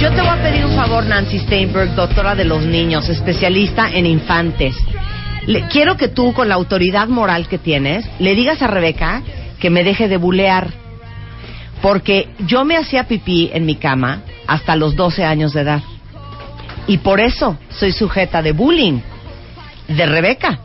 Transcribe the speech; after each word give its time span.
Yo 0.00 0.10
te 0.12 0.20
voy 0.20 0.28
a 0.28 0.42
pedir 0.42 0.64
un 0.64 0.76
favor, 0.76 1.04
Nancy 1.04 1.40
Steinberg, 1.40 1.94
doctora 1.94 2.34
de 2.36 2.44
los 2.44 2.64
niños, 2.64 3.08
especialista 3.08 3.90
en 3.90 4.06
infantes. 4.06 4.76
Le- 5.46 5.66
quiero 5.68 5.96
que 5.96 6.08
tú, 6.08 6.32
con 6.32 6.48
la 6.48 6.54
autoridad 6.54 7.08
moral 7.08 7.48
que 7.48 7.58
tienes, 7.58 8.08
le 8.20 8.34
digas 8.36 8.62
a 8.62 8.68
Rebeca 8.68 9.22
que 9.58 9.70
me 9.70 9.82
deje 9.82 10.06
de 10.08 10.16
bulear. 10.16 10.68
Porque 11.82 12.28
yo 12.46 12.64
me 12.64 12.76
hacía 12.76 13.04
pipí 13.08 13.50
en 13.52 13.66
mi 13.66 13.74
cama 13.76 14.22
hasta 14.46 14.76
los 14.76 14.94
12 14.94 15.24
años 15.24 15.52
de 15.52 15.62
edad. 15.62 15.82
Y 16.86 16.98
por 16.98 17.18
eso 17.20 17.58
soy 17.70 17.92
sujeta 17.92 18.40
de 18.40 18.52
bullying 18.52 19.00
de 19.88 20.06
Rebeca. 20.06 20.60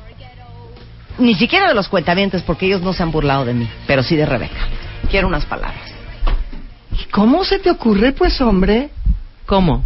Ni 1.17 1.34
siquiera 1.36 1.67
de 1.67 1.73
los 1.73 1.88
cuentamientos, 1.89 2.44
porque 2.44 2.67
ellos 2.67 2.81
no 2.81 2.94
se 2.94 3.02
han 3.04 3.11
burlado 3.11 3.45
de 3.45 3.54
mí, 3.54 3.67
pero 3.88 4.04
sí 4.04 4.16
de 4.16 4.26
Rebeca. 4.26 4.67
Quiero 5.09 5.28
unas 5.28 5.45
palabras. 5.45 5.92
¿Cómo 7.11 7.44
se 7.44 7.59
te 7.59 7.70
ocurre, 7.72 8.11
pues, 8.11 8.39
hombre? 8.42 8.89
¿Cómo? 9.45 9.86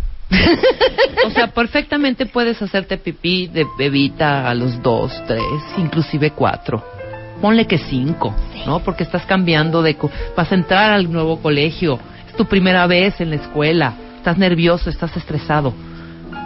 o 1.26 1.30
sea, 1.32 1.48
perfectamente 1.48 2.26
puedes 2.26 2.62
hacerte 2.62 2.98
pipí 2.98 3.48
de 3.48 3.66
bebita 3.78 4.50
a 4.50 4.54
los 4.54 4.82
dos, 4.82 5.12
tres, 5.26 5.42
inclusive 5.78 6.32
cuatro. 6.32 6.84
Ponle 7.42 7.66
que 7.66 7.78
cinco, 7.78 8.36
¿no? 8.66 8.80
Porque 8.80 9.04
estás 9.04 9.26
cambiando 9.26 9.82
de... 9.82 9.96
co- 9.96 10.12
vas 10.36 10.52
a 10.52 10.56
entrar 10.56 10.92
al 10.92 11.12
nuevo 11.12 11.40
colegio, 11.42 12.00
es 12.28 12.36
tu 12.36 12.46
primera 12.46 12.88
vez 12.88 13.20
en 13.22 13.30
la 13.30 13.38
escuela, 13.38 13.94
estás 14.18 14.38
nervioso, 14.38 14.90
estás 14.90 15.16
estresado. 15.16 15.74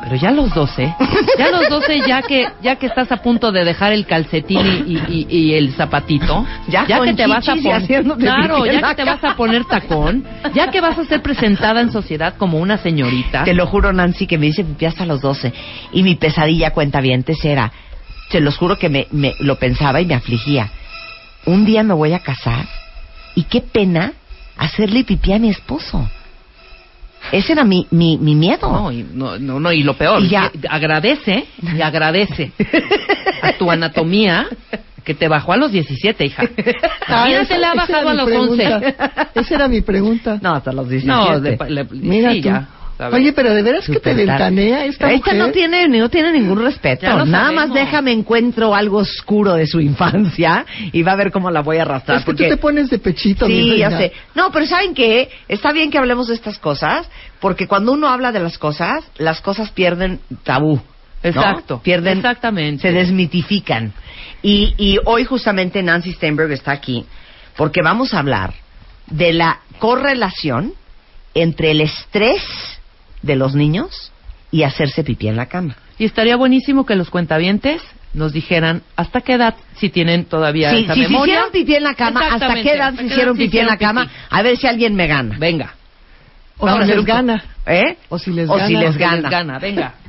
Pero 0.03 0.15
ya 0.15 0.29
a 0.29 0.31
los 0.31 0.53
12, 0.53 0.95
ya 1.37 1.45
a 1.47 1.51
los 1.51 1.69
12, 1.69 2.01
ya 2.07 2.21
que, 2.23 2.47
ya 2.61 2.75
que 2.77 2.87
estás 2.87 3.11
a 3.11 3.17
punto 3.17 3.51
de 3.51 3.63
dejar 3.63 3.93
el 3.93 4.05
calcetín 4.07 4.59
y, 4.59 4.93
y- 4.93 5.27
y- 5.29 5.37
y 5.37 5.53
el 5.53 5.73
zapatito, 5.73 6.45
Ya 6.67 6.97
con 6.97 7.05
que 7.07 7.13
te 7.13 7.27
vas 7.27 7.47
a 7.47 7.53
poner, 7.63 7.81
claro, 8.17 8.65
ya 8.65 8.89
que 8.89 8.95
te 8.95 9.03
vas 9.03 9.23
a 9.23 9.35
poner 9.35 9.65
tacón, 9.65 10.25
ya 10.53 10.71
que 10.71 10.81
vas 10.81 10.97
a 10.97 11.05
ser 11.05 11.21
presentada 11.21 11.81
en 11.81 11.91
sociedad 11.91 12.35
como 12.37 12.57
una 12.57 12.77
señorita. 12.77 13.43
Te 13.43 13.53
lo 13.53 13.67
juro, 13.67 13.93
Nancy, 13.93 14.25
que 14.27 14.37
me 14.37 14.47
hice 14.47 14.63
pipí 14.63 14.85
hasta 14.85 15.05
los 15.05 15.21
12. 15.21 15.53
Y 15.93 16.03
mi 16.03 16.15
pesadilla 16.15 16.71
cuentavientes 16.71 17.43
era, 17.45 17.71
se 18.29 18.39
los 18.41 18.57
juro 18.57 18.77
que 18.79 18.89
me, 18.89 19.07
me 19.11 19.35
lo 19.39 19.57
pensaba 19.59 20.01
y 20.01 20.05
me 20.05 20.15
afligía. 20.15 20.69
Un 21.45 21.63
día 21.65 21.83
me 21.83 21.93
voy 21.93 22.13
a 22.13 22.19
casar 22.19 22.65
y 23.35 23.43
qué 23.43 23.61
pena 23.61 24.13
hacerle 24.57 25.03
pipí 25.03 25.31
a 25.33 25.39
mi 25.39 25.49
esposo. 25.49 26.09
Ese 27.31 27.53
era 27.53 27.63
mi, 27.63 27.87
mi, 27.91 28.17
mi 28.17 28.35
miedo. 28.35 28.71
No, 28.71 28.91
y, 28.91 29.05
no, 29.13 29.37
no, 29.39 29.59
no, 29.59 29.71
y 29.71 29.83
lo 29.83 29.95
peor, 29.95 30.21
Y 30.23 30.29
ya- 30.29 30.49
que 30.51 30.67
agradece, 30.69 31.45
y 31.61 31.81
agradece 31.81 32.51
a 33.41 33.53
tu 33.53 33.69
anatomía 33.71 34.47
que 35.03 35.13
te 35.15 35.27
bajó 35.27 35.53
a 35.53 35.57
los 35.57 35.71
17, 35.71 36.25
hija. 36.25 36.43
Ah, 37.07 37.27
te 37.47 37.57
la 37.57 37.71
ha 37.71 37.75
bajado 37.75 38.09
a 38.09 38.13
los 38.13 38.27
mi 38.29 38.35
11. 38.35 38.55
pregunta. 38.63 39.29
Esa 39.33 39.55
era 39.55 39.67
mi 39.67 39.81
pregunta. 39.81 40.39
No, 40.41 40.53
hasta 40.55 40.71
los 40.71 40.87
17. 40.89 41.07
No, 41.31 41.39
de- 41.39 41.57
le- 41.69 41.85
Mira 41.91 42.33
sí, 42.33 42.41
tú. 42.41 42.49
ya. 42.49 42.67
¿Sabes? 43.01 43.15
Oye, 43.19 43.33
pero 43.33 43.53
de 43.53 43.63
veras 43.63 43.87
que 43.87 43.99
te 43.99 44.13
ventanea 44.13 44.85
esta 44.85 45.11
Esta 45.11 45.31
mujer. 45.31 45.35
no 45.47 45.51
tiene, 45.51 45.87
no 45.87 46.09
tiene 46.09 46.31
ningún 46.31 46.61
respeto. 46.61 47.07
Nada 47.07 47.25
sabemos. 47.25 47.53
más 47.55 47.73
déjame 47.73 48.11
encuentro 48.11 48.75
algo 48.75 48.99
oscuro 48.99 49.55
de 49.55 49.65
su 49.65 49.79
infancia 49.79 50.65
y 50.91 51.01
va 51.01 51.13
a 51.13 51.15
ver 51.15 51.31
cómo 51.31 51.49
la 51.49 51.61
voy 51.61 51.77
a 51.77 51.81
arrastrar. 51.81 52.17
Es 52.17 52.23
que 52.23 52.31
porque... 52.31 52.43
tú 52.43 52.49
te 52.51 52.57
pones 52.57 52.91
de 52.91 52.99
pechito, 52.99 53.47
mi 53.47 53.71
Sí, 53.71 53.77
ya 53.77 53.97
sé. 53.97 54.11
No, 54.35 54.51
pero 54.51 54.67
¿saben 54.67 54.93
qué? 54.93 55.29
Está 55.47 55.71
bien 55.71 55.89
que 55.89 55.97
hablemos 55.97 56.27
de 56.27 56.35
estas 56.35 56.59
cosas, 56.59 57.09
porque 57.39 57.67
cuando 57.67 57.91
uno 57.93 58.07
habla 58.07 58.31
de 58.31 58.39
las 58.39 58.59
cosas, 58.59 59.03
las 59.17 59.41
cosas 59.41 59.71
pierden 59.71 60.19
tabú. 60.43 60.75
¿no? 60.75 61.29
Exacto, 61.29 61.81
Pierden, 61.83 62.17
exactamente. 62.17 62.81
se 62.83 62.91
desmitifican. 62.91 63.93
Y, 64.43 64.75
y 64.77 64.97
hoy 65.05 65.25
justamente 65.25 65.81
Nancy 65.81 66.13
Steinberg 66.13 66.51
está 66.51 66.71
aquí, 66.71 67.05
porque 67.57 67.81
vamos 67.83 68.13
a 68.13 68.19
hablar 68.19 68.53
de 69.07 69.33
la 69.33 69.59
correlación 69.79 70.73
entre 71.33 71.71
el 71.71 71.81
estrés 71.81 72.41
de 73.21 73.35
los 73.35 73.55
niños 73.55 74.11
y 74.51 74.63
hacerse 74.63 75.03
pipí 75.03 75.27
en 75.27 75.35
la 75.37 75.45
cama. 75.47 75.75
Y 75.97 76.05
estaría 76.05 76.35
buenísimo 76.35 76.85
que 76.85 76.95
los 76.95 77.09
cuentavientes 77.09 77.81
nos 78.13 78.33
dijeran 78.33 78.81
hasta 78.95 79.21
qué 79.21 79.33
edad, 79.33 79.55
si 79.77 79.89
tienen 79.89 80.25
todavía 80.25 80.71
Sí, 80.71 80.83
esa 80.83 80.93
si 80.95 81.01
memoria. 81.01 81.33
hicieron 81.35 81.51
pipí 81.51 81.75
en 81.75 81.83
la 81.83 81.93
cama, 81.95 82.21
¿hasta 82.33 82.53
qué 82.55 82.73
edad 82.73 82.87
¿hasta 82.89 83.01
se 83.01 83.07
hicieron 83.07 83.37
pipí 83.37 83.59
en 83.59 83.67
la 83.67 83.77
cama? 83.77 84.03
pipí? 84.05 84.15
A 84.29 84.41
ver 84.41 84.57
si 84.57 84.67
alguien 84.67 84.95
me 84.95 85.07
gana. 85.07 85.37
Venga. 85.39 85.75
O 86.57 86.65
Vamos 86.65 86.83
a 86.83 86.87
si 86.87 86.93
les 86.95 87.05
gana. 87.05 87.43
¿Eh? 87.65 87.97
O 88.09 88.19
si 88.19 88.31
les 88.31 88.49
o 88.49 88.53
gana. 88.55 88.67
si 88.67 88.75
les 88.75 88.97
gana. 88.97 89.29
gana, 89.29 89.59
venga. 89.59 89.93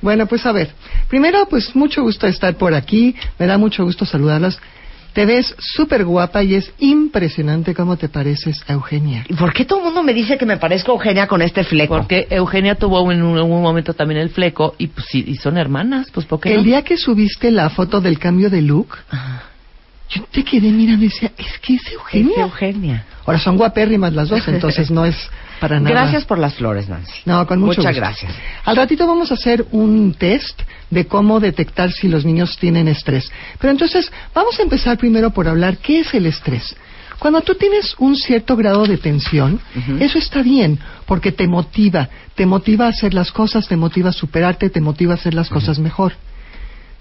Bueno, 0.00 0.26
pues 0.26 0.46
a 0.46 0.52
ver. 0.52 0.70
Primero, 1.08 1.46
pues 1.50 1.76
mucho 1.76 2.02
gusto 2.02 2.26
estar 2.26 2.54
por 2.54 2.72
aquí. 2.72 3.14
Me 3.38 3.44
da 3.46 3.58
mucho 3.58 3.84
gusto 3.84 4.06
saludarlas. 4.06 4.58
Te 5.18 5.26
ves 5.26 5.52
súper 5.58 6.04
guapa 6.04 6.44
y 6.44 6.54
es 6.54 6.72
impresionante 6.78 7.74
cómo 7.74 7.96
te 7.96 8.08
pareces 8.08 8.62
a 8.68 8.74
Eugenia. 8.74 9.24
¿Y 9.28 9.34
por 9.34 9.52
qué 9.52 9.64
todo 9.64 9.80
el 9.80 9.86
mundo 9.86 10.04
me 10.04 10.14
dice 10.14 10.38
que 10.38 10.46
me 10.46 10.58
parezco 10.58 10.92
a 10.92 10.94
Eugenia 10.94 11.26
con 11.26 11.42
este 11.42 11.64
fleco? 11.64 11.96
Porque 11.96 12.28
Eugenia 12.30 12.76
tuvo 12.76 13.10
en 13.10 13.24
un, 13.24 13.36
en 13.36 13.42
un 13.42 13.60
momento 13.60 13.94
también 13.94 14.20
el 14.20 14.30
fleco 14.30 14.76
y 14.78 14.86
pues 14.86 15.06
sí, 15.10 15.24
y 15.26 15.34
son 15.34 15.58
hermanas, 15.58 16.08
pues 16.12 16.24
¿por 16.24 16.38
qué 16.38 16.50
El 16.50 16.58
no? 16.58 16.62
día 16.62 16.82
que 16.82 16.96
subiste 16.96 17.50
la 17.50 17.68
foto 17.68 18.00
del 18.00 18.20
cambio 18.20 18.48
de 18.48 18.62
look, 18.62 18.96
yo 20.08 20.24
te 20.30 20.42
quedé 20.42 20.70
mirando 20.70 21.04
y 21.04 21.08
decía, 21.08 21.32
es 21.36 21.58
que 21.58 21.74
es 21.74 21.92
Eugenia. 21.92 22.32
Es 22.32 22.38
Eugenia. 22.38 23.04
Ahora 23.26 23.38
son 23.38 23.56
guapérrimas 23.58 24.14
las 24.14 24.30
dos, 24.30 24.46
entonces 24.48 24.90
no 24.90 25.04
es 25.04 25.14
para 25.60 25.80
nada. 25.80 25.90
Gracias 25.90 26.24
por 26.24 26.38
las 26.38 26.54
flores, 26.54 26.88
Nancy. 26.88 27.12
No, 27.26 27.46
con 27.46 27.60
mucho 27.60 27.80
Muchas 27.80 27.92
gusto. 27.92 28.00
gracias. 28.00 28.32
Al 28.64 28.76
ratito 28.76 29.06
vamos 29.06 29.30
a 29.30 29.34
hacer 29.34 29.66
un 29.70 30.14
test 30.14 30.62
de 30.88 31.06
cómo 31.06 31.40
detectar 31.40 31.92
si 31.92 32.08
los 32.08 32.24
niños 32.24 32.56
tienen 32.56 32.88
estrés. 32.88 33.30
Pero 33.58 33.70
entonces, 33.70 34.10
vamos 34.34 34.58
a 34.58 34.62
empezar 34.62 34.96
primero 34.96 35.30
por 35.30 35.46
hablar 35.46 35.76
qué 35.76 36.00
es 36.00 36.14
el 36.14 36.24
estrés. 36.24 36.74
Cuando 37.18 37.40
tú 37.40 37.54
tienes 37.54 37.94
un 37.98 38.16
cierto 38.16 38.56
grado 38.56 38.86
de 38.86 38.96
tensión, 38.96 39.60
eso 39.98 40.18
está 40.18 40.40
bien, 40.40 40.78
porque 41.04 41.32
te 41.32 41.48
motiva, 41.48 42.08
te 42.36 42.46
motiva 42.46 42.86
a 42.86 42.90
hacer 42.90 43.12
las 43.12 43.32
cosas, 43.32 43.66
te 43.66 43.76
motiva 43.76 44.10
a 44.10 44.12
superarte, 44.12 44.70
te 44.70 44.80
motiva 44.80 45.12
a 45.12 45.16
hacer 45.16 45.34
las 45.34 45.48
cosas 45.48 45.80
mejor. 45.80 46.12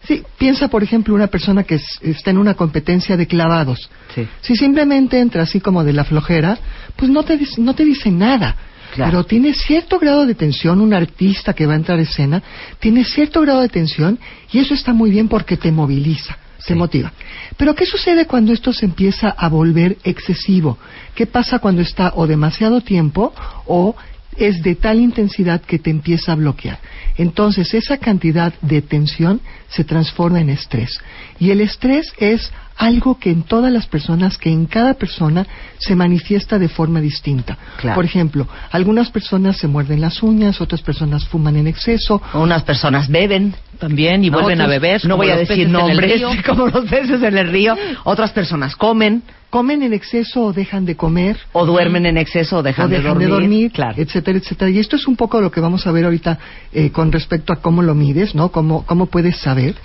Sí, 0.06 0.24
piensa, 0.38 0.68
por 0.69 0.84
ejemplo, 0.84 1.13
una 1.16 1.28
persona 1.28 1.63
que 1.63 1.75
es- 1.75 2.00
está 2.02 2.31
en 2.31 2.38
una 2.38 2.53
competencia 2.53 3.18
de 3.18 3.28
clavados. 3.28 3.90
Sí. 4.16 4.28
Si 4.41 4.56
simplemente 4.56 5.19
entra 5.19 5.44
así 5.44 5.59
como 5.59 5.84
de 5.84 5.94
la 5.94 6.03
flojera, 6.06 6.58
pues 6.96 7.09
no 7.12 7.24
te, 7.24 7.38
dice- 7.38 7.59
no 7.62 7.74
te 7.74 7.84
dice 7.84 8.09
nada. 8.12 8.56
Claro. 8.94 9.12
Pero 9.12 9.24
tiene 9.25 9.53
cierto 9.53 10.00
grado 10.00 10.25
de 10.25 10.34
tensión, 10.34 10.79
un 10.79 10.94
artista 10.94 11.53
que 11.53 11.66
va 11.66 11.73
a 11.73 11.76
entrar 11.76 11.99
a 11.99 12.03
escena, 12.03 12.41
tiene 12.79 13.03
cierto 13.03 13.41
grado 13.41 13.61
de 13.61 13.70
tensión 13.70 14.17
y 14.52 14.59
eso 14.59 14.73
está 14.73 14.94
muy 14.94 15.11
bien 15.11 15.28
porque 15.28 15.58
te 15.58 15.72
moviliza, 15.73 16.38
te 16.66 16.73
motiva. 16.73 17.11
Pero 17.58 17.76
¿qué 17.76 17.85
sucede 17.85 18.26
cuando 18.26 18.53
esto 18.53 18.72
se 18.72 18.85
empieza 18.85 19.29
a 19.29 19.49
volver 19.49 19.97
excesivo? 20.05 20.78
¿Qué 21.16 21.26
pasa 21.28 21.59
cuando 21.59 21.82
está 21.82 22.14
o 22.16 22.28
demasiado 22.28 22.79
tiempo 22.79 23.34
o 23.66 23.94
es 24.37 24.61
de 24.61 24.75
tal 24.75 24.99
intensidad 24.99 25.61
que 25.61 25.79
te 25.79 25.89
empieza 25.89 26.31
a 26.31 26.35
bloquear? 26.35 26.79
Entonces 27.17 27.73
esa 27.73 27.97
cantidad 27.97 28.53
de 28.61 28.81
tensión 28.81 29.41
se 29.69 29.84
transforma 29.84 30.39
en 30.39 30.49
estrés. 30.49 30.99
Y 31.39 31.51
el 31.51 31.61
estrés 31.61 32.13
es 32.17 32.51
algo 32.78 33.19
que 33.19 33.31
en 33.31 33.43
todas 33.43 33.72
las 33.72 33.87
personas, 33.87 34.37
que 34.37 34.51
en 34.51 34.67
cada 34.67 34.93
persona 34.93 35.45
se 35.79 35.95
manifiesta 35.95 36.59
de 36.59 36.69
forma 36.69 37.01
distinta. 37.01 37.57
Claro. 37.78 37.95
Por 37.95 38.05
ejemplo, 38.05 38.47
algunas 38.72 39.09
personas 39.09 39.57
se 39.57 39.67
muerden 39.67 39.99
las 40.01 40.22
uñas, 40.22 40.61
otras 40.61 40.81
personas 40.81 41.25
fuman 41.28 41.55
en 41.55 41.67
exceso, 41.67 42.22
Unas 42.34 42.63
personas 42.63 43.09
beben. 43.09 43.55
También, 43.79 44.24
y 44.24 44.29
vuelven 44.29 44.62
a 44.62 44.68
beber. 44.68 45.06
No 45.06 45.18
voy 45.18 45.29
a 45.29 45.35
decir 45.38 45.70
nombres, 45.70 46.22
como 46.46 46.68
los 46.68 46.85
peces 46.90 47.22
en 47.22 47.38
el 47.38 47.50
río. 47.50 47.76
Otras 48.03 48.32
personas 48.32 48.76
comen 48.76 49.24
Comen 49.50 49.82
en 49.82 49.94
exceso 49.94 50.44
o 50.44 50.53
dejan 50.53 50.85
de 50.85 50.97
comer. 50.97 51.38
o 51.53 51.66
duermen 51.66 52.06
en 52.06 52.18
exceso 52.18 52.58
o 52.58 52.64
dejan, 52.64 52.88
o 52.88 52.90
dejan 52.90 53.18
de 53.18 53.28
dormir. 53.28 53.72
Claro. 53.72 53.96
etcétera, 53.97 54.38
etcétera. 54.40 54.70
Y 54.70 54.79
esto 54.79 54.97
es 54.97 55.08
un 55.08 55.16
poco 55.16 55.40
lo 55.40 55.52
que 55.52 55.62
vamos 55.62 55.88
a 55.88 55.91
ver 55.91 56.03
ahorita 56.03 56.38
eh, 56.74 56.91
con 56.91 57.12
respecto 57.14 57.53
a 57.53 57.58
cómo 57.58 57.82
lo 57.82 57.96
mides, 57.96 58.35
¿no? 58.35 58.52
Cómo, 58.52 58.85
cómo 58.85 59.06
puedes 59.06 59.38
saber. 59.38 59.76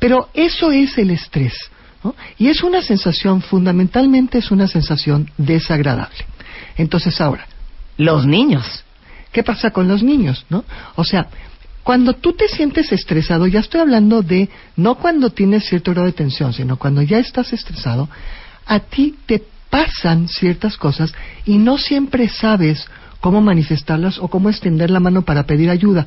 Pero 0.00 0.28
eso 0.34 0.72
es 0.72 0.98
el 0.98 1.10
estrés, 1.10 1.54
¿no? 2.02 2.16
Y 2.38 2.48
es 2.48 2.64
una 2.64 2.82
sensación, 2.82 3.40
fundamentalmente 3.40 4.38
es 4.38 4.50
una 4.50 4.66
sensación 4.66 5.30
desagradable. 5.36 6.26
Entonces 6.76 7.20
ahora, 7.20 7.46
Los 7.96 8.26
niños. 8.26 8.84
¿qué 9.32 9.42
pasa 9.42 9.70
con 9.70 9.88
los 9.88 10.02
niños, 10.02 10.46
no? 10.48 10.64
O 10.96 11.04
sea, 11.04 11.28
cuando 11.88 12.12
tú 12.12 12.34
te 12.34 12.48
sientes 12.48 12.92
estresado, 12.92 13.46
ya 13.46 13.60
estoy 13.60 13.80
hablando 13.80 14.20
de 14.20 14.50
no 14.76 14.96
cuando 14.96 15.30
tienes 15.30 15.64
cierto 15.64 15.92
grado 15.92 16.04
de 16.04 16.12
tensión, 16.12 16.52
sino 16.52 16.76
cuando 16.76 17.00
ya 17.00 17.18
estás 17.18 17.54
estresado, 17.54 18.10
a 18.66 18.78
ti 18.78 19.14
te 19.24 19.42
pasan 19.70 20.28
ciertas 20.28 20.76
cosas 20.76 21.14
y 21.46 21.56
no 21.56 21.78
siempre 21.78 22.28
sabes 22.28 22.86
cómo 23.20 23.40
manifestarlas 23.40 24.18
o 24.18 24.28
cómo 24.28 24.50
extender 24.50 24.90
la 24.90 25.00
mano 25.00 25.22
para 25.22 25.44
pedir 25.44 25.70
ayuda. 25.70 26.06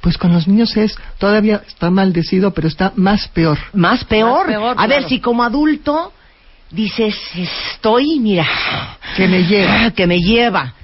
Pues 0.00 0.18
con 0.18 0.32
los 0.32 0.48
niños 0.48 0.76
es, 0.76 0.98
todavía 1.18 1.62
está 1.68 1.88
maldecido, 1.88 2.52
pero 2.52 2.66
está 2.66 2.92
más 2.96 3.28
peor. 3.28 3.60
Más 3.74 4.02
peor. 4.02 4.48
Más 4.48 4.56
peor, 4.56 4.74
a 4.76 4.86
ver, 4.88 5.08
si 5.08 5.20
como 5.20 5.44
adulto 5.44 6.12
dices, 6.72 7.14
estoy, 7.36 8.18
mira, 8.18 8.44
Que 9.16 9.28
me 9.28 9.44
lleva. 9.44 9.84
ah, 9.84 9.90
que 9.92 10.04
me 10.08 10.18
lleva. 10.18 10.74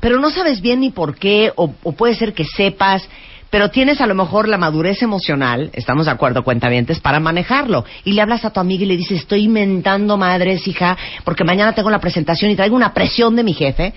Pero 0.00 0.18
no 0.18 0.30
sabes 0.30 0.60
bien 0.60 0.80
ni 0.80 0.90
por 0.90 1.14
qué, 1.14 1.52
o, 1.54 1.72
o 1.84 1.92
puede 1.92 2.16
ser 2.16 2.34
que 2.34 2.44
sepas, 2.44 3.08
pero 3.54 3.70
tienes 3.70 4.00
a 4.00 4.08
lo 4.08 4.16
mejor 4.16 4.48
la 4.48 4.58
madurez 4.58 5.00
emocional, 5.00 5.70
estamos 5.74 6.06
de 6.06 6.10
acuerdo, 6.10 6.42
cuentavientes, 6.42 6.98
para 6.98 7.20
manejarlo. 7.20 7.84
Y 8.02 8.10
le 8.10 8.20
hablas 8.20 8.44
a 8.44 8.50
tu 8.50 8.58
amiga 8.58 8.82
y 8.82 8.86
le 8.86 8.96
dices, 8.96 9.20
estoy 9.20 9.44
inventando 9.44 10.16
madres, 10.16 10.66
hija, 10.66 10.98
porque 11.22 11.44
mañana 11.44 11.72
tengo 11.72 11.88
la 11.88 12.00
presentación 12.00 12.50
y 12.50 12.56
traigo 12.56 12.74
una 12.74 12.92
presión 12.92 13.36
de 13.36 13.44
mi 13.44 13.54
jefe. 13.54 13.94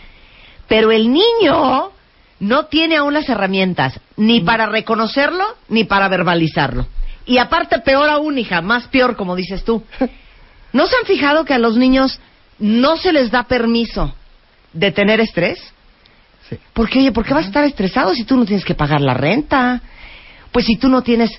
Pero 0.67 0.91
el 0.91 1.11
niño 1.11 1.89
no 2.39 2.65
tiene 2.67 2.97
aún 2.97 3.15
las 3.15 3.27
herramientas, 3.29 3.99
ni 4.15 4.41
para 4.41 4.67
reconocerlo, 4.67 5.43
ni 5.69 5.85
para 5.85 6.07
verbalizarlo. 6.07 6.85
Y 7.25 7.39
aparte, 7.39 7.79
peor 7.79 8.09
aún, 8.09 8.37
hija, 8.37 8.61
más 8.61 8.87
peor, 8.89 9.15
como 9.15 9.35
dices 9.35 9.63
tú. 9.63 9.83
¿No 10.71 10.85
se 10.85 10.95
han 10.97 11.07
fijado 11.07 11.45
que 11.45 11.55
a 11.55 11.57
los 11.57 11.77
niños 11.77 12.19
no 12.59 12.95
se 12.95 13.11
les 13.11 13.31
da 13.31 13.45
permiso 13.45 14.13
de 14.73 14.91
tener 14.91 15.19
estrés? 15.19 15.73
Sí. 16.49 16.57
Porque, 16.73 16.99
oye, 16.99 17.11
¿por 17.11 17.25
qué 17.25 17.33
vas 17.33 17.45
a 17.45 17.47
estar 17.47 17.63
estresado 17.63 18.13
si 18.15 18.23
tú 18.23 18.37
no 18.37 18.45
tienes 18.45 18.63
que 18.65 18.75
pagar 18.75 19.01
la 19.01 19.13
renta? 19.13 19.81
Pues 20.51 20.65
si 20.65 20.77
tú 20.77 20.87
no 20.89 21.01
tienes 21.01 21.31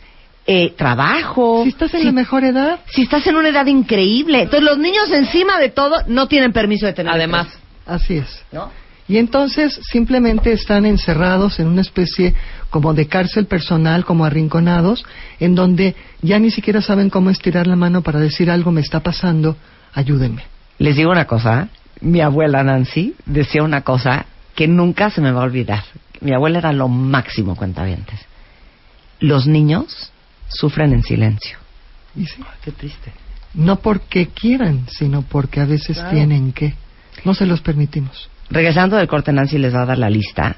eh, 0.47 0.73
trabajo. 0.77 1.63
Si 1.65 1.71
estás 1.71 1.93
en 1.95 2.01
si- 2.01 2.07
la 2.07 2.13
mejor 2.13 2.45
edad, 2.45 2.81
si 2.91 3.03
estás 3.03 3.27
en 3.27 3.37
una 3.37 3.49
edad 3.49 3.67
increíble. 3.67 4.43
Entonces, 4.43 4.63
los 4.63 4.79
niños, 4.79 5.11
encima 5.13 5.59
de 5.59 5.69
todo, 5.71 5.97
no 6.07 6.27
tienen 6.29 6.53
permiso 6.53 6.87
de 6.87 6.93
tener 6.95 7.13
Además, 7.13 7.47
estrés, 7.49 7.63
así 7.87 8.17
es. 8.17 8.45
¿no? 8.53 8.71
Y 9.09 9.17
entonces 9.17 9.81
simplemente 9.91 10.53
están 10.53 10.85
encerrados 10.85 11.59
en 11.61 11.67
una 11.69 11.81
especie 11.81 12.35
como 12.69 12.93
de 12.93 13.07
cárcel 13.09 13.47
personal, 13.47 14.05
como 14.05 14.27
arrinconados, 14.27 15.05
en 15.41 15.55
donde 15.55 15.97
ya 16.21 16.39
ni 16.39 16.51
siquiera 16.51 16.83
saben 16.83 17.09
cómo 17.09 17.31
estirar 17.31 17.67
la 17.67 17.77
mano 17.77 18.03
para 18.03 18.19
decir 18.21 18.51
algo 18.51 18.71
me 18.71 18.83
está 18.83 19.01
pasando, 19.01 19.57
ayúdenme. 19.95 20.43
Les 20.79 20.97
digo 20.97 21.11
una 21.11 21.25
cosa, 21.27 21.69
mi 22.03 22.21
abuela 22.21 22.63
Nancy 22.63 23.15
decía 23.25 23.63
una 23.63 23.81
cosa 23.81 24.27
que 24.59 24.67
nunca 24.67 25.09
se 25.09 25.21
me 25.21 25.31
va 25.31 25.43
a 25.43 25.45
olvidar. 25.45 25.85
Mi 26.21 26.33
abuela 26.35 26.59
era 26.59 26.73
lo 26.73 26.89
máximo, 26.89 27.55
cuentavientes. 27.55 28.19
Los 29.21 29.47
niños 29.47 30.11
sufren 30.49 30.93
en 30.93 31.05
silencio. 31.05 31.59
Y 32.17 32.27
sí, 32.27 32.43
qué 32.65 32.73
triste. 32.73 33.13
no 33.55 33.77
porque 33.77 34.27
quieran, 34.27 34.85
sino 34.89 35.23
porque 35.23 35.61
a 35.61 35.65
veces 35.65 35.99
Claro. 35.99 36.11
tienen 36.11 36.53
que. 36.53 36.75
No 37.25 37.35
se 37.35 37.47
los 37.47 37.61
permitimos. 37.61 38.29
Regresando 38.51 38.97
del 38.97 39.07
corte, 39.07 39.33
Nancy 39.33 39.59
les 39.59 39.73
va 39.73 39.83
a 39.83 39.87
dar 39.87 39.99
la 39.99 40.11
lista 40.11 40.57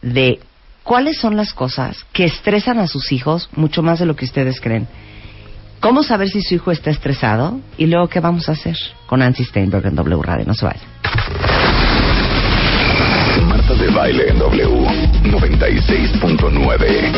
de 0.00 0.40
cuáles 0.82 1.18
son 1.18 1.36
las 1.36 1.52
cosas 1.52 2.06
que 2.14 2.24
estresan 2.24 2.78
a 2.78 2.86
sus 2.86 3.12
hijos 3.12 3.50
mucho 3.54 3.82
más 3.82 3.98
de 3.98 4.06
lo 4.06 4.16
que 4.16 4.24
ustedes 4.24 4.58
creen. 4.58 4.88
¿Cómo 5.80 6.02
saber 6.02 6.30
si 6.30 6.40
su 6.40 6.54
hijo 6.54 6.72
está 6.72 6.88
estresado? 6.90 7.60
Y 7.76 7.88
luego, 7.88 8.08
¿qué 8.08 8.20
vamos 8.20 8.48
a 8.48 8.52
hacer? 8.52 8.78
Con 9.06 9.20
Nancy 9.20 9.44
Steinberg 9.44 9.84
en 9.86 9.96
W 9.96 10.22
Radio. 10.22 10.46
No 10.46 10.54
se 10.54 10.64
vayan. 10.64 11.87
96.9. 15.88 17.08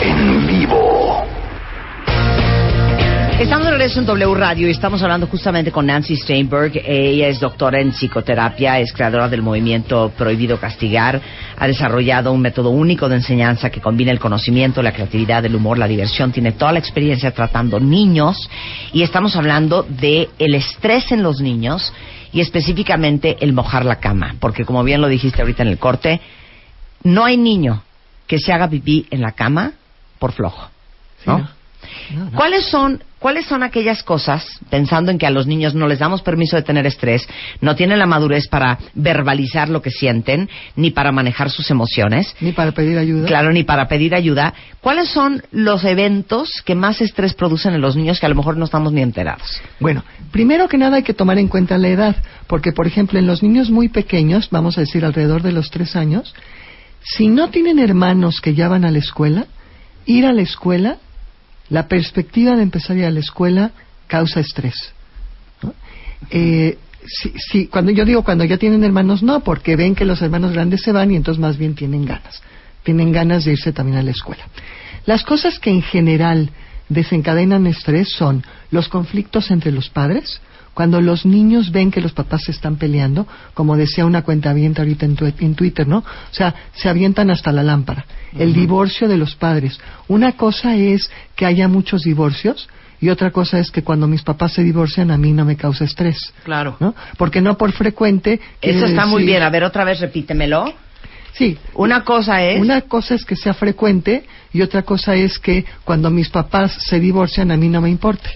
En 0.00 0.46
vivo. 0.46 1.24
Estamos 3.40 3.66
de 3.66 3.70
regreso 3.72 3.98
en 3.98 4.06
W 4.06 4.34
Radio 4.34 4.68
y 4.68 4.70
estamos 4.70 5.02
hablando 5.02 5.26
justamente 5.26 5.72
con 5.72 5.86
Nancy 5.86 6.16
Steinberg. 6.16 6.80
Ella 6.86 7.26
es 7.26 7.40
doctora 7.40 7.80
en 7.80 7.90
psicoterapia, 7.90 8.78
es 8.78 8.92
creadora 8.92 9.28
del 9.28 9.42
movimiento 9.42 10.12
Prohibido 10.16 10.60
Castigar. 10.60 11.20
Ha 11.58 11.66
desarrollado 11.66 12.32
un 12.32 12.40
método 12.40 12.70
único 12.70 13.08
de 13.08 13.16
enseñanza 13.16 13.70
que 13.70 13.80
combina 13.80 14.12
el 14.12 14.20
conocimiento, 14.20 14.82
la 14.82 14.92
creatividad, 14.92 15.44
el 15.44 15.56
humor, 15.56 15.78
la 15.78 15.88
diversión. 15.88 16.30
Tiene 16.30 16.52
toda 16.52 16.72
la 16.72 16.78
experiencia 16.78 17.32
tratando 17.32 17.80
niños 17.80 18.48
y 18.92 19.02
estamos 19.02 19.34
hablando 19.34 19.82
de 19.82 20.28
el 20.38 20.54
estrés 20.54 21.10
en 21.10 21.24
los 21.24 21.40
niños 21.40 21.92
y 22.32 22.40
específicamente 22.40 23.36
el 23.40 23.52
mojar 23.52 23.84
la 23.84 23.96
cama. 23.96 24.36
Porque 24.40 24.64
como 24.64 24.82
bien 24.84 25.00
lo 25.00 25.08
dijiste 25.08 25.40
ahorita 25.42 25.62
en 25.62 25.68
el 25.68 25.78
corte, 25.78 26.20
no 27.02 27.24
hay 27.24 27.36
niño 27.36 27.82
que 28.26 28.38
se 28.38 28.52
haga 28.52 28.68
pipí 28.68 29.06
en 29.10 29.20
la 29.20 29.32
cama 29.32 29.72
por 30.18 30.32
flojo. 30.32 30.68
¿no? 31.24 31.38
Sí, 31.38 32.14
¿no? 32.14 32.24
No, 32.24 32.30
no. 32.30 32.36
¿Cuáles 32.36 32.68
son, 32.68 33.02
¿Cuáles 33.18 33.46
son 33.46 33.62
aquellas 33.62 34.02
cosas, 34.02 34.60
pensando 34.68 35.10
en 35.10 35.16
que 35.16 35.26
a 35.26 35.30
los 35.30 35.46
niños 35.46 35.74
no 35.74 35.88
les 35.88 36.00
damos 36.00 36.20
permiso 36.20 36.54
de 36.56 36.62
tener 36.62 36.84
estrés, 36.86 37.26
no 37.62 37.74
tienen 37.74 37.98
la 37.98 38.04
madurez 38.06 38.46
para 38.46 38.78
verbalizar 38.94 39.70
lo 39.70 39.80
que 39.80 39.90
sienten, 39.90 40.50
ni 40.76 40.90
para 40.90 41.12
manejar 41.12 41.50
sus 41.50 41.70
emociones, 41.70 42.36
Ni 42.40 42.52
para 42.52 42.72
pedir 42.72 42.98
ayuda. 42.98 43.26
claro, 43.26 43.52
ni 43.52 43.64
para 43.64 43.88
pedir 43.88 44.14
ayuda? 44.14 44.52
¿Cuáles 44.82 45.08
son 45.08 45.42
los 45.50 45.84
eventos 45.84 46.62
que 46.62 46.74
más 46.74 47.00
estrés 47.00 47.32
producen 47.32 47.72
en 47.74 47.80
los 47.80 47.96
niños 47.96 48.20
que 48.20 48.26
a 48.26 48.28
lo 48.28 48.34
mejor 48.34 48.58
no 48.58 48.66
estamos 48.66 48.92
ni 48.92 49.00
enterados? 49.00 49.62
Bueno, 49.80 50.04
primero 50.30 50.68
que 50.68 50.76
nada 50.76 50.96
hay 50.98 51.02
que 51.02 51.14
tomar 51.14 51.38
en 51.38 51.48
cuenta 51.48 51.78
la 51.78 51.88
edad, 51.88 52.16
porque 52.46 52.72
por 52.72 52.86
ejemplo 52.86 53.18
en 53.18 53.26
los 53.26 53.42
niños 53.42 53.70
muy 53.70 53.88
pequeños, 53.88 54.50
vamos 54.50 54.76
a 54.76 54.82
decir 54.82 55.06
alrededor 55.06 55.42
de 55.42 55.52
los 55.52 55.70
tres 55.70 55.96
años, 55.96 56.34
si 57.02 57.28
no 57.28 57.48
tienen 57.48 57.78
hermanos 57.78 58.42
que 58.42 58.54
ya 58.54 58.68
van 58.68 58.84
a 58.84 58.90
la 58.90 58.98
escuela, 58.98 59.46
ir 60.04 60.26
a 60.26 60.32
la 60.32 60.42
escuela, 60.42 60.98
la 61.68 61.88
perspectiva 61.88 62.56
de 62.56 62.62
empezar 62.62 62.96
a 62.96 63.00
ir 63.00 63.04
a 63.06 63.10
la 63.10 63.20
escuela 63.20 63.72
causa 64.06 64.40
estrés. 64.40 64.74
Eh, 66.30 66.78
si- 67.50 67.66
cuando 67.68 67.90
yo 67.92 68.04
digo 68.04 68.22
cuando 68.24 68.44
ya 68.44 68.56
tienen 68.58 68.82
hermanos, 68.84 69.22
no, 69.22 69.40
porque 69.40 69.76
ven 69.76 69.94
que 69.94 70.04
los 70.04 70.22
hermanos 70.22 70.52
grandes 70.52 70.82
se 70.82 70.92
van 70.92 71.10
y 71.10 71.16
entonces 71.16 71.40
más 71.40 71.56
bien 71.56 71.74
tienen 71.74 72.04
ganas. 72.04 72.42
Tienen 72.82 73.12
ganas 73.12 73.44
de 73.44 73.52
irse 73.52 73.72
también 73.72 73.98
a 73.98 74.02
la 74.02 74.10
escuela. 74.12 74.44
Las 75.06 75.22
cosas 75.24 75.58
que 75.58 75.70
en 75.70 75.82
general 75.82 76.50
desencadenan 76.88 77.66
estrés 77.66 78.10
son 78.10 78.44
los 78.70 78.88
conflictos 78.88 79.50
entre 79.50 79.72
los 79.72 79.88
padres, 79.88 80.40
cuando 80.76 81.00
los 81.00 81.24
niños 81.24 81.72
ven 81.72 81.90
que 81.90 82.02
los 82.02 82.12
papás 82.12 82.42
se 82.44 82.52
están 82.52 82.76
peleando, 82.76 83.26
como 83.54 83.78
decía 83.78 84.04
una 84.04 84.20
cuenta 84.20 84.50
avienta 84.50 84.82
ahorita 84.82 85.06
en, 85.06 85.16
tu- 85.16 85.24
en 85.38 85.54
Twitter, 85.54 85.88
¿no? 85.88 85.98
O 86.00 86.04
sea, 86.32 86.54
se 86.74 86.90
avientan 86.90 87.30
hasta 87.30 87.50
la 87.50 87.62
lámpara. 87.62 88.04
El 88.38 88.52
divorcio 88.52 89.08
de 89.08 89.16
los 89.16 89.34
padres. 89.36 89.80
Una 90.06 90.32
cosa 90.32 90.76
es 90.76 91.10
que 91.34 91.46
haya 91.46 91.66
muchos 91.66 92.02
divorcios 92.02 92.68
y 93.00 93.08
otra 93.08 93.30
cosa 93.30 93.58
es 93.58 93.70
que 93.70 93.82
cuando 93.82 94.06
mis 94.06 94.22
papás 94.22 94.52
se 94.52 94.62
divorcian 94.62 95.10
a 95.10 95.16
mí 95.16 95.32
no 95.32 95.46
me 95.46 95.56
causa 95.56 95.84
estrés, 95.84 96.18
Claro. 96.44 96.76
¿no? 96.78 96.94
Porque 97.16 97.40
no 97.40 97.56
por 97.56 97.72
frecuente. 97.72 98.38
Eso 98.60 98.84
está 98.84 99.06
muy 99.06 99.24
bien. 99.24 99.42
A 99.42 99.48
ver, 99.48 99.64
otra 99.64 99.82
vez 99.84 100.00
repítemelo. 100.00 100.74
Sí, 101.32 101.56
Una 101.74 102.04
cosa 102.04 102.42
es... 102.42 102.60
una 102.60 102.82
cosa 102.82 103.14
es 103.14 103.24
que 103.24 103.34
sea 103.36 103.54
frecuente 103.54 104.26
y 104.52 104.60
otra 104.60 104.82
cosa 104.82 105.14
es 105.14 105.38
que 105.38 105.64
cuando 105.84 106.10
mis 106.10 106.28
papás 106.28 106.72
se 106.86 107.00
divorcian 107.00 107.50
a 107.50 107.56
mí 107.56 107.68
no 107.70 107.80
me 107.80 107.88
importe. 107.90 108.28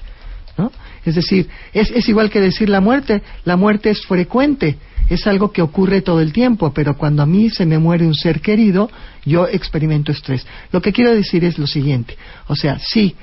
¿no? 0.58 0.70
Es 1.04 1.14
decir, 1.14 1.48
es, 1.72 1.90
es 1.90 2.08
igual 2.08 2.30
que 2.30 2.40
decir 2.40 2.68
la 2.68 2.80
muerte. 2.80 3.22
La 3.44 3.56
muerte 3.56 3.90
es 3.90 4.04
frecuente, 4.06 4.76
es 5.08 5.26
algo 5.26 5.52
que 5.52 5.62
ocurre 5.62 6.02
todo 6.02 6.20
el 6.20 6.32
tiempo, 6.32 6.72
pero 6.72 6.96
cuando 6.96 7.22
a 7.22 7.26
mí 7.26 7.50
se 7.50 7.66
me 7.66 7.78
muere 7.78 8.06
un 8.06 8.14
ser 8.14 8.40
querido, 8.40 8.90
yo 9.24 9.48
experimento 9.48 10.12
estrés. 10.12 10.46
Lo 10.72 10.80
que 10.80 10.92
quiero 10.92 11.12
decir 11.14 11.44
es 11.44 11.58
lo 11.58 11.66
siguiente. 11.66 12.16
O 12.46 12.54
sea, 12.54 12.78
sí, 12.78 13.16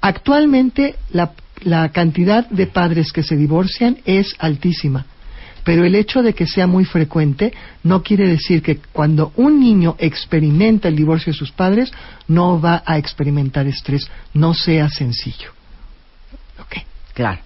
actualmente 0.00 0.96
la, 1.10 1.32
la 1.62 1.90
cantidad 1.90 2.48
de 2.50 2.66
padres 2.66 3.12
que 3.12 3.22
se 3.22 3.36
divorcian 3.36 3.98
es 4.04 4.34
altísima. 4.38 5.06
Pero 5.64 5.84
el 5.84 5.94
hecho 5.94 6.22
de 6.22 6.34
que 6.34 6.46
sea 6.46 6.66
muy 6.66 6.84
frecuente 6.84 7.52
no 7.84 8.02
quiere 8.02 8.28
decir 8.28 8.62
que 8.62 8.80
cuando 8.92 9.32
un 9.36 9.60
niño 9.60 9.94
experimenta 9.98 10.88
el 10.88 10.96
divorcio 10.96 11.32
de 11.32 11.38
sus 11.38 11.52
padres 11.52 11.92
no 12.26 12.60
va 12.60 12.82
a 12.84 12.98
experimentar 12.98 13.66
estrés, 13.66 14.10
no 14.34 14.54
sea 14.54 14.90
sencillo. 14.90 15.61
Claro. 17.14 17.40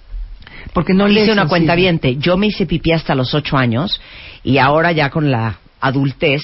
Porque 0.73 0.95
no 0.95 1.07
le 1.07 1.21
Dice 1.21 1.33
es 1.33 1.33
una 1.33 1.49
cuenta 1.49 1.75
Yo 2.19 2.37
me 2.37 2.49
hice 2.49 2.67
pipí 2.67 2.93
hasta 2.93 3.15
los 3.15 3.35
ocho 3.35 3.57
años 3.57 4.01
y 4.43 4.59
ahora 4.59 4.93
ya 4.93 5.11
con 5.11 5.31
la 5.31 5.59
adultez 5.81 6.43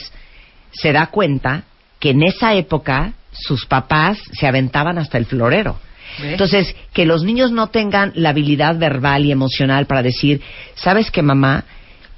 se 0.72 0.92
da 0.92 1.06
cuenta 1.06 1.64
que 1.98 2.10
en 2.10 2.22
esa 2.22 2.54
época 2.54 3.12
sus 3.32 3.66
papás 3.66 4.18
se 4.32 4.46
aventaban 4.46 4.98
hasta 4.98 5.18
el 5.18 5.26
florero. 5.26 5.78
Entonces, 6.22 6.74
que 6.92 7.06
los 7.06 7.24
niños 7.24 7.52
no 7.52 7.68
tengan 7.68 8.12
la 8.14 8.30
habilidad 8.30 8.76
verbal 8.78 9.24
y 9.24 9.32
emocional 9.32 9.86
para 9.86 10.02
decir, 10.02 10.42
¿sabes 10.74 11.10
qué, 11.10 11.22
mamá? 11.22 11.64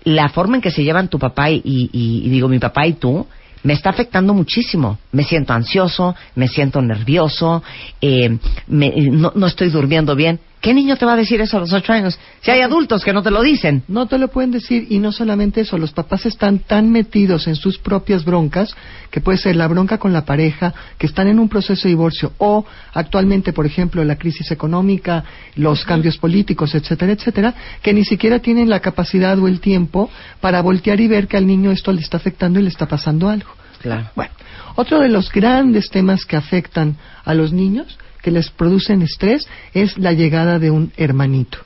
La 0.04 0.28
forma 0.28 0.56
en 0.56 0.62
que 0.62 0.70
se 0.72 0.82
llevan 0.82 1.08
tu 1.08 1.18
papá 1.18 1.50
y, 1.50 1.62
y- 1.64 1.90
y 1.92 2.28
digo 2.28 2.48
mi 2.48 2.58
papá 2.58 2.86
y 2.86 2.94
tú 2.94 3.26
me 3.62 3.72
está 3.72 3.90
afectando 3.90 4.34
muchísimo. 4.34 4.98
Me 5.12 5.22
siento 5.22 5.52
ansioso, 5.52 6.14
me 6.34 6.48
siento 6.48 6.82
nervioso, 6.82 7.62
eh, 8.00 8.36
me- 8.66 8.90
no, 9.10 9.32
no 9.34 9.46
estoy 9.46 9.68
durmiendo 9.70 10.14
bien. 10.16 10.40
¿Qué 10.64 10.72
niño 10.72 10.96
te 10.96 11.04
va 11.04 11.12
a 11.12 11.16
decir 11.16 11.42
eso 11.42 11.58
a 11.58 11.60
los 11.60 11.74
ocho 11.74 11.92
años? 11.92 12.18
Si 12.40 12.50
hay 12.50 12.62
adultos 12.62 13.04
que 13.04 13.12
no 13.12 13.22
te 13.22 13.30
lo 13.30 13.42
dicen. 13.42 13.82
No 13.86 14.06
te 14.06 14.16
lo 14.16 14.28
pueden 14.28 14.50
decir 14.50 14.86
y 14.88 14.98
no 14.98 15.12
solamente 15.12 15.60
eso, 15.60 15.76
los 15.76 15.92
papás 15.92 16.24
están 16.24 16.60
tan 16.60 16.90
metidos 16.90 17.46
en 17.48 17.54
sus 17.54 17.76
propias 17.76 18.24
broncas, 18.24 18.74
que 19.10 19.20
puede 19.20 19.36
ser 19.36 19.56
la 19.56 19.68
bronca 19.68 19.98
con 19.98 20.14
la 20.14 20.24
pareja, 20.24 20.72
que 20.96 21.04
están 21.04 21.28
en 21.28 21.38
un 21.38 21.50
proceso 21.50 21.82
de 21.82 21.90
divorcio 21.90 22.32
o 22.38 22.64
actualmente, 22.94 23.52
por 23.52 23.66
ejemplo, 23.66 24.02
la 24.04 24.16
crisis 24.16 24.50
económica, 24.52 25.22
los 25.54 25.84
cambios 25.84 26.16
políticos, 26.16 26.74
etcétera, 26.74 27.12
etcétera, 27.12 27.54
que 27.82 27.92
ni 27.92 28.06
siquiera 28.06 28.38
tienen 28.38 28.70
la 28.70 28.80
capacidad 28.80 29.38
o 29.38 29.48
el 29.48 29.60
tiempo 29.60 30.08
para 30.40 30.62
voltear 30.62 30.98
y 30.98 31.08
ver 31.08 31.28
que 31.28 31.36
al 31.36 31.46
niño 31.46 31.72
esto 31.72 31.92
le 31.92 32.00
está 32.00 32.16
afectando 32.16 32.58
y 32.58 32.62
le 32.62 32.70
está 32.70 32.88
pasando 32.88 33.28
algo. 33.28 33.50
Claro. 33.82 34.08
Bueno, 34.16 34.32
otro 34.76 35.00
de 35.00 35.10
los 35.10 35.30
grandes 35.30 35.90
temas 35.90 36.24
que 36.24 36.36
afectan 36.36 36.96
a 37.22 37.34
los 37.34 37.52
niños, 37.52 37.98
que 38.24 38.30
les 38.30 38.48
producen 38.48 39.02
estrés, 39.02 39.46
es 39.74 39.98
la 39.98 40.14
llegada 40.14 40.58
de 40.58 40.70
un 40.70 40.92
hermanito. 40.96 41.58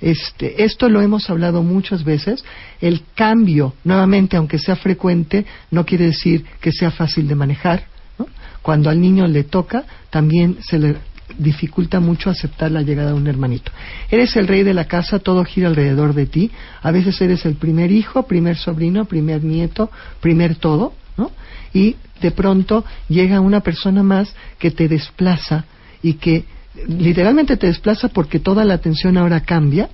Este, 0.00 0.64
esto 0.64 0.88
lo 0.88 1.02
hemos 1.02 1.28
hablado 1.28 1.62
muchas 1.62 2.02
veces. 2.02 2.42
El 2.80 3.02
cambio, 3.14 3.74
nuevamente, 3.84 4.36
aunque 4.38 4.58
sea 4.58 4.76
frecuente, 4.76 5.44
no 5.70 5.84
quiere 5.84 6.06
decir 6.06 6.44
que 6.60 6.72
sea 6.72 6.90
fácil 6.90 7.28
de 7.28 7.34
manejar. 7.34 7.84
¿no? 8.18 8.26
Cuando 8.62 8.88
al 8.88 8.98
niño 8.98 9.26
le 9.28 9.44
toca, 9.44 9.84
también 10.10 10.56
se 10.62 10.78
le 10.78 10.96
dificulta 11.36 12.00
mucho 12.00 12.30
aceptar 12.30 12.72
la 12.72 12.80
llegada 12.80 13.10
de 13.10 13.16
un 13.16 13.26
hermanito. 13.26 13.70
Eres 14.10 14.34
el 14.36 14.48
rey 14.48 14.62
de 14.62 14.72
la 14.72 14.86
casa, 14.86 15.18
todo 15.18 15.44
gira 15.44 15.68
alrededor 15.68 16.14
de 16.14 16.24
ti. 16.26 16.50
A 16.82 16.90
veces 16.90 17.20
eres 17.20 17.44
el 17.44 17.56
primer 17.56 17.92
hijo, 17.92 18.26
primer 18.26 18.56
sobrino, 18.56 19.04
primer 19.04 19.44
nieto, 19.44 19.90
primer 20.20 20.56
todo, 20.56 20.94
¿no? 21.18 21.30
Y 21.74 21.96
de 22.20 22.30
pronto 22.30 22.84
llega 23.08 23.40
una 23.40 23.60
persona 23.60 24.02
más 24.02 24.32
que 24.58 24.70
te 24.70 24.88
desplaza 24.88 25.64
y 26.02 26.14
que 26.14 26.44
literalmente 26.86 27.56
te 27.56 27.66
desplaza 27.66 28.08
porque 28.08 28.38
toda 28.38 28.64
la 28.64 28.74
atención 28.74 29.16
ahora 29.16 29.40
cambia 29.40 29.88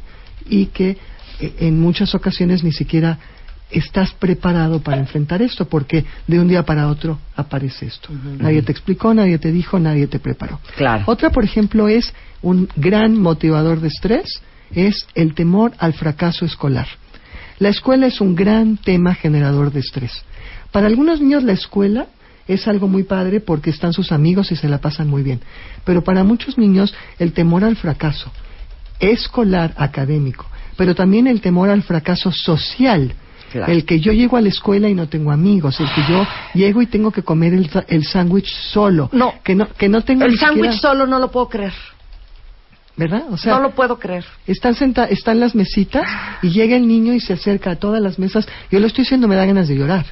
y 0.49 0.67
que 0.67 0.97
eh, 1.41 1.55
en 1.61 1.81
muchas 1.81 2.15
ocasiones 2.15 2.63
ni 2.63 2.73
siquiera 2.73 3.19
estás 3.71 4.13
preparado 4.13 4.81
para 4.81 4.99
enfrentar 4.99 5.43
esto 5.43 5.67
porque 5.67 6.05
de 6.27 6.39
un 6.39 6.49
día 6.49 6.65
para 6.65 6.89
otro 6.89 7.19
aparece 7.35 7.87
esto. 7.87 8.11
Nadie 8.39 8.63
te 8.63 8.73
explicó, 8.73 9.15
nadie 9.15 9.39
te 9.39 9.51
dijo, 9.51 9.79
nadie 9.79 10.07
te 10.07 10.19
preparó. 10.19 10.61
Claro. 10.77 11.05
Otra, 11.07 11.31
por 11.31 11.45
ejemplo, 11.45 11.89
es 11.89 12.13
un 12.43 12.69
gran 12.77 13.19
motivador 13.21 13.81
de 13.81 13.89
estrés, 13.89 14.43
es 14.73 15.07
el 15.15 15.35
temor 15.35 15.73
al 15.79 15.95
fracaso 15.95 16.45
escolar. 16.45 16.87
La 17.59 17.69
escuela 17.69 18.07
es 18.07 18.21
un 18.21 18.35
gran 18.35 18.77
tema 18.77 19.15
generador 19.15 19.73
de 19.73 19.81
estrés. 19.81 20.13
Para 20.75 20.89
algunos 20.89 21.21
niños 21.21 21.45
la 21.45 21.53
escuela 21.53 22.07
es 22.49 22.67
algo 22.67 22.89
muy 22.89 23.05
padre 23.05 23.39
porque 23.39 23.71
están 23.71 23.93
sus 23.93 24.11
amigos 24.11 24.51
y 24.51 24.57
se 24.57 24.69
la 24.69 24.79
pasan 24.79 25.07
muy 25.09 25.23
bien. 25.23 25.41
Pero 25.85 26.03
para 26.03 26.25
muchos 26.25 26.59
niños 26.59 26.93
el 27.21 27.33
temor 27.33 27.63
al 27.63 27.77
fracaso 27.77 28.33
escolar, 28.99 29.73
académico, 29.77 30.47
pero 30.77 30.97
también 30.97 31.29
el 31.29 31.41
temor 31.41 31.71
al 31.71 31.85
fracaso 31.85 32.33
social. 32.33 33.15
Claro. 33.53 33.71
El 33.73 33.85
que 33.85 34.01
yo 34.01 34.11
llego 34.13 34.37
a 34.37 34.41
la 34.41 34.49
escuela 34.49 34.89
y 34.89 34.95
no 34.95 35.09
tengo 35.09 35.31
amigos, 35.31 35.79
el 35.79 35.87
que 35.95 36.03
yo 36.13 36.27
llego 36.55 36.83
y 36.83 36.87
tengo 36.87 37.13
que 37.13 37.23
comer 37.23 37.55
el, 37.55 37.71
el 37.87 38.05
sándwich 38.05 38.49
solo, 38.73 39.11
No. 39.13 39.33
que 39.45 39.55
no 39.55 39.69
que 39.75 39.89
no 39.89 40.03
tengo 40.03 40.25
El 40.25 40.33
siquiera- 40.33 40.49
sándwich 40.55 40.81
solo 40.81 41.07
no 41.07 41.21
lo 41.21 41.31
puedo 41.31 41.49
creer. 41.49 41.73
¿verdad? 42.97 43.27
O 43.31 43.37
sea, 43.37 43.55
no 43.55 43.61
lo 43.63 43.71
puedo 43.77 43.97
creer. 44.01 44.25
están 44.49 44.75
senta 44.75 45.05
están 45.05 45.39
las 45.39 45.55
mesitas 45.55 46.05
y 46.43 46.49
llega 46.51 46.75
el 46.77 46.89
niño 46.89 47.13
y 47.13 47.21
se 47.21 47.33
acerca 47.35 47.71
a 47.71 47.77
todas 47.77 48.03
las 48.03 48.19
mesas. 48.19 48.45
Yo 48.73 48.81
lo 48.81 48.89
estoy 48.89 49.03
diciendo, 49.05 49.29
me 49.29 49.37
da 49.37 49.47
ganas 49.47 49.69
de 49.69 49.77
llorar. 49.77 50.07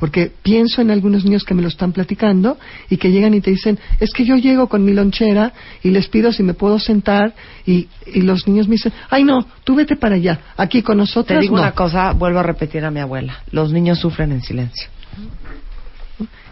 Porque 0.00 0.32
pienso 0.42 0.80
en 0.80 0.90
algunos 0.90 1.24
niños 1.26 1.44
que 1.44 1.52
me 1.52 1.60
lo 1.60 1.68
están 1.68 1.92
platicando 1.92 2.56
y 2.88 2.96
que 2.96 3.12
llegan 3.12 3.34
y 3.34 3.42
te 3.42 3.50
dicen, 3.50 3.78
es 4.00 4.14
que 4.14 4.24
yo 4.24 4.34
llego 4.36 4.66
con 4.66 4.82
mi 4.82 4.94
lonchera 4.94 5.52
y 5.82 5.90
les 5.90 6.08
pido 6.08 6.32
si 6.32 6.42
me 6.42 6.54
puedo 6.54 6.78
sentar 6.78 7.34
y, 7.66 7.86
y 8.06 8.22
los 8.22 8.48
niños 8.48 8.66
me 8.66 8.76
dicen, 8.76 8.94
ay 9.10 9.24
no, 9.24 9.46
tú 9.62 9.74
vete 9.74 9.96
para 9.96 10.14
allá, 10.14 10.40
aquí 10.56 10.80
con 10.80 10.96
nosotros 10.96 11.38
Te 11.38 11.42
digo 11.42 11.56
no. 11.56 11.62
una 11.62 11.72
cosa, 11.72 12.12
vuelvo 12.12 12.38
a 12.38 12.42
repetir 12.42 12.82
a 12.82 12.90
mi 12.90 12.98
abuela. 13.00 13.42
Los 13.50 13.72
niños 13.74 13.98
sufren 13.98 14.32
en 14.32 14.40
silencio. 14.40 14.88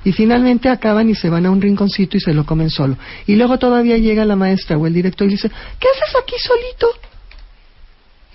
Y 0.04 0.12
finalmente 0.12 0.68
acaban 0.68 1.08
y 1.08 1.14
se 1.14 1.30
van 1.30 1.46
a 1.46 1.50
un 1.50 1.62
rinconcito 1.62 2.18
y 2.18 2.20
se 2.20 2.34
lo 2.34 2.44
comen 2.44 2.68
solo. 2.68 2.98
Y 3.26 3.36
luego 3.36 3.58
todavía 3.58 3.96
llega 3.96 4.26
la 4.26 4.36
maestra 4.36 4.76
o 4.76 4.86
el 4.86 4.92
director 4.92 5.26
y 5.26 5.30
dice, 5.30 5.48
¿qué 5.48 5.88
haces 5.88 6.16
aquí 6.22 6.34
solito? 6.38 6.88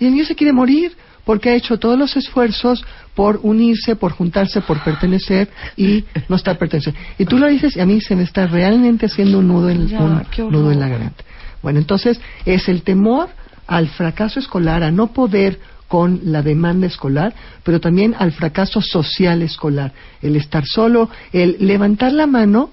Y 0.00 0.06
el 0.06 0.12
niño 0.12 0.24
se 0.24 0.34
quiere 0.34 0.52
morir 0.52 0.96
porque 1.24 1.50
ha 1.50 1.54
hecho 1.54 1.78
todos 1.78 1.98
los 1.98 2.16
esfuerzos 2.16 2.84
por 3.14 3.40
unirse, 3.42 3.96
por 3.96 4.12
juntarse, 4.12 4.60
por 4.60 4.82
pertenecer 4.82 5.48
y 5.76 6.04
no 6.28 6.36
estar 6.36 6.58
pertenecer. 6.58 6.94
Y 7.18 7.24
tú 7.24 7.38
lo 7.38 7.46
dices 7.48 7.76
y 7.76 7.80
a 7.80 7.86
mí 7.86 8.00
se 8.00 8.16
me 8.16 8.22
está 8.22 8.46
realmente 8.46 9.06
haciendo 9.06 9.38
un 9.38 9.48
nudo 9.48 9.70
en, 9.70 9.88
Ya, 9.88 10.00
un 10.00 10.22
nudo 10.50 10.72
en 10.72 10.80
la 10.80 10.88
garganta. 10.88 11.24
Bueno, 11.62 11.78
entonces 11.78 12.20
es 12.44 12.68
el 12.68 12.82
temor 12.82 13.28
al 13.66 13.88
fracaso 13.88 14.38
escolar, 14.38 14.82
a 14.82 14.90
no 14.90 15.12
poder 15.12 15.58
con 15.88 16.20
la 16.24 16.42
demanda 16.42 16.86
escolar, 16.86 17.34
pero 17.62 17.80
también 17.80 18.14
al 18.18 18.32
fracaso 18.32 18.80
social 18.80 19.42
escolar, 19.42 19.92
el 20.22 20.36
estar 20.36 20.66
solo, 20.66 21.08
el 21.32 21.56
levantar 21.60 22.12
la 22.12 22.26
mano 22.26 22.70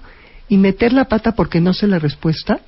y 0.48 0.58
meter 0.58 0.92
la 0.92 1.04
pata 1.04 1.32
porque 1.32 1.60
no 1.60 1.72
sé 1.72 1.86
la 1.86 1.98
respuesta, 1.98 2.60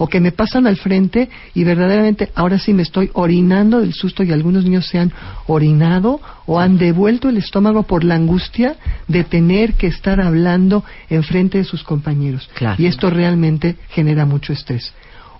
o 0.00 0.06
que 0.06 0.18
me 0.18 0.32
pasan 0.32 0.66
al 0.66 0.78
frente 0.78 1.28
y 1.52 1.62
verdaderamente 1.62 2.30
ahora 2.34 2.58
sí 2.58 2.72
me 2.72 2.82
estoy 2.82 3.10
orinando 3.12 3.80
del 3.80 3.92
susto 3.92 4.22
y 4.22 4.32
algunos 4.32 4.64
niños 4.64 4.86
se 4.86 4.98
han 4.98 5.12
orinado 5.46 6.22
o 6.46 6.58
han 6.58 6.78
devuelto 6.78 7.28
el 7.28 7.36
estómago 7.36 7.82
por 7.82 8.02
la 8.02 8.14
angustia 8.14 8.76
de 9.08 9.24
tener 9.24 9.74
que 9.74 9.88
estar 9.88 10.18
hablando 10.22 10.84
en 11.10 11.22
frente 11.22 11.58
de 11.58 11.64
sus 11.64 11.84
compañeros. 11.84 12.48
Claro. 12.54 12.82
Y 12.82 12.86
esto 12.86 13.10
realmente 13.10 13.76
genera 13.90 14.24
mucho 14.24 14.54
estrés. 14.54 14.90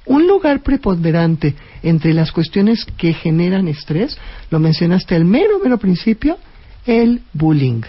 Un 0.05 0.27
lugar 0.27 0.63
preponderante 0.63 1.55
entre 1.83 2.13
las 2.13 2.31
cuestiones 2.31 2.85
que 2.85 3.15
generan 3.15 3.67
estrés, 3.67 4.19
lo 4.51 4.59
mencionaste 4.59 5.15
al 5.15 5.25
mero, 5.25 5.59
mero 5.65 5.79
principio, 5.79 6.37
el 6.85 7.23
bullying. 7.33 7.81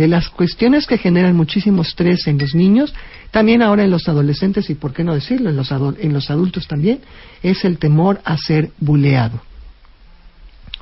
De 0.00 0.08
las 0.08 0.30
cuestiones 0.30 0.86
que 0.86 0.96
generan 0.96 1.36
muchísimo 1.36 1.82
estrés 1.82 2.26
en 2.26 2.38
los 2.38 2.54
niños, 2.54 2.94
también 3.30 3.60
ahora 3.60 3.84
en 3.84 3.90
los 3.90 4.08
adolescentes 4.08 4.70
y 4.70 4.74
por 4.74 4.94
qué 4.94 5.04
no 5.04 5.12
decirlo, 5.12 5.50
en 5.50 5.56
los, 5.56 5.70
en 5.70 6.14
los 6.14 6.30
adultos 6.30 6.66
también, 6.66 7.02
es 7.42 7.66
el 7.66 7.76
temor 7.76 8.18
a 8.24 8.38
ser 8.38 8.70
buleado. 8.78 9.42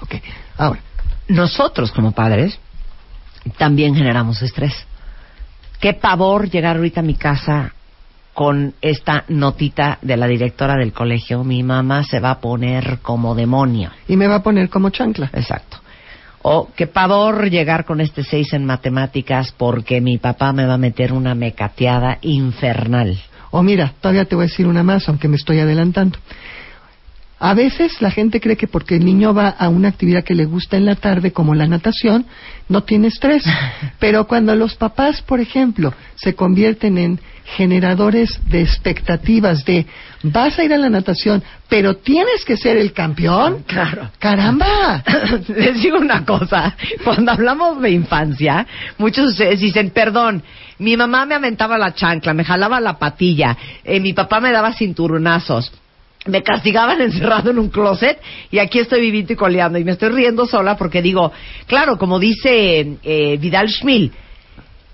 Ok, 0.03 0.15
ahora, 0.57 0.79
Nosotros 1.27 1.91
como 1.91 2.13
padres 2.13 2.61
también 3.57 3.97
generamos 3.97 4.41
estrés. 4.41 4.87
Qué 5.81 5.95
pavor 5.95 6.49
llegar 6.49 6.77
ahorita 6.77 7.01
a 7.01 7.03
mi 7.03 7.17
casa 7.17 7.75
con 8.35 8.75
esta 8.81 9.25
notita 9.27 9.99
de 10.01 10.17
la 10.17 10.29
directora 10.29 10.77
del 10.77 10.93
colegio. 10.93 11.43
Mi 11.43 11.65
mamá 11.65 12.05
se 12.05 12.21
va 12.21 12.31
a 12.31 12.41
poner 12.41 13.01
como 13.03 13.35
demonio. 13.35 13.91
y 14.07 14.17
me 14.17 14.29
va 14.29 14.37
a 14.37 14.43
poner 14.45 14.69
como 14.69 14.91
chancla. 14.91 15.29
Exacto. 15.33 15.79
O 16.51 16.71
qué 16.75 16.87
pavor 16.87 17.51
llegar 17.51 17.85
con 17.85 18.01
este 18.01 18.25
seis 18.25 18.55
en 18.55 18.65
matemáticas 18.65 19.53
porque 19.55 20.01
mi 20.01 20.17
papá 20.17 20.55
me 20.55 20.65
va 20.65 20.75
a 20.75 20.79
meter 20.79 21.13
una 21.13 21.35
mecateada 21.35 22.17
infernal. 22.23 23.21
O 23.51 23.63
mira, 23.63 23.93
todavía 24.01 24.25
te 24.25 24.35
voy 24.35 24.45
a 24.45 24.49
decir 24.49 24.67
una 24.67 24.83
más, 24.83 25.07
aunque 25.11 25.29
me 25.29 25.37
estoy 25.37 25.59
adelantando. 25.59 26.19
A 27.39 27.53
veces 27.53 28.01
la 28.01 28.11
gente 28.11 28.41
cree 28.41 28.57
que 28.57 28.67
porque 28.67 28.97
el 28.97 29.05
niño 29.05 29.35
va 29.35 29.51
a 29.51 29.69
una 29.69 29.89
actividad 29.89 30.25
que 30.25 30.35
le 30.35 30.47
gusta 30.47 30.79
en 30.79 30.87
la 30.87 30.95
tarde, 30.95 31.33
como 31.33 31.55
la 31.55 31.67
natación, 31.67 32.25
no 32.71 32.83
tiene 32.83 33.09
estrés. 33.09 33.45
Pero 33.99 34.27
cuando 34.27 34.57
los 34.57 34.75
papás, 34.75 35.21
por 35.21 35.41
ejemplo, 35.41 35.93
se 36.15 36.35
convierten 36.35 36.97
en 36.97 37.21
generadores 37.57 38.41
de 38.47 38.63
expectativas 38.63 39.67
de 39.67 39.85
vas 40.23 40.59
a 40.59 40.65
ir 40.65 40.73
a 40.73 40.79
la 40.79 40.91
natación, 40.91 41.43
pero 41.69 41.97
tienes 41.97 42.45
que 42.45 42.57
ser 42.57 42.77
el 42.77 42.93
campeón. 42.93 43.65
Claro. 43.67 44.11
Caramba. 44.19 45.03
Les 45.49 45.81
digo 45.81 45.99
una 45.99 46.25
cosa, 46.25 46.77
cuando 47.05 47.33
hablamos 47.33 47.81
de 47.81 47.91
infancia, 47.91 48.67
muchos 48.99 49.27
de 49.27 49.31
ustedes 49.31 49.61
dicen, 49.61 49.91
perdón, 49.91 50.43
mi 50.79 50.97
mamá 50.97 51.27
me 51.27 51.35
aventaba 51.35 51.79
la 51.79 51.95
chancla, 51.95 52.35
me 52.35 52.45
jalaba 52.45 52.81
la 52.81 52.99
patilla, 52.99 53.57
eh, 53.85 54.01
mi 54.01 54.13
papá 54.13 54.41
me 54.41 54.53
daba 54.53 54.73
cinturonazos, 54.73 55.73
me 56.27 56.43
castigaban 56.43 57.01
encerrado 57.01 57.51
en 57.51 57.59
un 57.59 57.69
closet 57.69 58.21
y 58.51 58.59
aquí 58.59 58.79
estoy 58.79 59.01
viviendo 59.01 59.33
y 59.33 59.37
coleando 59.37 59.79
y 59.79 59.85
me 59.85 59.93
estoy 59.93 60.11
riendo 60.11 60.47
sola 60.47 60.77
porque 60.77 61.03
digo, 61.03 61.33
claro, 61.67 61.97
como 61.99 62.19
dice 62.19 62.99
eh, 63.03 63.37
Vidal 63.41 63.69
Schmil, 63.69 64.13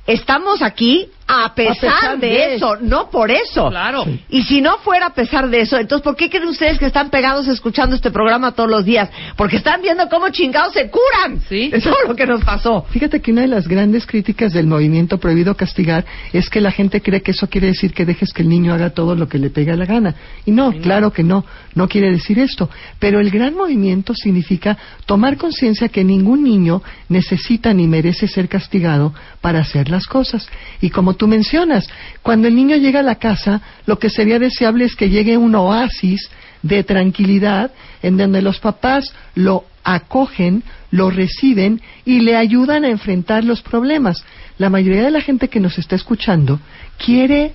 estamos 0.06 0.62
aquí 0.62 1.08
a 1.26 1.54
pesar, 1.54 1.90
A 1.90 1.94
pesar 2.00 2.18
de, 2.18 2.26
de- 2.26 2.54
eso, 2.56 2.76
no 2.80 3.08
por 3.10 3.30
eso. 3.30 3.70
Claro. 3.70 4.04
Y 4.28 4.42
si 4.42 4.60
no 4.60 4.76
fuera 4.78 5.06
a 5.06 5.14
pesar 5.14 5.48
de 5.48 5.60
eso, 5.62 5.78
entonces 5.78 6.04
¿por 6.04 6.16
qué 6.16 6.28
creen 6.28 6.48
ustedes 6.48 6.78
que 6.78 6.86
están 6.86 7.08
pegados 7.10 7.48
escuchando 7.48 7.96
este 7.96 8.10
programa 8.10 8.52
todos 8.52 8.68
los 8.68 8.84
días? 8.84 9.08
Porque 9.36 9.56
están 9.56 9.80
viendo 9.80 10.08
cómo 10.08 10.28
chingados 10.28 10.74
se 10.74 10.90
curan. 10.90 11.40
Sí. 11.48 11.70
Eso 11.72 11.90
es 11.90 12.08
lo 12.08 12.14
que 12.14 12.26
nos 12.26 12.44
pasó. 12.44 12.82
Fíjate 12.90 13.20
que 13.22 13.32
una 13.32 13.40
de 13.42 13.48
las 13.48 13.66
grandes 13.66 14.06
críticas 14.06 14.52
del 14.52 14.66
movimiento 14.66 15.18
prohibido 15.18 15.56
castigar 15.56 16.04
es 16.32 16.50
que 16.50 16.60
la 16.60 16.70
gente 16.70 17.00
cree 17.00 17.22
que 17.22 17.30
eso 17.30 17.48
quiere 17.48 17.68
decir 17.68 17.94
que 17.94 18.04
dejes 18.04 18.32
que 18.32 18.42
el 18.42 18.48
niño 18.48 18.74
haga 18.74 18.90
todo 18.90 19.14
lo 19.14 19.28
que 19.28 19.38
le 19.38 19.48
pega 19.50 19.76
la 19.76 19.86
gana. 19.86 20.14
Y 20.44 20.50
no, 20.50 20.72
claro 20.72 21.12
que 21.12 21.22
no, 21.22 21.44
no 21.74 21.88
quiere 21.88 22.10
decir 22.10 22.38
esto. 22.38 22.68
Pero 22.98 23.20
el 23.20 23.30
gran 23.30 23.54
movimiento 23.54 24.14
significa 24.14 24.76
tomar 25.06 25.36
conciencia 25.38 25.88
que 25.88 26.04
ningún 26.04 26.44
niño 26.44 26.82
necesita 27.08 27.72
ni 27.72 27.86
merece 27.86 28.28
ser 28.28 28.48
castigado 28.48 29.14
para 29.40 29.60
hacer 29.60 29.88
las 29.88 30.06
cosas. 30.06 30.46
Y 30.80 30.90
como 30.90 31.13
tú 31.14 31.26
mencionas, 31.26 31.88
cuando 32.22 32.48
el 32.48 32.54
niño 32.54 32.76
llega 32.76 33.00
a 33.00 33.04
la 33.04 33.16
casa, 33.16 33.60
lo 33.86 33.98
que 33.98 34.10
sería 34.10 34.38
deseable 34.38 34.84
es 34.84 34.94
que 34.96 35.10
llegue 35.10 35.36
un 35.36 35.54
oasis 35.54 36.28
de 36.62 36.82
tranquilidad 36.84 37.70
en 38.02 38.16
donde 38.16 38.40
los 38.42 38.58
papás 38.60 39.12
lo 39.34 39.64
acogen, 39.84 40.62
lo 40.90 41.10
reciben 41.10 41.80
y 42.04 42.20
le 42.20 42.36
ayudan 42.36 42.84
a 42.84 42.88
enfrentar 42.88 43.44
los 43.44 43.60
problemas. 43.62 44.24
La 44.58 44.70
mayoría 44.70 45.02
de 45.02 45.10
la 45.10 45.20
gente 45.20 45.48
que 45.48 45.60
nos 45.60 45.78
está 45.78 45.94
escuchando 45.96 46.58
quiere 46.96 47.52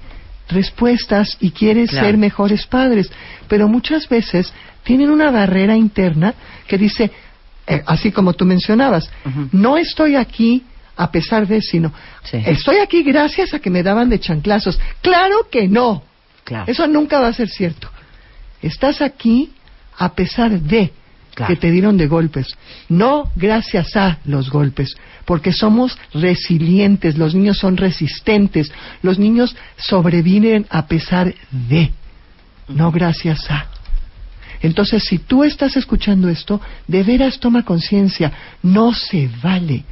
respuestas 0.50 1.38
y 1.40 1.52
quiere 1.52 1.88
Claro. 1.88 2.08
ser 2.08 2.18
mejores 2.18 2.66
padres, 2.66 3.12
pero 3.48 3.68
muchas 3.68 4.08
veces 4.10 4.52
tienen 4.84 5.10
una 5.10 5.32
barrera 5.32 5.76
interna 5.76 6.34
que 6.68 6.78
dice, 6.78 7.12
eh, 7.68 7.82
así 7.86 8.12
como 8.12 8.34
tú 8.34 8.46
mencionabas, 8.46 9.10
no 9.52 9.78
estoy 9.78 10.16
aquí 10.16 10.64
a 11.00 11.12
pesar 11.12 11.48
de, 11.48 11.62
sino 11.62 11.94
Sí. 12.24 12.38
estoy 12.46 12.78
aquí 12.80 13.04
gracias 13.04 13.54
a 13.54 13.60
que 13.60 13.70
me 13.70 13.84
daban 13.84 14.10
de 14.10 14.20
chanclazos. 14.20 14.78
Claro 15.02 15.48
que 15.50 15.68
no. 15.70 16.04
Claro. 16.44 16.66
Eso 16.68 16.88
nunca 16.88 17.20
va 17.22 17.28
a 17.28 17.34
ser 17.34 17.48
cierto. 17.48 17.90
Estás 18.62 19.02
aquí 19.02 19.54
a 19.98 20.14
pesar 20.14 20.60
de 20.60 20.92
Claro. 21.34 21.54
que 21.54 21.60
te 21.62 21.72
dieron 21.72 21.96
de 21.96 22.08
golpes, 22.08 22.48
no 22.90 23.32
gracias 23.38 23.96
a 23.96 24.18
los 24.26 24.50
golpes, 24.50 24.98
porque 25.24 25.54
somos 25.54 25.98
resilientes, 26.14 27.18
los 27.18 27.34
niños 27.34 27.58
son 27.60 27.78
resistentes, 27.78 28.70
los 29.02 29.20
niños 29.20 29.56
sobreviven 29.78 30.66
a 30.70 30.88
pesar 30.88 31.34
de, 31.52 31.92
no 32.68 32.92
gracias 32.92 33.50
a. 33.50 33.68
Entonces, 34.62 35.06
si 35.06 35.20
tú 35.20 35.46
estás 35.46 35.78
escuchando 35.78 36.28
esto, 36.28 36.60
de 36.88 37.04
veras 37.04 37.40
toma 37.40 37.64
conciencia, 37.64 38.34
no 38.62 38.94
se 38.94 39.30
vale. 39.42 39.86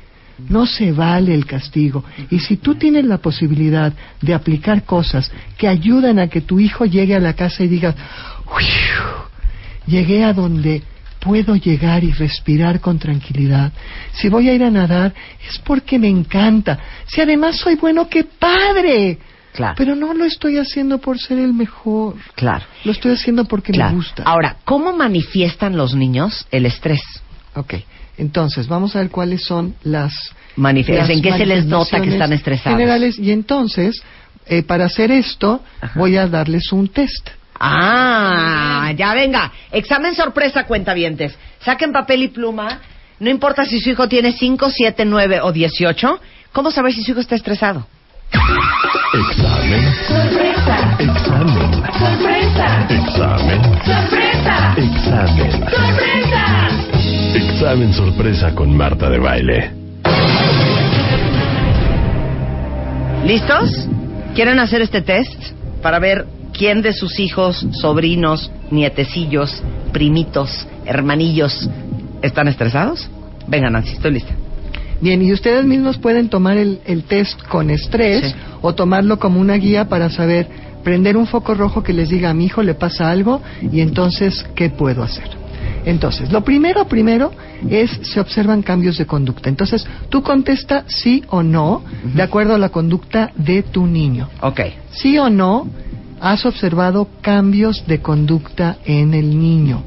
No 0.50 0.65
se 0.65 0.91
vale 0.91 1.34
el 1.34 1.46
castigo. 1.46 2.03
Y 2.29 2.39
si 2.39 2.58
tú 2.58 2.75
tienes 2.75 3.06
la 3.06 3.17
posibilidad 3.17 3.91
de 4.22 4.34
aplicar 4.34 4.84
cosas 4.84 5.32
que 5.58 5.67
ayudan 5.67 6.20
a 6.20 6.27
que 6.27 6.41
tu 6.41 6.60
hijo 6.60 6.86
llegue 6.86 7.15
a 7.15 7.20
la 7.20 7.34
casa 7.34 7.63
y 7.63 7.67
diga, 7.67 7.96
"Uiu, 8.56 9.27
llegué 9.88 10.24
a 10.24 10.34
donde 10.34 10.84
puedo 11.20 11.56
llegar 11.56 12.03
y 12.03 12.12
respirar 12.12 12.79
con 12.79 13.00
tranquilidad. 13.00 13.74
Si 14.13 14.29
voy 14.29 14.48
a 14.50 14.53
ir 14.53 14.63
a 14.63 14.72
nadar 14.72 15.13
es 15.50 15.58
porque 15.60 15.98
me 16.00 16.08
encanta. 16.08 16.79
Si 17.08 17.20
además 17.20 17.58
soy 17.58 17.75
bueno, 17.75 18.08
qué 18.08 18.24
padre. 18.24 19.17
Claro. 19.53 19.74
Pero 19.75 19.96
no 19.96 20.13
lo 20.13 20.24
estoy 20.24 20.58
haciendo 20.60 21.00
por 21.00 21.17
ser 21.17 21.39
el 21.39 21.51
mejor. 21.51 22.15
Claro. 22.36 22.63
Lo 22.86 22.91
estoy 22.91 23.13
haciendo 23.13 23.46
porque 23.46 23.72
Claro. 23.72 23.89
me 23.91 23.96
gusta. 23.98 24.22
Ahora, 24.24 24.58
¿cómo 24.63 24.94
manifiestan 24.94 25.75
los 25.75 25.96
niños 25.96 26.46
el 26.51 26.67
estrés? 26.67 27.01
Ok, 27.56 27.74
entonces 28.17 28.67
vamos 28.67 28.95
a 28.95 29.00
ver 29.00 29.09
cuáles 29.09 29.43
son 29.43 29.75
las 29.83 30.13
Manif- 30.57 30.88
las 30.89 31.09
¿En 31.09 31.21
qué 31.21 31.33
se 31.33 31.45
les 31.45 31.65
nota 31.65 32.01
que 32.01 32.09
están 32.09 32.29
manifestaciones 32.29 32.39
estresados? 32.39 32.77
Generales 32.79 33.19
y 33.19 33.31
entonces 33.31 34.01
eh, 34.47 34.63
para 34.63 34.86
hacer 34.86 35.12
esto 35.12 35.62
Ajá. 35.81 36.00
voy 36.00 36.17
a 36.17 36.27
darles 36.27 36.71
un 36.71 36.88
test. 36.88 37.29
Ah, 37.59 38.91
ya 38.95 39.13
venga. 39.13 39.51
Examen 39.71 40.13
sorpresa, 40.15 40.63
cuentavientes. 40.65 41.36
Saquen 41.63 41.91
papel 41.91 42.24
y 42.24 42.27
pluma. 42.29 42.79
No 43.19 43.29
importa 43.29 43.65
si 43.65 43.79
su 43.79 43.89
hijo 43.89 44.07
tiene 44.07 44.31
5, 44.31 44.69
7, 44.69 45.05
9 45.05 45.41
o 45.41 45.51
18. 45.51 46.21
¿Cómo 46.53 46.71
saber 46.71 46.93
si 46.93 47.03
su 47.03 47.12
hijo 47.12 47.19
está 47.19 47.36
estresado? 47.36 47.88
Examen. 49.13 49.93
Sorpresa. 50.07 50.95
Examen. 51.00 51.83
Sorpresa. 51.97 52.88
Examen. 52.89 53.62
Sorpresa. 53.83 54.74
Examen. 54.77 55.51
Sorpresa. 55.51 56.97
Examen 57.36 57.93
sorpresa 57.93 58.53
con 58.55 58.75
Marta 58.75 59.10
de 59.10 59.19
baile. 59.19 59.72
¿Listos? 63.25 63.88
¿Quieren 64.36 64.60
hacer 64.60 64.82
este 64.82 65.02
test 65.02 65.34
para 65.82 65.99
ver 65.99 66.25
quién 66.54 66.82
de 66.82 66.93
sus 66.93 67.19
hijos, 67.19 67.65
sobrinos, 67.73 68.52
nietecillos, 68.71 69.62
primitos, 69.91 70.67
hermanillos 70.86 71.69
están 72.21 72.47
estresados? 72.47 73.10
Venga, 73.47 73.69
Nancy, 73.69 73.93
estoy 73.93 74.12
lista. 74.12 74.34
Bien, 75.02 75.21
y 75.21 75.32
ustedes 75.32 75.63
mismos 75.65 75.97
pueden 75.97 76.30
tomar 76.30 76.58
el, 76.58 76.80
el 76.86 77.04
test 77.04 77.41
con 77.47 77.69
estrés 77.69 78.32
Sí. 78.32 78.36
o 78.62 78.73
tomarlo 78.73 79.19
como 79.19 79.39
una 79.39 79.56
guía 79.56 79.89
para 79.89 80.10
saber, 80.10 80.47
prender 80.84 81.17
un 81.17 81.28
foco 81.28 81.54
rojo 81.54 81.84
que 81.84 81.93
les 81.93 82.10
diga 82.10 82.30
a 82.30 82.34
mi 82.34 82.45
hijo 82.45 82.63
le 82.63 82.73
pasa 82.73 83.12
algo 83.12 83.41
y 83.71 83.82
entonces, 83.82 84.45
¿qué 84.56 84.69
puedo 84.69 85.04
hacer? 85.04 85.30
Entonces, 85.88 86.30
lo 86.34 86.43
primero, 86.43 86.86
primero 86.86 87.32
es 87.69 87.89
se 88.02 88.19
observan 88.19 88.62
cambios 88.62 88.97
de 88.97 89.06
conducta. 89.06 89.47
Entonces, 89.47 89.88
tú 90.10 90.21
contesta 90.21 90.84
sí 90.88 91.23
o 91.30 91.43
no 91.43 91.82
de 92.13 92.21
acuerdo 92.21 92.56
a 92.56 92.58
la 92.58 92.69
conducta 92.69 93.32
de 93.38 93.63
tu 93.63 93.88
niño. 93.88 94.28
Ok. 94.41 94.60
¿Sí 94.91 95.17
o 95.17 95.30
no 95.30 95.65
has 96.19 96.45
observado 96.45 97.08
cambios 97.21 97.88
de 97.88 98.02
conducta 98.02 98.80
en 98.84 99.13
el 99.13 99.39
niño? 99.39 99.82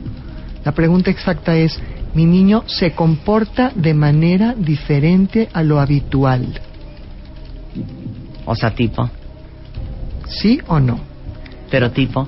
La 0.64 0.72
pregunta 0.72 1.10
exacta 1.10 1.54
es, 1.54 1.78
¿mi 2.14 2.24
niño 2.24 2.64
se 2.66 2.92
comporta 2.92 3.70
de 3.74 3.92
manera 3.92 4.54
diferente 4.56 5.50
a 5.52 5.62
lo 5.62 5.80
habitual? 5.80 6.62
O 8.46 8.56
sea, 8.56 8.74
tipo. 8.74 9.10
¿Sí 10.26 10.60
o 10.66 10.80
no? 10.80 10.98
Pero 11.70 11.90
tipo. 11.90 12.26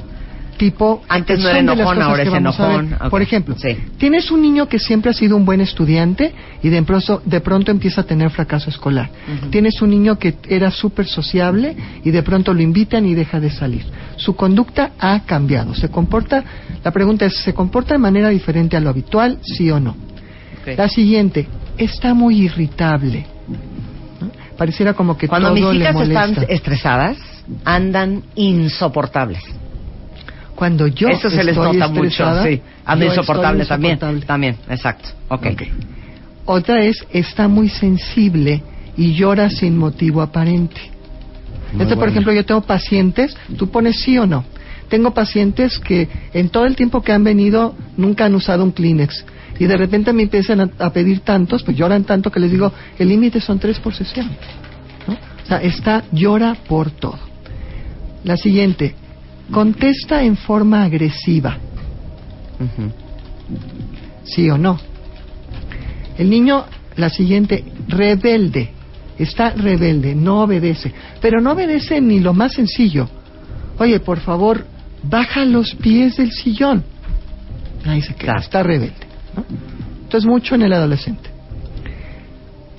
Tipo, 0.63 1.03
Antes 1.09 1.41
no 1.41 1.49
era 1.49 1.59
enojón, 1.59 2.01
ahora 2.01 2.23
es 2.23 2.33
enojón. 2.33 2.93
Ok. 2.95 3.11
Por 3.11 3.21
ejemplo, 3.21 3.57
Sí. 3.59 3.77
tienes 3.99 4.31
un 4.31 4.41
niño 4.43 4.69
que 4.69 4.79
siempre 4.79 5.11
ha 5.11 5.13
sido 5.13 5.37
un 5.37 5.45
buen 5.45 5.61
estudiante 5.61 6.33
y 6.63 6.69
de 6.69 6.81
pronto, 6.85 7.21
de 7.25 7.41
pronto 7.41 7.73
empieza 7.73 8.03
a 8.03 8.05
tener 8.05 8.31
fracaso 8.31 8.71
escolar. 8.71 9.11
Tienes 9.51 9.83
un 9.83 9.91
niño 9.91 10.21
que 10.21 10.37
era 10.49 10.71
súper 10.71 11.07
sociable 11.07 11.75
y 12.05 12.13
de 12.13 12.23
pronto 12.23 12.55
lo 12.55 12.63
invitan 12.63 13.05
y 13.07 13.15
deja 13.17 13.41
de 13.41 13.51
salir. 13.51 13.85
Su 14.15 14.37
conducta 14.37 14.93
ha 15.01 15.25
cambiado. 15.25 15.75
Se 15.75 15.89
comporta, 15.89 16.45
la 16.85 16.93
pregunta 16.93 17.27
es, 17.27 17.35
¿se 17.39 17.53
comporta 17.55 17.95
de 17.95 17.99
manera 17.99 18.29
diferente 18.29 18.77
a 18.77 18.81
lo 18.81 18.89
habitual, 18.91 19.39
sí 19.43 19.69
o 19.69 19.81
no? 19.81 19.97
La 20.77 20.89
siguiente, 20.89 21.49
está 21.77 22.15
muy 22.15 22.43
irritable. 22.43 23.27
¿no? 24.21 24.31
Pareciera 24.57 24.95
como 24.95 25.17
que 25.19 25.27
Cuando 25.27 25.49
todo 25.49 25.57
mis 25.57 25.65
le 25.81 25.81
hijas 25.87 25.95
molesta. 25.95 26.25
están 26.27 26.47
estresadas, 26.49 27.17
andan 27.65 28.23
insoportables. 28.37 29.43
Cuando 30.55 30.87
yo 30.87 31.09
Eso 31.09 31.31
se 31.31 31.43
les 31.43 31.57
nota 31.57 31.89
mucho, 31.89 32.43
sí. 32.45 32.61
Ando 32.85 33.07
yo 33.07 33.11
insoportable 33.13 33.65
también. 33.65 33.99
También, 34.27 34.57
exacto. 34.69 35.09
Ok. 35.29 35.47
Ok. 35.53 35.63
Otra 36.45 36.85
es, 36.85 37.07
está 37.13 37.49
muy 37.49 37.69
sensible 37.69 38.63
y 38.97 39.15
llora 39.15 39.49
sin 39.49 39.77
motivo 39.77 40.21
aparente. 40.21 40.81
Muy 41.73 41.87
por 41.87 42.09
ejemplo, 42.09 42.33
yo 42.33 42.45
tengo 42.45 42.61
pacientes, 42.63 43.37
tú 43.57 43.71
pones 43.71 44.01
sí 44.01 44.19
o 44.19 44.27
no. 44.27 44.45
Tengo 44.89 45.15
pacientes 45.15 45.79
que 45.79 46.09
en 46.35 46.51
todo 46.51 46.67
el 46.67 46.77
tiempo 46.77 47.01
que 47.01 47.13
han 47.13 47.25
venido 47.25 47.75
nunca 47.97 48.27
han 48.27 48.35
usado 48.35 48.63
un 48.63 48.73
Kleenex. 48.73 49.25
Y 49.59 49.67
de 49.67 49.77
repente 49.77 50.13
me 50.13 50.25
empiezan 50.25 50.61
a, 50.61 50.71
a 50.79 50.93
pedir 50.93 51.21
tantos, 51.21 51.63
pues 51.63 51.77
lloran 51.77 52.05
tanto 52.05 52.31
que 52.31 52.41
les 52.41 52.51
digo, 52.51 52.73
el 52.99 53.09
límite 53.09 53.41
son 53.41 53.59
tres 53.59 53.79
por 53.79 53.95
sesión. 53.95 54.31
¿no? 55.07 55.15
O 55.15 55.47
sea, 55.47 55.63
está, 55.63 56.05
llora 56.13 56.55
por 56.69 56.91
todo. 56.91 57.19
La 58.25 58.37
siguiente, 58.37 58.95
contesta 59.51 60.23
en 60.23 60.37
forma 60.37 60.85
agresiva. 60.85 61.59
¿Sí 64.25 64.49
o 64.51 64.59
no? 64.59 64.79
El 66.17 66.31
niño, 66.31 66.65
la 66.97 67.11
siguiente, 67.11 67.65
rebelde. 67.89 68.71
Está 69.19 69.51
rebelde, 69.51 70.15
no 70.15 70.43
obedece. 70.43 70.93
Pero 71.21 71.41
no 71.41 71.53
obedece 71.53 72.01
ni 72.01 72.21
lo 72.21 72.33
más 72.33 72.53
sencillo. 72.53 73.09
Oye, 73.79 74.01
por 74.01 74.21
favor, 74.21 74.65
baja 75.03 75.45
los 75.45 75.75
pies 75.75 76.17
del 76.17 76.33
sillón. 76.33 76.85
Ahí 77.85 78.01
se 78.01 78.15
queda, 78.15 78.35
está 78.39 78.63
rebelde. 78.63 79.07
¿no? 79.37 79.45
Entonces, 80.05 80.29
mucho 80.29 80.55
en 80.55 80.63
el 80.63 80.73
adolescente. 80.73 81.31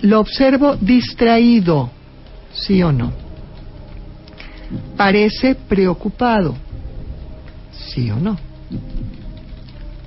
Lo 0.01 0.19
observo 0.19 0.75
distraído. 0.75 1.89
¿Sí 2.53 2.83
o 2.83 2.91
no? 2.91 3.22
Parece 5.03 5.55
preocupado. 5.55 6.55
¿Sí 7.73 8.09
o 8.09 8.15
no? 8.15 8.37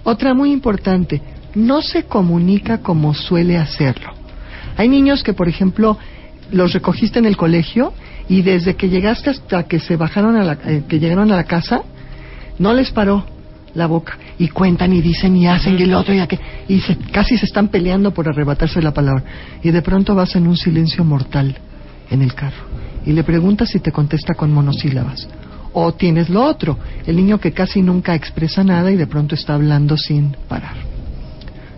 Otra 0.04 0.32
muy 0.32 0.50
importante, 0.52 1.20
no 1.54 1.82
se 1.82 2.04
comunica 2.04 2.78
como 2.78 3.12
suele 3.12 3.58
hacerlo. 3.58 4.14
Hay 4.74 4.88
niños 4.88 5.22
que, 5.22 5.34
por 5.34 5.50
ejemplo, 5.50 5.98
los 6.50 6.72
recogiste 6.72 7.18
en 7.18 7.26
el 7.26 7.36
colegio 7.36 7.92
Y 8.28 8.40
desde 8.40 8.74
que 8.74 8.88
llegaste 8.88 9.28
hasta 9.28 9.64
que 9.64 9.80
se 9.80 9.96
bajaron 9.96 10.34
a 10.34 10.44
la, 10.44 10.58
eh, 10.64 10.84
que 10.88 10.98
llegaron 10.98 11.30
a 11.30 11.36
la 11.36 11.44
casa, 11.44 11.82
no 12.58 12.72
les 12.72 12.90
paró 12.90 13.26
la 13.74 13.86
boca. 13.86 14.16
Y 14.38 14.48
cuentan 14.48 14.94
y 14.94 15.02
dicen 15.02 15.36
y 15.36 15.46
hacen 15.46 15.78
y 15.78 15.82
el 15.82 15.92
otro 15.92 16.14
y 16.14 16.20
aquel. 16.20 16.40
Y 16.68 16.80
se, 16.80 16.96
casi 17.12 17.36
se 17.36 17.44
están 17.44 17.68
peleando 17.68 18.12
por 18.12 18.30
arrebatarse 18.30 18.80
la 18.80 18.94
palabra. 18.94 19.22
Y 19.62 19.70
de 19.72 19.82
pronto 19.82 20.14
vas 20.14 20.34
en 20.36 20.46
un 20.46 20.56
silencio 20.56 21.04
mortal 21.04 21.54
en 22.10 22.22
el 22.22 22.32
carro. 22.32 22.75
Y 23.06 23.12
le 23.12 23.24
preguntas 23.24 23.70
si 23.70 23.80
te 23.80 23.92
contesta 23.92 24.34
con 24.34 24.52
monosílabas. 24.52 25.28
O 25.72 25.94
tienes 25.94 26.28
lo 26.28 26.44
otro, 26.44 26.78
el 27.06 27.16
niño 27.16 27.38
que 27.38 27.52
casi 27.52 27.82
nunca 27.82 28.14
expresa 28.14 28.64
nada 28.64 28.90
y 28.90 28.96
de 28.96 29.06
pronto 29.06 29.34
está 29.34 29.54
hablando 29.54 29.96
sin 29.96 30.36
parar. 30.48 30.74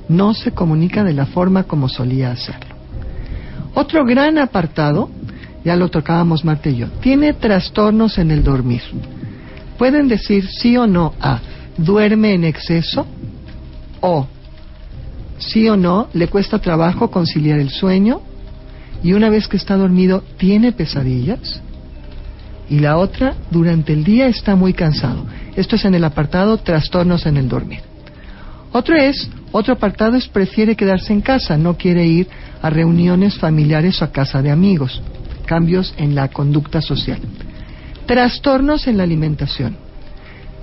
No 0.08 0.32
se 0.34 0.52
comunica 0.52 1.04
de 1.04 1.12
la 1.12 1.26
forma 1.26 1.64
como 1.64 1.88
solía 1.88 2.30
hacerlo. 2.30 2.74
Otro 3.74 4.04
gran 4.04 4.38
apartado, 4.38 5.10
ya 5.64 5.76
lo 5.76 5.90
tocábamos 5.90 6.44
Marta 6.44 6.70
y 6.70 6.76
yo, 6.76 6.86
tiene 7.00 7.34
trastornos 7.34 8.18
en 8.18 8.30
el 8.30 8.42
dormir. 8.42 8.82
Pueden 9.76 10.08
decir 10.08 10.48
sí 10.48 10.76
o 10.76 10.86
no 10.86 11.12
a 11.20 11.40
duerme 11.76 12.34
en 12.34 12.44
exceso 12.44 13.06
o 14.00 14.26
sí 15.38 15.68
o 15.68 15.76
no 15.76 16.08
le 16.12 16.28
cuesta 16.28 16.58
trabajo 16.58 17.10
conciliar 17.10 17.60
el 17.60 17.70
sueño 17.70 18.22
y 19.02 19.12
una 19.12 19.30
vez 19.30 19.48
que 19.48 19.56
está 19.56 19.76
dormido 19.76 20.24
tiene 20.36 20.72
pesadillas 20.72 21.62
y 22.70 22.80
la 22.80 22.98
otra 22.98 23.34
durante 23.50 23.92
el 23.92 24.04
día 24.04 24.26
está 24.26 24.54
muy 24.54 24.74
cansado. 24.74 25.24
Esto 25.56 25.76
es 25.76 25.84
en 25.84 25.94
el 25.94 26.04
apartado 26.04 26.58
trastornos 26.58 27.26
en 27.26 27.36
el 27.36 27.48
dormir. 27.48 27.80
Otro 28.72 28.96
es, 28.96 29.30
otro 29.52 29.74
apartado 29.74 30.16
es 30.16 30.28
prefiere 30.28 30.76
quedarse 30.76 31.12
en 31.12 31.22
casa, 31.22 31.56
no 31.56 31.76
quiere 31.76 32.06
ir 32.06 32.28
a 32.60 32.68
reuniones 32.68 33.38
familiares 33.38 34.02
o 34.02 34.04
a 34.04 34.12
casa 34.12 34.42
de 34.42 34.50
amigos. 34.50 35.00
Cambios 35.46 35.94
en 35.96 36.14
la 36.14 36.28
conducta 36.28 36.82
social. 36.82 37.20
Trastornos 38.06 38.86
en 38.86 38.98
la 38.98 39.04
alimentación. 39.04 39.76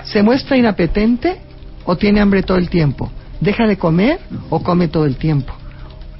Se 0.03 0.21
muestra 0.21 0.57
inapetente 0.57 1.41
o 1.85 1.95
tiene 1.95 2.21
hambre 2.21 2.43
todo 2.43 2.57
el 2.57 2.69
tiempo. 2.69 3.09
Deja 3.41 3.65
de 3.65 3.77
comer 3.77 4.19
o 4.51 4.61
come 4.61 4.87
todo 4.87 5.05
el 5.05 5.15
tiempo. 5.15 5.53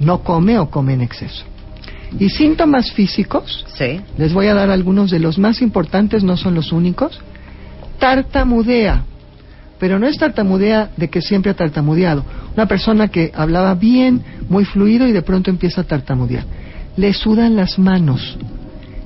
No 0.00 0.22
come 0.24 0.58
o 0.58 0.68
come 0.68 0.94
en 0.94 1.02
exceso. 1.02 1.44
Y 2.18 2.30
síntomas 2.30 2.92
físicos, 2.92 3.64
Sí. 3.68 4.00
les 4.16 4.32
voy 4.32 4.46
a 4.46 4.54
dar 4.54 4.70
algunos 4.70 5.10
de 5.10 5.18
los 5.18 5.38
más 5.38 5.60
importantes, 5.60 6.24
no 6.24 6.36
son 6.36 6.54
los 6.54 6.72
únicos. 6.72 7.20
Tartamudea, 7.98 9.04
pero 9.78 9.98
no 9.98 10.06
es 10.06 10.18
tartamudea 10.18 10.90
de 10.96 11.08
que 11.08 11.20
siempre 11.20 11.50
ha 11.50 11.54
tartamudeado. 11.54 12.24
Una 12.54 12.66
persona 12.66 13.08
que 13.08 13.32
hablaba 13.34 13.74
bien, 13.74 14.22
muy 14.48 14.64
fluido 14.64 15.06
y 15.06 15.12
de 15.12 15.22
pronto 15.22 15.50
empieza 15.50 15.82
a 15.82 15.84
tartamudear. 15.84 16.44
Le 16.96 17.12
sudan 17.12 17.56
las 17.56 17.78
manos, 17.78 18.38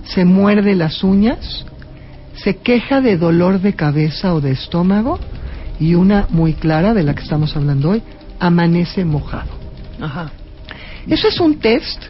se 0.05 0.25
muerde 0.25 0.77
las 0.77 1.03
uñas, 1.03 1.65
se 2.35 2.57
queja 2.57 3.01
de 3.01 3.17
dolor 3.17 3.61
de 3.61 3.75
cabeza 3.75 4.35
o 4.35 4.41
de 4.41 4.53
estómago 4.53 5.19
y 5.81 5.95
una 5.95 6.27
muy 6.31 6.53
clara 6.55 6.95
de 6.95 7.03
la 7.03 7.15
que 7.15 7.23
estamos 7.23 7.57
hablando 7.57 7.91
hoy, 7.91 8.03
amanece 8.39 9.05
mojado. 9.05 9.51
Ajá. 10.01 10.31
Eso 11.09 11.29
es 11.29 11.41
un 11.41 11.59
test, 11.59 12.05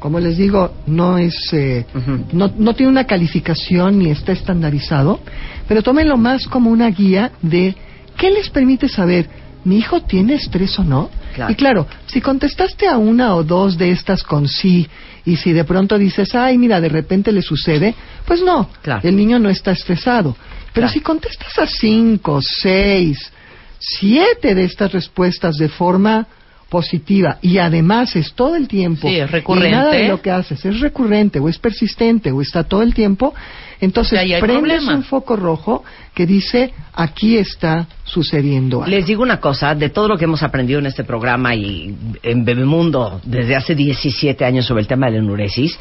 como 0.00 0.18
les 0.18 0.36
digo, 0.36 0.74
no 0.86 1.16
es, 1.18 1.36
eh, 1.52 1.86
no, 2.32 2.50
no 2.58 2.74
tiene 2.74 2.90
una 2.90 3.04
calificación 3.06 3.98
ni 3.98 4.10
está 4.10 4.32
estandarizado, 4.32 5.20
pero 5.68 5.82
tómenlo 5.82 6.16
más 6.16 6.46
como 6.48 6.70
una 6.70 6.90
guía 6.90 7.30
de 7.42 7.76
qué 8.16 8.30
les 8.30 8.50
permite 8.50 8.88
saber, 8.88 9.28
mi 9.64 9.76
hijo 9.78 10.00
tiene 10.02 10.34
estrés 10.34 10.78
o 10.78 10.84
no. 10.84 11.10
Claro. 11.34 11.52
Y 11.52 11.54
claro, 11.54 11.86
si 12.06 12.20
contestaste 12.20 12.88
a 12.88 12.96
una 12.98 13.34
o 13.36 13.44
dos 13.44 13.78
de 13.78 13.90
estas 13.92 14.22
con 14.24 14.48
sí, 14.48 14.88
y 15.24 15.36
si 15.36 15.52
de 15.52 15.64
pronto 15.64 15.98
dices, 15.98 16.34
ay, 16.34 16.56
mira, 16.56 16.80
de 16.80 16.88
repente 16.88 17.30
le 17.30 17.42
sucede, 17.42 17.94
pues 18.26 18.42
no, 18.42 18.68
Claro. 18.82 19.06
el 19.06 19.14
niño 19.14 19.38
no 19.38 19.48
está 19.50 19.70
estresado. 19.70 20.34
Pero 20.72 20.86
Claro. 20.86 20.92
si 20.92 21.00
contestas 21.00 21.58
a 21.58 21.66
cinco, 21.66 22.40
seis, 22.42 23.30
siete 23.78 24.54
de 24.54 24.64
estas 24.64 24.92
respuestas 24.92 25.56
de 25.56 25.68
forma 25.68 26.26
positiva 26.70 27.38
y 27.42 27.58
además 27.58 28.16
es 28.16 28.32
todo 28.32 28.56
el 28.56 28.68
tiempo 28.68 29.08
Sí, 29.08 29.16
es 29.16 29.28
y 29.28 29.32
recurrente. 29.32 29.70
nada 29.70 29.92
de 29.92 30.08
lo 30.08 30.22
que 30.22 30.30
haces 30.30 30.64
es 30.64 30.80
recurrente 30.80 31.40
o 31.40 31.48
es 31.48 31.58
persistente 31.58 32.30
o 32.30 32.40
está 32.40 32.64
todo 32.64 32.82
el 32.82 32.94
tiempo 32.94 33.34
entonces 33.80 34.18
hay 34.18 34.40
prendes 34.40 34.84
un 34.84 35.02
foco 35.02 35.36
rojo 35.36 35.82
que 36.14 36.26
dice 36.26 36.72
aquí 36.92 37.38
está 37.38 37.86
sucediendo 38.04 38.82
algo. 38.82 38.90
Les 38.90 39.06
digo 39.06 39.22
una 39.22 39.40
cosa, 39.40 39.74
de 39.74 39.88
todo 39.88 40.08
lo 40.08 40.18
que 40.18 40.24
hemos 40.24 40.42
aprendido 40.42 40.78
en 40.78 40.86
este 40.86 41.04
programa 41.04 41.54
y 41.54 41.94
en 42.22 42.44
Bebemundo 42.44 43.20
desde 43.24 43.56
hace 43.56 43.74
17 43.74 44.44
años 44.44 44.66
sobre 44.66 44.82
el 44.82 44.86
tema 44.86 45.06
de 45.06 45.12
la 45.12 45.18
enuresis, 45.18 45.78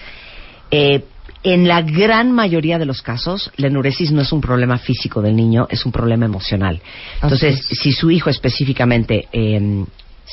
eh, 0.71 1.04
en 1.43 1.67
la 1.67 1.82
gran 1.82 2.32
mayoría 2.32 2.78
de 2.78 2.86
los 2.86 3.02
casos, 3.02 3.52
la 3.58 3.67
enuresis 3.67 4.12
no 4.12 4.21
es 4.21 4.32
un 4.32 4.41
problema 4.41 4.78
físico 4.78 5.21
del 5.21 5.36
niño, 5.36 5.67
es 5.69 5.86
un 5.86 5.91
problema 5.91 6.25
emocional. 6.25 6.82
Entonces, 7.21 7.65
si 7.65 7.91
su 7.93 8.12
hijo 8.12 8.30
específicamente 8.30 9.28
eh, 9.32 9.86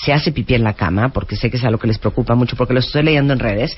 se 0.04 0.12
hace 0.12 0.32
pipí 0.32 0.54
en 0.54 0.64
la 0.64 0.74
cama, 0.74 1.10
porque 1.10 1.36
sé 1.36 1.50
que 1.50 1.56
es 1.56 1.64
algo 1.64 1.78
que 1.78 1.86
les 1.88 1.98
preocupa 1.98 2.34
mucho, 2.34 2.56
porque 2.56 2.74
lo 2.74 2.80
estoy 2.80 3.02
leyendo 3.02 3.32
en 3.32 3.38
redes, 3.38 3.76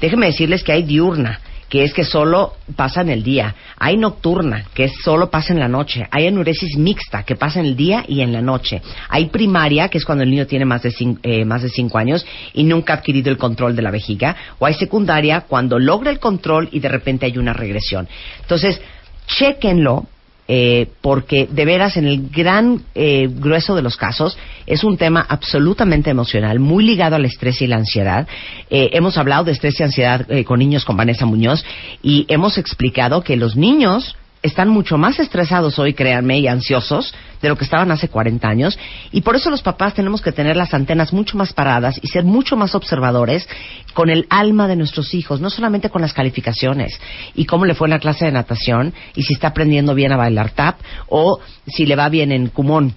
déjenme 0.00 0.26
decirles 0.26 0.62
que 0.64 0.72
hay 0.72 0.82
diurna, 0.82 1.40
que 1.68 1.84
es 1.84 1.94
que 1.94 2.04
solo 2.04 2.56
pasa 2.76 3.00
en 3.00 3.08
el 3.08 3.22
día. 3.22 3.54
Hay 3.78 3.96
nocturna, 3.96 4.66
que 4.74 4.84
es 4.84 4.92
solo 5.02 5.30
pasa 5.30 5.54
en 5.54 5.58
la 5.58 5.68
noche. 5.68 6.06
Hay 6.10 6.26
enuresis 6.26 6.76
mixta, 6.76 7.22
que 7.22 7.34
pasa 7.34 7.60
en 7.60 7.66
el 7.66 7.76
día 7.76 8.04
y 8.06 8.20
en 8.20 8.30
la 8.30 8.42
noche. 8.42 8.82
Hay 9.08 9.26
primaria, 9.30 9.88
que 9.88 9.96
es 9.96 10.04
cuando 10.04 10.22
el 10.22 10.30
niño 10.30 10.46
tiene 10.46 10.66
más 10.66 10.82
de, 10.82 10.90
cin- 10.90 11.18
eh, 11.22 11.46
más 11.46 11.62
de 11.62 11.70
cinco 11.70 11.96
años 11.96 12.26
y 12.52 12.64
nunca 12.64 12.92
ha 12.92 12.96
adquirido 12.96 13.30
el 13.30 13.38
control 13.38 13.74
de 13.74 13.80
la 13.80 13.90
vejiga. 13.90 14.36
O 14.58 14.66
hay 14.66 14.74
secundaria, 14.74 15.42
cuando 15.48 15.78
logra 15.78 16.10
el 16.10 16.18
control 16.18 16.68
y 16.72 16.80
de 16.80 16.90
repente 16.90 17.24
hay 17.24 17.38
una 17.38 17.54
regresión. 17.54 18.06
Entonces, 18.42 18.78
chéquenlo 19.26 20.08
eh, 20.48 20.88
porque 21.00 21.48
de 21.50 21.64
veras 21.64 21.96
en 21.96 22.06
el 22.06 22.28
gran 22.28 22.82
eh, 22.94 23.28
grueso 23.30 23.74
de 23.76 23.82
los 23.82 23.96
casos 23.96 24.36
es 24.66 24.84
un 24.84 24.96
tema 24.96 25.24
absolutamente 25.28 26.10
emocional, 26.10 26.58
muy 26.58 26.84
ligado 26.84 27.16
al 27.16 27.24
estrés 27.24 27.62
y 27.62 27.66
la 27.66 27.76
ansiedad. 27.76 28.26
Eh, 28.70 28.90
hemos 28.92 29.16
hablado 29.18 29.44
de 29.44 29.52
estrés 29.52 29.78
y 29.78 29.82
ansiedad 29.82 30.30
eh, 30.30 30.44
con 30.44 30.58
niños 30.58 30.84
con 30.84 30.96
Vanessa 30.96 31.26
Muñoz 31.26 31.64
y 32.02 32.26
hemos 32.28 32.58
explicado 32.58 33.22
que 33.22 33.36
los 33.36 33.56
niños 33.56 34.16
están 34.42 34.68
mucho 34.68 34.98
más 34.98 35.20
estresados 35.20 35.78
hoy, 35.78 35.94
créanme, 35.94 36.38
y 36.38 36.48
ansiosos 36.48 37.14
de 37.40 37.48
lo 37.48 37.56
que 37.56 37.64
estaban 37.64 37.90
hace 37.92 38.08
40 38.08 38.48
años. 38.48 38.78
Y 39.12 39.20
por 39.20 39.36
eso 39.36 39.50
los 39.50 39.62
papás 39.62 39.94
tenemos 39.94 40.20
que 40.20 40.32
tener 40.32 40.56
las 40.56 40.74
antenas 40.74 41.12
mucho 41.12 41.36
más 41.36 41.52
paradas 41.52 41.98
y 42.02 42.08
ser 42.08 42.24
mucho 42.24 42.56
más 42.56 42.74
observadores 42.74 43.48
con 43.94 44.10
el 44.10 44.26
alma 44.30 44.66
de 44.66 44.76
nuestros 44.76 45.14
hijos, 45.14 45.40
no 45.40 45.48
solamente 45.48 45.90
con 45.90 46.02
las 46.02 46.12
calificaciones 46.12 47.00
y 47.34 47.44
cómo 47.46 47.66
le 47.66 47.74
fue 47.74 47.86
en 47.86 47.92
la 47.92 48.00
clase 48.00 48.24
de 48.24 48.32
natación 48.32 48.92
y 49.14 49.22
si 49.22 49.34
está 49.34 49.48
aprendiendo 49.48 49.94
bien 49.94 50.12
a 50.12 50.16
bailar 50.16 50.50
tap 50.50 50.80
o 51.08 51.40
si 51.66 51.86
le 51.86 51.96
va 51.96 52.08
bien 52.08 52.32
en 52.32 52.48
cumón. 52.48 52.94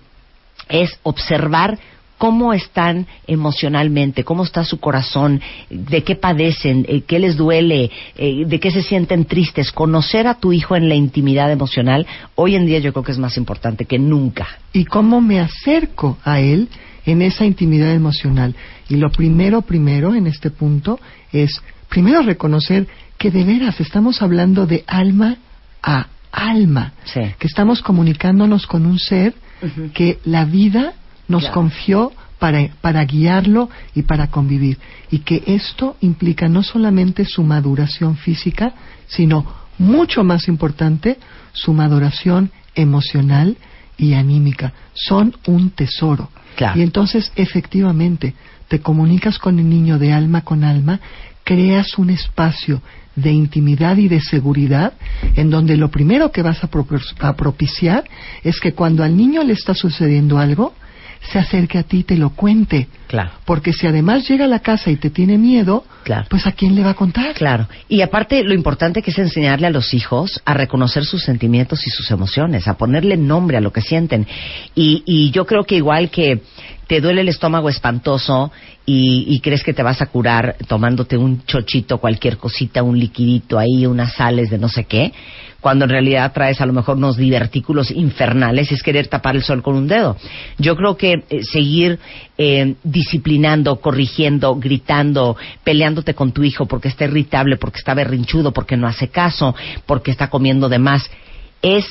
Es 0.67 0.97
observar 1.03 1.77
cómo 2.17 2.54
están 2.54 3.08
emocionalmente, 3.28 4.23
cómo 4.23 4.43
está 4.43 4.63
su 4.63 4.80
corazón, 4.80 5.41
de 5.69 6.04
qué 6.04 6.15
padecen, 6.15 6.86
eh, 6.88 7.01
qué 7.01 7.19
les 7.19 7.36
duele, 7.36 7.91
eh, 8.17 8.45
de 8.45 8.60
qué 8.60 8.71
se 8.71 8.82
sienten 8.82 9.25
tristes. 9.25 9.71
Conocer 9.71 10.28
a 10.28 10.36
tu 10.36 10.54
hijo 10.54 10.75
en 10.75 10.89
la 10.89 10.95
intimidad 10.95 11.51
emocional, 11.51 12.08
hoy 12.36 12.56
en 12.56 12.65
día 12.65 12.80
yo 12.80 12.93
creo 12.93 13.04
que 13.04 13.12
es 13.12 13.17
más 13.19 13.38
importante 13.38 13.86
que 13.86 13.99
nunca. 13.99 14.47
y 14.73 14.84
cómo 14.86 15.21
me 15.21 15.39
acerco 15.39 16.17
a 16.25 16.41
él 16.41 16.67
en 17.06 17.21
esa 17.21 17.45
intimidad 17.45 17.93
emocional. 17.93 18.56
Y 18.89 18.97
lo 18.97 19.10
primero, 19.10 19.62
primero 19.62 20.13
en 20.15 20.28
este 20.28 20.49
punto 20.49 20.99
es, 21.32 21.62
primero 21.88 22.21
reconocer 22.23 22.88
que 23.17 23.32
de 23.32 23.43
veras 23.45 23.80
estamos 23.80 24.21
hablando 24.21 24.65
de 24.65 24.84
alma 24.88 25.38
a 25.82 26.08
alma, 26.32 26.93
Sí. 27.06 27.21
que 27.39 27.47
estamos 27.47 27.82
comunicándonos 27.82 28.67
con 28.67 28.86
un 28.86 28.99
ser 28.99 29.34
que 29.93 30.19
la 30.25 30.43
vida 30.43 30.93
nos 31.28 31.42
Claro. 31.44 31.54
confió 31.54 32.12
para, 32.40 32.68
para 32.82 33.04
guiarlo 33.06 33.70
y 33.94 34.04
para 34.04 34.28
convivir. 34.28 34.78
Y 35.12 35.20
que 35.20 35.44
esto 35.48 35.96
implica 36.02 36.48
no 36.48 36.64
solamente 36.64 37.26
su 37.26 37.44
maduración 37.44 38.18
física, 38.18 38.74
sino 39.08 39.46
mucho 39.78 40.24
más 40.24 40.48
importante, 40.48 41.18
su 41.54 41.74
maduración 41.74 42.52
emocional 42.76 43.58
y 43.98 44.14
anímica. 44.14 44.74
Son 44.94 45.36
un 45.48 45.70
tesoro. 45.72 46.30
Claro. 46.56 46.80
Y 46.80 46.84
entonces, 46.84 47.32
efectivamente, 47.36 48.34
te 48.68 48.80
comunicas 48.80 49.40
con 49.40 49.60
el 49.60 49.70
niño 49.70 49.98
de 50.00 50.14
alma 50.14 50.42
con 50.42 50.64
alma, 50.64 51.00
creas 51.44 51.98
un 51.98 52.10
espacio 52.10 52.82
de 53.16 53.32
intimidad 53.32 53.96
y 53.98 54.10
de 54.10 54.20
seguridad 54.20 54.94
en 55.36 55.50
donde 55.50 55.78
lo 55.78 55.90
primero 55.90 56.32
que 56.32 56.42
vas 56.42 56.62
a 56.64 57.34
propiciar 57.36 58.04
es 58.44 58.60
que 58.60 58.74
cuando 58.74 59.04
al 59.04 59.16
niño 59.16 59.44
le 59.44 59.54
está 59.54 59.74
sucediendo 59.74 60.38
algo, 60.38 60.74
se 61.32 61.40
acerque 61.40 61.78
a 61.78 61.84
ti 61.84 62.00
y 62.00 62.04
te 62.04 62.18
lo 62.18 62.32
cuente. 62.32 62.88
Claro. 63.08 63.32
Porque 63.46 63.74
si 63.74 63.88
además 63.88 64.28
llega 64.28 64.46
a 64.46 64.48
la 64.48 64.60
casa 64.60 64.90
y 64.92 64.96
te 64.96 65.10
tiene 65.10 65.38
miedo, 65.38 65.86
Claro. 66.04 66.26
pues 66.30 66.46
¿a 66.48 66.52
quién 66.52 66.76
le 66.76 66.84
va 66.84 66.92
a 66.92 66.94
contar? 66.96 67.34
Claro. 67.36 67.68
Y 67.88 68.02
aparte, 68.02 68.44
lo 68.44 68.54
importante 68.54 69.02
que 69.02 69.12
es 69.12 69.20
enseñarle 69.20 69.68
a 69.68 69.72
los 69.72 69.94
hijos 69.94 70.42
a 70.46 70.54
reconocer 70.54 71.06
sus 71.06 71.24
sentimientos 71.24 71.86
y 71.88 71.90
sus 71.90 72.10
emociones, 72.12 72.68
a 72.68 72.76
ponerle 72.78 73.18
nombre 73.18 73.58
a 73.58 73.62
lo 73.62 73.72
que 73.72 73.82
sienten. 73.82 74.28
Y, 74.76 75.04
y 75.06 75.32
yo 75.32 75.46
creo 75.46 75.64
que 75.64 75.76
igual 75.76 76.10
que, 76.10 76.42
te 76.88 77.02
duele 77.02 77.22
el 77.22 77.30
estómago 77.30 77.70
espantoso 77.70 78.52
y, 78.86 79.26
y 79.28 79.40
crees 79.40 79.64
que 79.64 79.74
te 79.74 79.82
vas 79.84 80.02
a 80.02 80.06
curar 80.08 80.56
tomándote 80.68 81.18
un 81.18 81.44
chochito, 81.46 81.98
cualquier 81.98 82.38
cosita, 82.38 82.84
un 82.84 83.00
liquidito 83.00 83.58
ahí, 83.58 83.86
unas 83.86 84.14
sales 84.14 84.50
de 84.50 84.58
no 84.58 84.70
sé 84.70 84.84
qué, 84.84 85.12
cuando 85.65 85.86
en 85.86 85.89
realidad 85.89 86.32
traes 86.32 86.62
a 86.62 86.65
lo 86.67 86.73
mejor 86.73 86.97
unos 86.97 87.17
divertículos 87.17 87.89
infernales, 87.89 88.71
es 88.71 88.84
querer 88.84 89.08
tapar 89.08 89.36
el 89.36 89.41
sol 89.41 89.63
con 89.63 89.73
un 89.75 89.88
dedo. 89.88 90.15
Yo 90.60 90.75
creo 90.75 90.95
que 90.95 91.23
eh, 91.28 91.43
seguir 91.43 91.97
eh, 92.38 92.75
disciplinando, 92.84 93.78
corrigiendo, 93.78 94.58
gritando, 94.58 95.36
peleándote 95.63 96.13
con 96.13 96.34
tu 96.34 96.43
hijo 96.43 96.67
porque 96.67 96.88
está 96.89 97.06
irritable, 97.06 97.58
porque 97.58 97.80
está 97.80 97.95
berrinchudo, 97.95 98.51
porque 98.51 98.78
no 98.78 98.86
hace 98.86 99.08
caso, 99.08 99.56
porque 99.88 100.12
está 100.12 100.28
comiendo 100.30 100.69
de 100.69 100.78
más, 100.78 101.10
es 101.63 101.84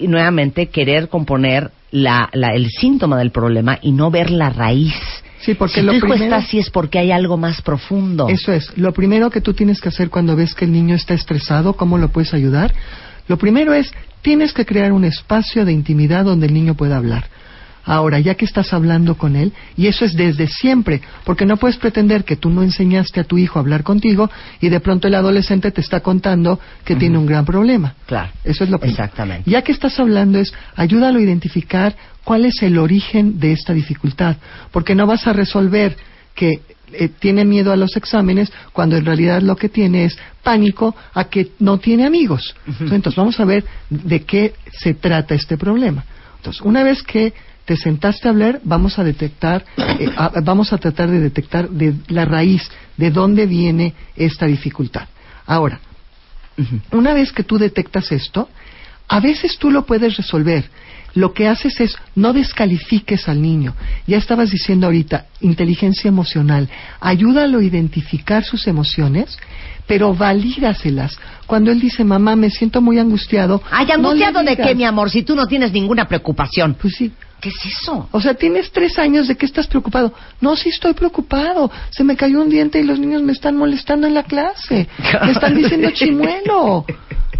nuevamente 0.00 0.66
querer 0.66 1.08
componer 1.08 1.70
la, 1.92 2.28
la- 2.32 2.54
el 2.56 2.70
síntoma 2.70 3.16
del 3.18 3.30
problema 3.30 3.78
y 3.82 3.92
no 3.92 4.10
ver 4.10 4.32
la 4.32 4.50
raíz. 4.50 4.94
Sí, 5.42 5.54
porque 5.54 5.74
si 5.74 5.82
lo 5.82 5.92
tu 5.92 5.98
hijo 5.98 6.06
primero- 6.08 6.24
está 6.24 6.36
así 6.44 6.58
es 6.58 6.70
porque 6.70 6.98
hay 6.98 7.12
algo 7.12 7.36
más 7.36 7.62
profundo. 7.62 8.28
Eso 8.28 8.52
es. 8.52 8.76
Lo 8.76 8.92
primero 8.92 9.30
que 9.30 9.40
tú 9.40 9.54
tienes 9.54 9.80
que 9.80 9.90
hacer 9.90 10.10
cuando 10.10 10.34
ves 10.34 10.54
que 10.56 10.64
el 10.64 10.72
niño 10.72 10.96
está 10.96 11.14
estresado, 11.14 11.74
¿cómo 11.74 11.98
lo 11.98 12.08
puedes 12.08 12.34
ayudar? 12.34 12.72
Lo 13.28 13.36
primero 13.36 13.72
es, 13.72 13.90
tienes 14.22 14.52
que 14.52 14.66
crear 14.66 14.92
un 14.92 15.04
espacio 15.04 15.64
de 15.64 15.72
intimidad 15.72 16.24
donde 16.24 16.46
el 16.46 16.54
niño 16.54 16.74
pueda 16.74 16.96
hablar. 16.96 17.24
Ahora, 17.84 18.20
ya 18.20 18.36
que 18.36 18.44
estás 18.44 18.72
hablando 18.72 19.16
con 19.16 19.34
él, 19.34 19.52
y 19.76 19.88
eso 19.88 20.04
es 20.04 20.14
desde 20.14 20.46
siempre, 20.46 21.00
porque 21.24 21.44
no 21.44 21.56
puedes 21.56 21.76
pretender 21.76 22.24
que 22.24 22.36
tú 22.36 22.48
no 22.48 22.62
enseñaste 22.62 23.18
a 23.18 23.24
tu 23.24 23.38
hijo 23.38 23.58
a 23.58 23.62
hablar 23.62 23.82
contigo 23.82 24.30
y 24.60 24.68
de 24.68 24.78
pronto 24.78 25.08
el 25.08 25.16
adolescente 25.16 25.72
te 25.72 25.80
está 25.80 26.00
contando 26.00 26.60
que 26.84 26.94
tiene 26.94 27.18
un 27.18 27.26
gran 27.26 27.44
problema. 27.44 27.94
Claro. 28.06 28.30
Eso 28.44 28.62
es 28.62 28.70
lo 28.70 28.78
primero. 28.78 29.02
Exactamente. 29.02 29.50
Ya 29.50 29.62
que 29.62 29.72
estás 29.72 29.98
hablando 29.98 30.38
es, 30.38 30.54
ayúdalo 30.76 31.18
a 31.18 31.22
identificar 31.22 31.96
cuál 32.22 32.44
es 32.44 32.62
el 32.62 32.78
origen 32.78 33.40
de 33.40 33.52
esta 33.52 33.72
dificultad, 33.72 34.36
porque 34.70 34.94
no 34.94 35.06
vas 35.06 35.26
a 35.26 35.32
resolver 35.32 35.96
que 36.36 36.60
eh, 36.92 37.08
tiene 37.08 37.44
miedo 37.44 37.72
a 37.72 37.76
los 37.76 37.96
exámenes 37.96 38.52
cuando 38.72 38.96
en 38.96 39.04
realidad 39.04 39.42
lo 39.42 39.56
que 39.56 39.68
tiene 39.68 40.04
es 40.04 40.16
pánico 40.42 40.94
a 41.14 41.24
que 41.24 41.52
no 41.58 41.78
tiene 41.78 42.04
amigos. 42.06 42.54
Entonces 42.80 43.16
vamos 43.16 43.38
a 43.40 43.44
ver 43.44 43.64
de 43.90 44.22
qué 44.24 44.54
se 44.72 44.94
trata 44.94 45.34
este 45.34 45.56
problema. 45.56 46.04
Entonces, 46.36 46.60
una 46.62 46.82
vez 46.82 47.02
que 47.02 47.32
te 47.64 47.76
sentaste 47.76 48.26
a 48.26 48.32
hablar, 48.32 48.60
vamos 48.64 48.98
a 48.98 49.04
detectar, 49.04 49.64
eh, 49.76 50.10
a- 50.16 50.32
vamos 50.42 50.72
a 50.72 50.78
tratar 50.78 51.08
de 51.10 51.20
detectar 51.20 51.68
de 51.70 51.94
la 52.08 52.24
raíz 52.24 52.68
de 52.96 53.10
dónde 53.10 53.46
viene 53.46 53.94
esta 54.16 54.46
dificultad. 54.46 55.06
Ahora, 55.46 55.80
una 56.90 57.14
vez 57.14 57.32
que 57.32 57.44
tú 57.44 57.58
detectas 57.58 58.10
esto, 58.12 58.48
a 59.08 59.20
veces 59.20 59.58
tú 59.58 59.70
lo 59.70 59.84
puedes 59.86 60.16
resolver. 60.16 60.68
Lo 61.14 61.32
que 61.34 61.46
haces 61.48 61.78
es 61.80 61.96
no 62.14 62.32
descalifiques 62.32 63.28
al 63.28 63.42
niño. 63.42 63.74
Ya 64.06 64.16
estabas 64.16 64.50
diciendo 64.50 64.86
ahorita, 64.86 65.26
inteligencia 65.40 66.08
emocional. 66.08 66.68
Ayúdalo 67.00 67.58
a 67.58 67.64
identificar 67.64 68.44
sus 68.44 68.66
emociones, 68.66 69.36
pero 69.86 70.14
valídaselas. 70.14 71.18
Cuando 71.46 71.70
él 71.70 71.80
dice, 71.80 72.02
mamá, 72.04 72.34
me 72.36 72.48
siento 72.50 72.80
muy 72.80 72.98
angustiado. 72.98 73.62
Ay, 73.70 73.86
no 73.86 73.94
angustiado 73.94 74.42
de 74.42 74.56
qué, 74.56 74.74
mi 74.74 74.84
amor, 74.84 75.10
si 75.10 75.22
tú 75.22 75.34
no 75.34 75.46
tienes 75.46 75.72
ninguna 75.72 76.08
preocupación. 76.08 76.74
Pues 76.80 76.94
sí. 76.96 77.12
¿Qué 77.40 77.48
es 77.48 77.56
eso? 77.66 78.08
O 78.12 78.20
sea, 78.20 78.34
tienes 78.34 78.70
tres 78.70 78.98
años, 79.00 79.26
¿de 79.26 79.36
qué 79.36 79.46
estás 79.46 79.66
preocupado? 79.66 80.14
No, 80.40 80.54
sí 80.54 80.68
estoy 80.68 80.94
preocupado. 80.94 81.70
Se 81.90 82.04
me 82.04 82.14
cayó 82.16 82.40
un 82.40 82.48
diente 82.48 82.78
y 82.80 82.84
los 82.84 83.00
niños 83.00 83.20
me 83.22 83.32
están 83.32 83.56
molestando 83.56 84.06
en 84.06 84.14
la 84.14 84.22
clase. 84.22 84.88
Me 85.24 85.32
están 85.32 85.56
diciendo 85.56 85.90
chimuelo. 85.92 86.86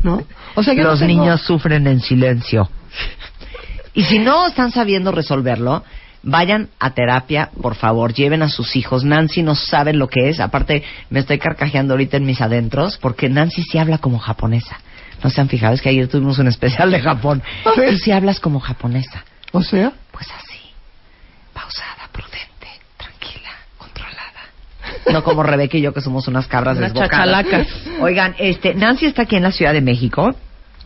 ¿No? 0.03 0.21
O 0.57 0.63
sea, 0.65 0.75
yo 0.75 0.83
no 0.83 0.91
Los 0.91 0.99
tengo- 0.99 1.23
niños 1.23 1.41
sufren 1.43 1.87
en 1.87 2.01
silencio. 2.01 2.69
Y 3.95 4.05
si 4.05 4.19
no 4.19 4.47
están 4.47 4.71
sabiendo 4.73 5.13
resolverlo, 5.13 5.85
vayan 6.23 6.69
a 6.79 6.91
terapia, 6.95 7.51
por 7.61 7.75
favor, 7.75 8.15
lleven 8.15 8.43
a 8.43 8.49
sus 8.49 8.75
hijos. 8.77 9.05
Nancy 9.05 9.43
no 9.43 9.55
sabe 9.55 9.93
lo 9.93 10.09
que 10.09 10.29
es. 10.29 10.41
Aparte, 10.41 10.83
me 11.11 11.21
estoy 11.21 11.39
carcajeando 11.39 11.95
ahorita 11.95 12.17
en 12.17 12.25
mis 12.25 12.41
adentros 12.41 12.97
porque 12.99 13.29
Nancy 13.29 13.63
sí 13.65 13.79
habla 13.79 13.99
como 13.99 14.19
japonesa. 14.19 14.79
¿No 15.23 15.31
se 15.31 15.41
han 15.41 15.49
fijado? 15.49 15.75
Es 15.75 15.83
que 15.83 15.89
ayer 15.91 16.09
tuvimos 16.09 16.39
un 16.39 16.49
especial 16.49 16.91
de 16.91 17.01
Japón. 17.01 17.43
Tú 17.65 17.71
sí 18.03 18.11
hablas 18.11 18.41
como 18.41 18.61
japonesa. 18.61 19.25
O 19.53 19.63
sea, 19.63 19.93
Pues 20.11 20.27
así, 20.31 20.59
pausada, 21.53 22.09
prudente, 22.13 22.69
tranquila, 22.97 23.51
controlada. 23.79 24.41
No 25.13 25.23
como 25.23 25.43
Rebeca 25.43 25.77
y 25.77 25.83
yo 25.83 25.93
que 25.93 26.01
somos 26.01 26.27
unas 26.29 26.47
cabras 26.47 26.79
Unas 26.79 26.93
desbocadas. 26.93 27.11
chachalacas. 27.45 27.67
Oigan, 28.01 28.35
este, 28.39 28.75
Nancy 28.75 29.07
está 29.07 29.23
aquí 29.23 29.37
en 29.37 29.43
la 29.43 29.53
Ciudad 29.53 29.73
de 29.73 29.81
México 29.83 30.35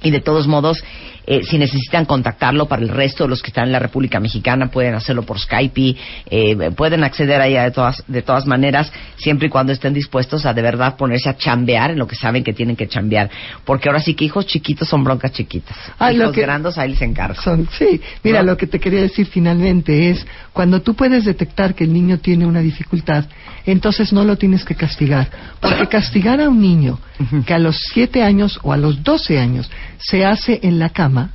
y 0.03 0.11
de 0.11 0.21
todos 0.21 0.47
modos, 0.47 0.83
eh, 1.27 1.43
si 1.45 1.59
necesitan 1.59 2.05
contactarlo 2.05 2.67
para 2.67 2.83
el 2.83 2.89
resto 2.89 3.25
de 3.25 3.31
los 3.31 3.43
que 3.43 3.49
están 3.49 3.65
en 3.65 3.73
la 3.73 3.79
República 3.79 4.21
Mexicana, 4.21 4.69
pueden 4.71 4.95
hacerlo 4.95 5.23
por 5.23 5.39
Skype 5.41 5.81
y 5.81 5.97
eh, 6.31 6.71
pueden 6.77 7.03
acceder 7.05 7.41
a 7.41 7.47
ella 7.49 7.65
de 7.65 7.71
todas, 7.73 8.05
de 8.07 8.23
todas 8.23 8.47
maneras, 8.47 8.93
siempre 9.17 9.49
y 9.49 9.51
cuando 9.51 9.73
estén 9.73 9.93
dispuestos 9.93 10.47
a 10.47 10.55
de 10.55 10.63
verdad 10.63 10.97
ponerse 10.97 11.29
a 11.29 11.37
chambear 11.37 11.91
en 11.91 11.99
lo 11.99 12.07
que 12.07 12.15
saben 12.17 12.45
que 12.45 12.53
tienen 12.53 12.77
que 12.77 12.87
chambear. 12.89 13.31
Porque 13.65 13.89
ahora 13.89 14.01
sí 14.01 14.15
que 14.15 14.25
hijos 14.25 14.47
chiquitos 14.47 14.89
son 14.89 15.03
broncas 15.05 15.33
chiquitas. 15.33 15.77
Lo 16.01 16.11
hijos 16.13 16.33
que- 16.33 16.43
grandes 16.43 16.79
ahí 16.79 16.91
les 16.91 17.03
encargo. 17.03 17.41
Son, 17.43 17.69
sí, 17.77 18.01
mira, 18.23 18.41
¿No? 18.43 18.53
lo 18.53 18.57
que 18.57 18.67
te 18.67 18.79
quería 18.79 19.01
decir 19.01 19.27
finalmente 19.27 20.11
es, 20.11 20.25
cuando 20.53 20.81
tú 20.83 20.95
puedes 20.95 21.25
detectar 21.25 21.75
que 21.75 21.85
el 21.85 21.93
niño 21.93 22.19
tiene 22.19 22.47
una 22.47 22.61
dificultad, 22.61 23.25
entonces 23.67 24.13
no 24.13 24.25
lo 24.25 24.37
tienes 24.37 24.65
que 24.65 24.75
castigar. 24.75 25.29
Porque 25.61 25.87
castigar 25.91 26.41
a 26.41 26.49
un 26.49 26.61
niño 26.61 26.99
que 27.47 27.55
a 27.55 27.59
los 27.59 27.77
7 27.93 28.23
años 28.23 28.59
o 28.63 28.73
a 28.73 28.77
los 28.77 29.03
12 29.03 29.39
años 29.39 29.71
se 29.99 30.25
hace 30.25 30.61
en 30.63 30.79
la 30.79 30.91
cama, 30.91 31.33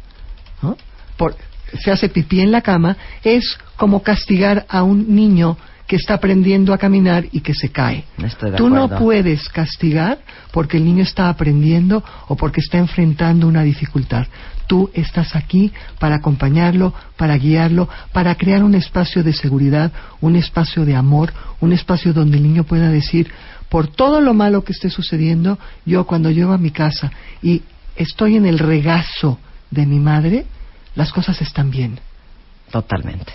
¿no? 0.61 0.77
Por- 1.17 1.35
se 1.79 1.91
hace 1.91 2.09
pipí 2.09 2.41
en 2.41 2.51
la 2.51 2.61
cama, 2.61 2.97
es 3.23 3.57
como 3.77 4.03
castigar 4.03 4.65
a 4.67 4.83
un 4.83 5.15
niño 5.15 5.57
que 5.87 5.95
está 5.97 6.13
aprendiendo 6.13 6.73
a 6.73 6.77
caminar 6.77 7.25
y 7.33 7.41
que 7.41 7.53
se 7.53 7.69
cae. 7.69 8.05
Estoy 8.23 8.51
de 8.51 8.57
Tú 8.57 8.69
no 8.69 8.87
puedes 8.87 9.49
castigar 9.49 10.19
porque 10.51 10.77
el 10.77 10.85
niño 10.85 11.03
está 11.03 11.27
aprendiendo 11.27 12.01
o 12.29 12.35
porque 12.37 12.61
está 12.61 12.77
enfrentando 12.77 13.45
una 13.47 13.63
dificultad. 13.63 14.27
Tú 14.67 14.89
estás 14.93 15.35
aquí 15.35 15.73
para 15.99 16.15
acompañarlo, 16.15 16.93
para 17.17 17.35
guiarlo, 17.37 17.89
para 18.13 18.35
crear 18.35 18.63
un 18.63 18.73
espacio 18.73 19.21
de 19.21 19.33
seguridad, 19.33 19.91
un 20.21 20.37
espacio 20.37 20.85
de 20.85 20.95
amor, 20.95 21.33
un 21.59 21.73
espacio 21.73 22.13
donde 22.13 22.37
el 22.37 22.43
niño 22.43 22.63
pueda 22.63 22.89
decir, 22.89 23.29
por 23.67 23.87
todo 23.87 24.21
lo 24.21 24.33
malo 24.33 24.63
que 24.63 24.71
esté 24.71 24.89
sucediendo, 24.89 25.59
yo 25.85 26.05
cuando 26.05 26.31
llego 26.31 26.53
a 26.53 26.57
mi 26.57 26.71
casa 26.71 27.11
y 27.41 27.63
estoy 28.01 28.37
en 28.37 28.45
el 28.45 28.59
regazo 28.59 29.39
de 29.69 29.85
mi 29.85 29.99
madre, 29.99 30.45
las 30.95 31.11
cosas 31.11 31.41
están 31.41 31.71
bien. 31.71 31.99
Totalmente. 32.71 33.33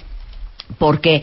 porque 0.79 1.23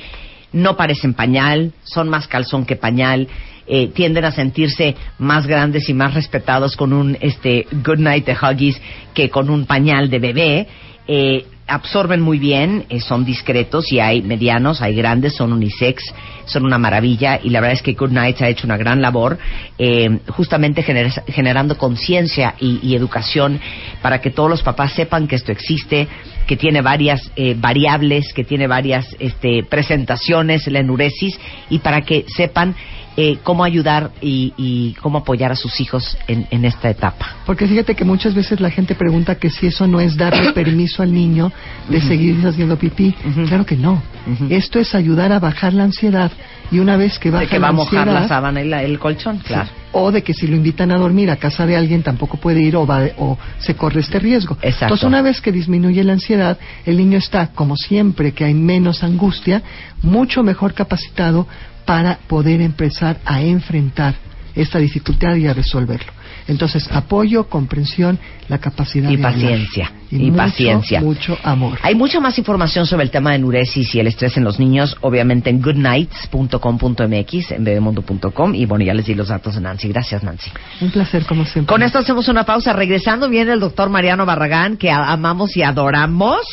no 0.52 0.78
parecen 0.78 1.13
pañal, 1.13 1.74
son 1.84 2.10
más 2.10 2.28
calzón 2.28 2.65
que 2.65 2.76
pañal, 2.76 3.28
eh, 3.67 3.88
tienden 3.88 4.25
a 4.25 4.32
sentirse 4.32 4.95
más 5.17 5.47
grandes 5.47 5.89
y 5.89 5.93
más 5.93 6.13
respetados 6.13 6.75
con 6.75 6.93
un 6.93 7.17
este 7.21 7.67
Good 7.71 7.99
Night 7.99 8.25
de 8.25 8.34
Huggies 8.34 8.82
que 9.13 9.30
con 9.30 9.49
un 9.49 9.65
pañal 9.65 10.10
de 10.10 10.19
bebé. 10.19 10.67
Eh, 11.08 11.45
absorben 11.67 12.21
muy 12.21 12.38
bien, 12.38 12.86
eh, 12.89 12.99
son 12.99 13.25
discretos 13.25 13.91
y 13.91 13.99
hay 13.99 14.21
medianos, 14.21 14.84
hay 14.84 14.93
grandes, 14.93 15.34
son 15.34 15.51
unisex, 15.51 16.04
son 16.45 16.63
una 16.63 16.78
maravilla 16.78 17.39
y 17.43 17.49
la 17.49 17.60
verdad 17.60 17.73
es 17.73 17.82
que 17.82 17.93
Good 17.93 18.12
Nights 18.12 18.41
ha 18.43 18.49
hecho 18.49 18.67
una 18.67 18.78
gran 18.78 19.01
labor 19.01 19.39
eh, 19.80 20.19
justamente 20.30 20.84
gener- 20.84 21.23
generando 21.25 21.75
conciencia 21.75 22.54
y, 22.60 22.80
y 22.84 22.95
educación 22.95 23.60
para 24.04 24.21
que 24.21 24.30
todos 24.30 24.47
los 24.47 24.62
papás 24.62 24.93
sepan 24.93 25.28
que 25.28 25.38
esto 25.38 25.51
existe, 25.51 26.08
que 26.45 26.56
tiene 26.56 26.82
varias 26.82 27.32
eh, 27.36 27.56
variables, 27.58 28.32
que 28.34 28.43
tiene 28.43 28.67
varias 28.67 29.15
este, 29.17 29.63
presentaciones, 29.63 30.67
la 30.67 30.82
enuresis, 30.82 31.39
y 31.71 31.80
para 31.80 32.01
que 32.01 32.25
sepan 32.28 32.75
eh, 33.17 33.38
cómo 33.43 33.63
ayudar 33.63 34.12
y, 34.21 34.54
y 34.58 34.93
cómo 35.01 35.19
apoyar 35.19 35.51
a 35.51 35.56
sus 35.56 35.80
hijos 35.80 36.17
en, 36.28 36.47
en 36.51 36.65
esta 36.65 36.89
etapa. 36.89 37.25
Porque 37.45 37.67
fíjate 37.67 37.95
que 37.95 38.04
muchas 38.04 38.34
veces 38.34 38.60
la 38.60 38.69
gente 38.69 38.93
pregunta 38.95 39.36
que 39.36 39.49
si 39.49 39.67
eso 39.67 39.88
no 39.88 39.99
es 40.01 40.17
darle 40.17 40.51
permiso 40.54 41.01
al 41.01 41.13
niño 41.13 41.51
de 41.89 42.01
seguir 42.01 42.45
haciendo 42.45 42.78
pipí. 42.78 43.13
Claro 43.47 43.65
que 43.65 43.78
no. 43.78 44.01
Esto 44.49 44.80
es 44.80 44.95
ayudar 44.95 45.32
a 45.32 45.39
bajar 45.39 45.73
la 45.73 45.84
ansiedad 45.84 46.32
y 46.71 46.80
una 46.80 46.97
vez 46.97 47.19
que 47.19 47.30
baja 47.30 47.43
De 47.45 47.49
que 47.49 47.60
va 47.60 47.67
a 47.69 47.71
mojar 47.71 48.08
la 48.08 48.28
sábana 48.28 48.62
y 48.63 48.67
la- 48.67 48.82
el 48.84 48.97
colchón, 48.97 49.38
claro. 49.38 49.69
o 49.91 50.12
de 50.12 50.23
que 50.23 50.34
si 50.34 50.47
lo 50.47 50.56
invitan 50.56 50.91
a 50.91 50.97
dormir 50.97 51.30
a 51.30 51.36
casa 51.36 51.65
de 51.67 51.75
alguien 51.78 52.01
tampoco 52.01 52.38
puede 52.38 52.62
ir 52.63 52.75
o, 52.75 52.88
va, 52.88 53.01
o 53.17 53.38
se 53.60 53.75
corre 53.75 53.99
este 54.01 54.17
riesgo. 54.19 54.58
Exacto. 54.63 54.86
Entonces, 54.86 55.08
una 55.08 55.21
vez 55.21 55.41
que 55.41 55.51
disminuye 55.51 56.04
la 56.04 56.13
ansiedad, 56.13 56.58
el 56.88 56.97
niño 56.97 57.19
está, 57.19 57.47
como 57.54 57.78
siempre, 57.78 58.32
que 58.34 58.45
hay 58.45 58.56
menos 58.56 59.04
angustia, 59.04 59.62
mucho 60.01 60.41
mejor 60.41 60.73
capacitado 60.73 61.47
para 61.86 62.17
poder 62.28 62.62
empezar 62.62 63.17
a 63.26 63.41
enfrentar 63.41 64.15
esta 64.56 64.80
dificultad 64.80 65.36
y 65.36 65.48
a 65.48 65.54
resolverlo. 65.54 66.13
Entonces, 66.48 66.88
apoyo, 66.91 67.50
comprensión, 67.50 68.19
la 68.50 68.60
capacidad 68.60 69.10
Y 69.10 69.17
de 69.17 69.26
hablar. 69.26 69.34
paciencia, 69.34 69.91
y 70.12 70.17
mucho, 70.17 70.38
paciencia. 70.38 71.02
Mucho 71.02 71.38
amor. 71.43 71.80
Hay 71.82 71.95
mucha 71.95 72.19
más 72.19 72.38
información 72.38 72.86
sobre 72.86 73.04
el 73.04 73.10
tema 73.10 73.32
de 73.32 73.38
enuresis 73.38 73.95
y 73.95 74.00
el 74.00 74.06
estrés 74.08 74.38
en 74.38 74.43
los 74.43 74.60
niños, 74.60 74.95
obviamente 75.02 75.50
en 75.50 75.60
goodnights.com.mx, 75.62 77.52
en 77.52 77.63
bebemundo.com 77.63 78.54
y 78.54 78.65
bueno, 78.65 78.86
ya 78.86 78.93
les 78.93 79.08
di 79.08 79.15
los 79.15 79.30
datos 79.30 79.56
de 79.56 79.62
Nancy. 79.62 79.88
Gracias, 79.89 80.24
Nancy. 80.24 80.52
Un 80.82 80.91
placer, 80.91 81.26
como 81.26 81.45
siempre. 81.45 81.71
Con 81.74 81.82
esto 81.82 81.98
hacemos 82.00 82.28
una 82.28 82.43
pausa. 82.45 82.74
Regresando 82.74 83.28
viene 83.28 83.52
el 83.54 83.60
doctor 83.60 83.89
Mariano 83.89 84.26
Barragán, 84.26 84.78
que 84.78 84.91
amamos 84.91 85.58
y 85.58 85.63
adoramos. 85.63 86.45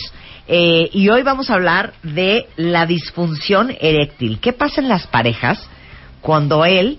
Eh, 0.48 0.90
y 0.92 1.09
hoy 1.09 1.22
vamos 1.22 1.50
a 1.50 1.55
hablar 1.55 1.92
de 2.02 2.46
la 2.57 2.85
disfunción 2.87 3.74
eréctil. 3.81 4.38
¿Qué 4.40 4.52
pasa 4.52 4.81
en 4.81 4.88
las 4.88 5.07
parejas 5.07 5.68
cuando 6.20 6.64
él, 6.64 6.98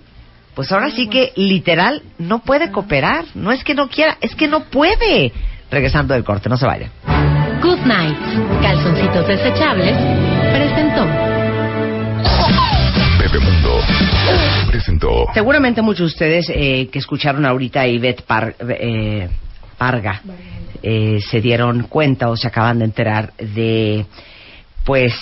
pues 0.56 0.72
ahora 0.72 0.90
sí 0.92 1.08
que 1.08 1.34
literal, 1.36 2.02
no 2.18 2.40
puede 2.40 2.72
cooperar? 2.72 3.26
No 3.36 3.52
es 3.52 3.64
que 3.64 3.76
no 3.76 3.90
quiera, 3.90 4.18
es 4.22 4.34
que 4.36 4.48
no 4.48 4.66
puede. 4.66 5.32
Regresando 5.70 6.14
del 6.14 6.24
corte, 6.24 6.50
no 6.50 6.58
se 6.58 6.66
vayan. 6.66 6.92
Good 7.62 7.80
Night, 7.86 8.18
calzoncitos 8.62 9.28
desechables, 9.28 9.96
presentó. 10.54 11.06
Bebemundo 13.20 13.80
presentó. 14.68 15.28
Seguramente 15.34 15.82
muchos 15.82 16.00
de 16.00 16.06
ustedes 16.08 16.50
eh, 16.50 16.90
que 16.92 17.00
escucharon 17.00 17.46
ahorita 17.46 17.82
a 17.82 17.88
Ivette 17.88 18.22
Par- 18.24 18.56
eh, 18.70 19.30
Eh, 20.82 21.20
se 21.30 21.40
dieron 21.40 21.84
cuenta 21.84 22.30
o 22.30 22.36
se 22.36 22.48
acaban 22.48 22.80
de 22.80 22.86
enterar 22.86 23.34
de, 23.38 24.06
pues, 24.84 25.14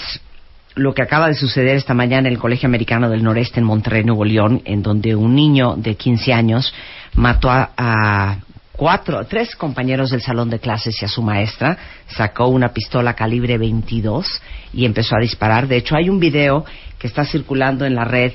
lo 0.76 0.94
que 0.94 1.04
acaba 1.04 1.28
de 1.28 1.36
suceder 1.36 1.76
esta 1.76 1.94
mañana 1.94 2.28
en 2.28 2.34
el 2.34 2.40
Colegio 2.40 2.68
Americano 2.68 3.10
del 3.10 3.24
Noreste 3.24 3.60
en 3.60 3.66
Monterrey, 3.66 4.04
Nuevo 4.04 4.26
León, 4.26 4.62
en 4.66 4.82
donde 4.82 5.16
un 5.16 5.36
niño 5.36 5.76
de 5.76 5.96
15 5.96 6.34
años 6.34 6.74
mató 7.14 7.50
a, 7.50 7.72
a 7.78 8.38
cuatro, 8.72 9.24
tres 9.26 9.56
compañeros 9.56 10.10
del 10.10 10.22
salón 10.22 10.50
de 10.50 10.60
clases 10.60 11.00
y 11.02 11.06
a 11.06 11.10
su 11.10 11.22
maestra, 11.22 11.78
sacó 12.08 12.48
una 12.48 12.74
pistola 12.74 13.14
calibre 13.14 13.58
22 13.58 14.42
y 14.74 14.86
empezó 14.86 15.16
a 15.16 15.22
disparar. 15.22 15.68
De 15.68 15.78
hecho, 15.78 15.96
hay 15.96 16.10
un 16.10 16.20
video 16.20 16.66
que 16.98 17.08
está 17.08 17.26
circulando 17.26 17.86
en 17.86 17.94
la 17.94 18.06
red 18.06 18.34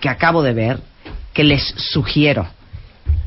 que 0.00 0.08
acabo 0.08 0.42
de 0.42 0.54
ver, 0.54 0.80
que 1.32 1.44
les 1.44 1.62
sugiero 1.62 2.48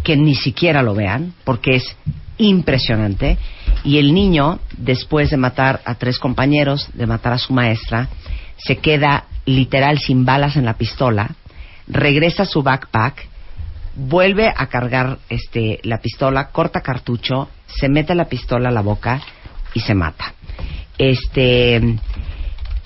que 0.04 0.18
ni 0.18 0.36
siquiera 0.36 0.82
lo 0.82 0.94
vean, 0.94 1.34
porque 1.44 1.76
es 1.76 1.96
impresionante. 2.38 3.38
Y 3.84 3.98
el 3.98 4.14
niño, 4.14 4.60
después 4.78 5.30
de 5.30 5.38
matar 5.38 5.82
a 5.86 5.96
tres 5.96 6.20
compañeros, 6.20 6.90
de 6.94 7.06
matar 7.06 7.34
a 7.34 7.38
su 7.38 7.54
maestra, 7.54 8.10
se 8.58 8.78
queda 8.78 9.26
literal 9.46 10.00
sin 10.00 10.26
balas 10.26 10.56
en 10.56 10.66
la 10.66 10.78
pistola, 10.78 11.36
regresa 11.88 12.44
a 12.44 12.46
su 12.46 12.64
backpack, 12.64 13.28
vuelve 13.96 14.52
a 14.56 14.68
cargar 14.68 15.20
este, 15.30 15.80
la 15.84 16.00
pistola, 16.00 16.50
corta 16.50 16.82
cartucho, 16.82 17.50
se 17.68 17.90
mete 17.90 18.16
la 18.16 18.26
pistola 18.26 18.70
a 18.70 18.72
la 18.72 18.82
boca 18.82 19.22
y 19.74 19.82
se 19.82 19.94
mata. 19.94 20.34
Este, 20.98 21.98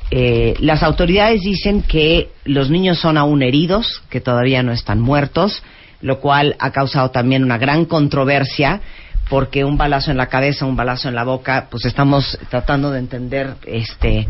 eh, 0.09 0.55
las 0.59 0.83
autoridades 0.83 1.41
dicen 1.41 1.83
que 1.83 2.29
los 2.45 2.69
niños 2.69 2.99
son 2.99 3.17
aún 3.17 3.43
heridos, 3.43 4.03
que 4.09 4.21
todavía 4.21 4.63
no 4.63 4.71
están 4.71 4.99
muertos, 4.99 5.63
lo 6.01 6.19
cual 6.19 6.55
ha 6.59 6.71
causado 6.71 7.11
también 7.11 7.43
una 7.43 7.57
gran 7.57 7.85
controversia 7.85 8.81
porque 9.29 9.65
un 9.65 9.77
balazo 9.77 10.11
en 10.11 10.17
la 10.17 10.27
cabeza, 10.27 10.65
un 10.65 10.75
balazo 10.75 11.09
en 11.09 11.15
la 11.15 11.23
boca, 11.23 11.67
pues 11.69 11.85
estamos 11.85 12.37
tratando 12.49 12.91
de 12.91 12.99
entender 12.99 13.55
este 13.65 14.27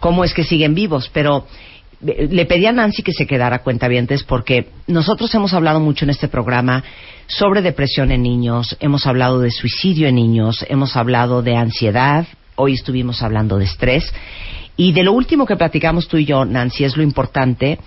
cómo 0.00 0.24
es 0.24 0.32
que 0.32 0.44
siguen 0.44 0.74
vivos, 0.74 1.10
pero 1.12 1.46
eh, 2.06 2.28
le 2.30 2.46
pedí 2.46 2.66
a 2.66 2.72
Nancy 2.72 3.02
que 3.02 3.12
se 3.12 3.26
quedara 3.26 3.60
cuentavientes 3.60 4.22
porque 4.22 4.68
nosotros 4.86 5.34
hemos 5.34 5.52
hablado 5.54 5.80
mucho 5.80 6.04
en 6.04 6.10
este 6.10 6.28
programa 6.28 6.84
sobre 7.26 7.62
depresión 7.62 8.12
en 8.12 8.22
niños, 8.22 8.76
hemos 8.80 9.06
hablado 9.06 9.40
de 9.40 9.50
suicidio 9.50 10.08
en 10.08 10.14
niños, 10.14 10.64
hemos 10.68 10.96
hablado 10.96 11.42
de 11.42 11.56
ansiedad, 11.56 12.26
hoy 12.54 12.74
estuvimos 12.74 13.22
hablando 13.22 13.58
de 13.58 13.64
estrés. 13.64 14.12
Y 14.76 14.92
de 14.92 15.02
lo 15.02 15.12
último 15.12 15.44
que 15.44 15.56
platicamos 15.56 16.06
tú 16.06 16.18
y 16.18 16.24
yo, 16.24 16.44
Nancy, 16.44 16.84
es 16.84 16.96
lo 16.96 17.02
importante 17.02 17.80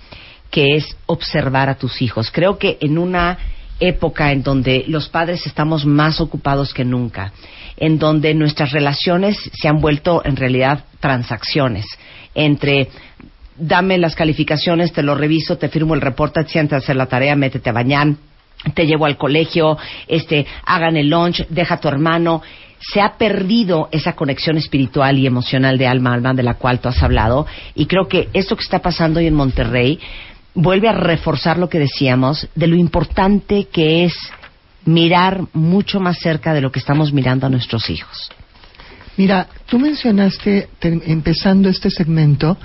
que 0.52 0.76
es 0.76 0.96
observar 1.06 1.68
a 1.68 1.74
tus 1.74 2.00
hijos. 2.00 2.30
Creo 2.30 2.58
que 2.58 2.78
en 2.80 2.98
una 2.98 3.38
época 3.80 4.30
en 4.30 4.44
donde 4.44 4.84
los 4.86 5.08
padres 5.08 5.44
estamos 5.46 5.84
más 5.84 6.20
ocupados 6.20 6.72
que 6.72 6.84
nunca, 6.84 7.32
en 7.76 7.98
donde 7.98 8.34
nuestras 8.34 8.70
relaciones 8.70 9.36
se 9.60 9.66
han 9.66 9.80
vuelto 9.80 10.22
en 10.24 10.36
realidad 10.36 10.84
transacciones 11.00 11.84
entre 12.34 12.88
dame 13.56 13.98
las 13.98 14.14
calificaciones, 14.14 14.92
te 14.92 15.02
lo 15.02 15.14
reviso, 15.14 15.58
te 15.58 15.68
firmo 15.68 15.94
el 15.94 16.00
reporte, 16.00 16.44
siéntate 16.44 16.76
a 16.76 16.78
hacer 16.78 16.96
la 16.96 17.06
tarea, 17.06 17.36
métete 17.36 17.70
a 17.70 17.72
bañar, 17.72 18.08
te 18.74 18.86
llevo 18.86 19.06
al 19.06 19.16
colegio, 19.16 19.76
este, 20.08 20.46
hagan 20.64 20.96
el 20.96 21.08
lunch, 21.08 21.46
deja 21.48 21.74
a 21.74 21.80
tu 21.80 21.88
hermano. 21.88 22.42
Se 22.78 23.00
ha 23.00 23.16
perdido 23.16 23.88
esa 23.92 24.14
conexión 24.14 24.56
espiritual 24.56 25.18
y 25.18 25.26
emocional 25.26 25.78
de 25.78 25.86
alma 25.86 26.10
a 26.10 26.14
alma 26.14 26.34
de 26.34 26.42
la 26.42 26.54
cual 26.54 26.80
tú 26.80 26.88
has 26.88 27.02
hablado 27.02 27.46
y 27.74 27.86
creo 27.86 28.08
que 28.08 28.28
esto 28.32 28.56
que 28.56 28.64
está 28.64 28.80
pasando 28.80 29.20
hoy 29.20 29.26
en 29.26 29.34
Monterrey 29.34 30.00
vuelve 30.54 30.88
a 30.88 30.92
reforzar 30.92 31.58
lo 31.58 31.68
que 31.68 31.78
decíamos 31.78 32.48
de 32.54 32.66
lo 32.66 32.76
importante 32.76 33.68
que 33.72 34.04
es 34.04 34.14
mirar 34.84 35.44
mucho 35.52 36.00
más 36.00 36.18
cerca 36.18 36.52
de 36.52 36.60
lo 36.60 36.72
que 36.72 36.80
estamos 36.80 37.12
mirando 37.12 37.46
a 37.46 37.50
nuestros 37.50 37.88
hijos. 37.88 38.30
Mira, 39.16 39.46
tú 39.66 39.78
mencionaste, 39.78 40.68
empezando 40.80 41.68
este 41.68 41.90
segmento, 41.90 42.56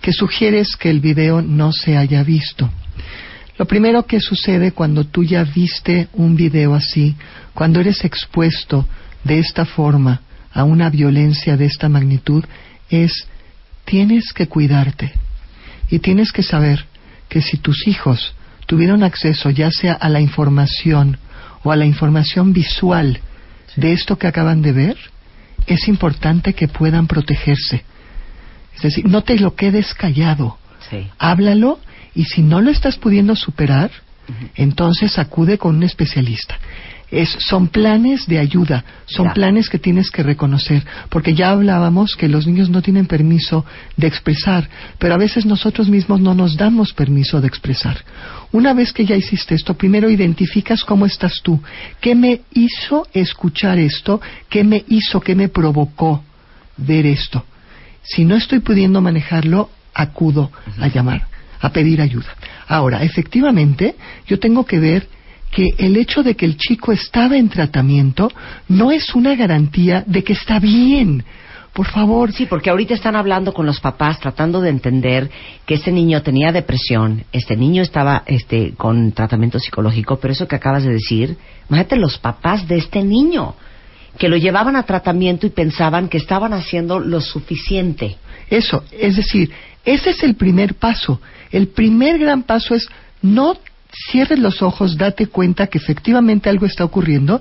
que 0.00 0.12
sugieres 0.12 0.76
que 0.76 0.90
el 0.90 1.00
video 1.00 1.40
no 1.42 1.72
se 1.72 1.96
haya 1.96 2.24
visto. 2.24 2.68
Lo 3.56 3.66
primero 3.66 4.04
que 4.04 4.20
sucede 4.20 4.72
cuando 4.72 5.04
tú 5.04 5.22
ya 5.22 5.44
viste 5.44 6.08
un 6.14 6.34
video 6.34 6.74
así, 6.74 7.14
cuando 7.54 7.80
eres 7.80 8.04
expuesto 8.04 8.86
de 9.22 9.38
esta 9.38 9.64
forma 9.64 10.22
a 10.52 10.64
una 10.64 10.90
violencia 10.90 11.56
de 11.56 11.66
esta 11.66 11.88
magnitud, 11.88 12.44
es 12.90 13.26
tienes 13.84 14.32
que 14.32 14.48
cuidarte 14.48 15.12
y 15.88 16.00
tienes 16.00 16.32
que 16.32 16.42
saber 16.42 16.84
que 17.32 17.40
si 17.40 17.56
tus 17.56 17.88
hijos 17.88 18.34
tuvieron 18.66 19.02
acceso 19.02 19.48
ya 19.48 19.70
sea 19.70 19.94
a 19.94 20.10
la 20.10 20.20
información 20.20 21.16
o 21.62 21.72
a 21.72 21.76
la 21.76 21.86
información 21.86 22.52
visual 22.52 23.20
de 23.74 23.94
esto 23.94 24.18
que 24.18 24.26
acaban 24.26 24.60
de 24.60 24.72
ver, 24.72 24.96
es 25.66 25.88
importante 25.88 26.52
que 26.52 26.68
puedan 26.68 27.06
protegerse. 27.06 27.84
Es 28.76 28.82
decir, 28.82 29.06
no 29.06 29.22
te 29.22 29.38
lo 29.38 29.54
quedes 29.54 29.94
callado. 29.94 30.58
Sí. 30.90 31.08
Háblalo 31.18 31.80
y 32.14 32.24
si 32.24 32.42
no 32.42 32.60
lo 32.60 32.70
estás 32.70 32.98
pudiendo 32.98 33.34
superar, 33.34 33.90
entonces 34.54 35.18
acude 35.18 35.56
con 35.56 35.76
un 35.76 35.84
especialista. 35.84 36.58
Es, 37.12 37.28
son 37.28 37.68
planes 37.68 38.26
de 38.26 38.38
ayuda, 38.38 38.86
son 39.04 39.34
planes 39.34 39.68
que 39.68 39.78
tienes 39.78 40.10
que 40.10 40.22
reconocer, 40.22 40.82
porque 41.10 41.34
ya 41.34 41.50
hablábamos 41.50 42.16
que 42.16 42.26
los 42.26 42.46
niños 42.46 42.70
no 42.70 42.80
tienen 42.80 43.04
permiso 43.04 43.66
de 43.98 44.06
expresar, 44.06 44.66
pero 44.98 45.12
a 45.12 45.18
veces 45.18 45.44
nosotros 45.44 45.90
mismos 45.90 46.22
no 46.22 46.34
nos 46.34 46.56
damos 46.56 46.94
permiso 46.94 47.42
de 47.42 47.48
expresar. 47.48 48.02
Una 48.50 48.72
vez 48.72 48.94
que 48.94 49.04
ya 49.04 49.14
hiciste 49.14 49.54
esto, 49.54 49.74
primero 49.74 50.08
identificas 50.08 50.84
cómo 50.84 51.04
estás 51.04 51.42
tú, 51.42 51.60
qué 52.00 52.14
me 52.14 52.40
hizo 52.54 53.06
escuchar 53.12 53.78
esto, 53.78 54.18
qué 54.48 54.64
me 54.64 54.82
hizo, 54.88 55.20
qué 55.20 55.34
me 55.34 55.50
provocó 55.50 56.24
ver 56.78 57.04
esto. 57.04 57.44
Si 58.02 58.24
no 58.24 58.36
estoy 58.36 58.60
pudiendo 58.60 59.02
manejarlo, 59.02 59.68
acudo 59.92 60.50
a 60.80 60.88
llamar, 60.88 61.26
a 61.60 61.70
pedir 61.72 62.00
ayuda. 62.00 62.34
Ahora, 62.66 63.02
efectivamente, 63.02 63.96
yo 64.26 64.38
tengo 64.38 64.64
que 64.64 64.80
ver 64.80 65.08
que 65.52 65.68
el 65.78 65.96
hecho 65.96 66.22
de 66.22 66.34
que 66.34 66.46
el 66.46 66.56
chico 66.56 66.90
estaba 66.90 67.36
en 67.36 67.50
tratamiento 67.50 68.32
no 68.68 68.90
es 68.90 69.14
una 69.14 69.36
garantía 69.36 70.02
de 70.06 70.24
que 70.24 70.32
está 70.32 70.58
bien. 70.58 71.24
Por 71.74 71.86
favor, 71.86 72.32
Sí, 72.32 72.46
porque 72.46 72.70
ahorita 72.70 72.94
están 72.94 73.16
hablando 73.16 73.52
con 73.54 73.64
los 73.64 73.80
papás 73.80 74.18
tratando 74.18 74.60
de 74.60 74.70
entender 74.70 75.30
que 75.64 75.74
este 75.74 75.92
niño 75.92 76.22
tenía 76.22 76.52
depresión, 76.52 77.24
este 77.32 77.56
niño 77.56 77.82
estaba 77.82 78.24
este 78.26 78.72
con 78.76 79.12
tratamiento 79.12 79.58
psicológico, 79.58 80.18
pero 80.18 80.32
eso 80.32 80.48
que 80.48 80.56
acabas 80.56 80.84
de 80.84 80.92
decir, 80.92 81.36
imagínate 81.68 81.96
los 81.96 82.18
papás 82.18 82.66
de 82.66 82.76
este 82.76 83.02
niño 83.02 83.54
que 84.18 84.28
lo 84.28 84.36
llevaban 84.36 84.76
a 84.76 84.82
tratamiento 84.84 85.46
y 85.46 85.50
pensaban 85.50 86.08
que 86.08 86.18
estaban 86.18 86.52
haciendo 86.52 86.98
lo 86.98 87.20
suficiente. 87.20 88.16
Eso, 88.50 88.84
es 88.90 89.16
decir, 89.16 89.50
ese 89.84 90.10
es 90.10 90.22
el 90.22 90.34
primer 90.34 90.74
paso. 90.74 91.20
El 91.50 91.68
primer 91.68 92.18
gran 92.18 92.42
paso 92.42 92.74
es 92.74 92.88
no 93.22 93.56
cierres 94.10 94.38
los 94.38 94.62
ojos, 94.62 94.96
date 94.96 95.26
cuenta 95.26 95.66
que 95.66 95.78
efectivamente 95.78 96.48
algo 96.48 96.66
está 96.66 96.84
ocurriendo, 96.84 97.40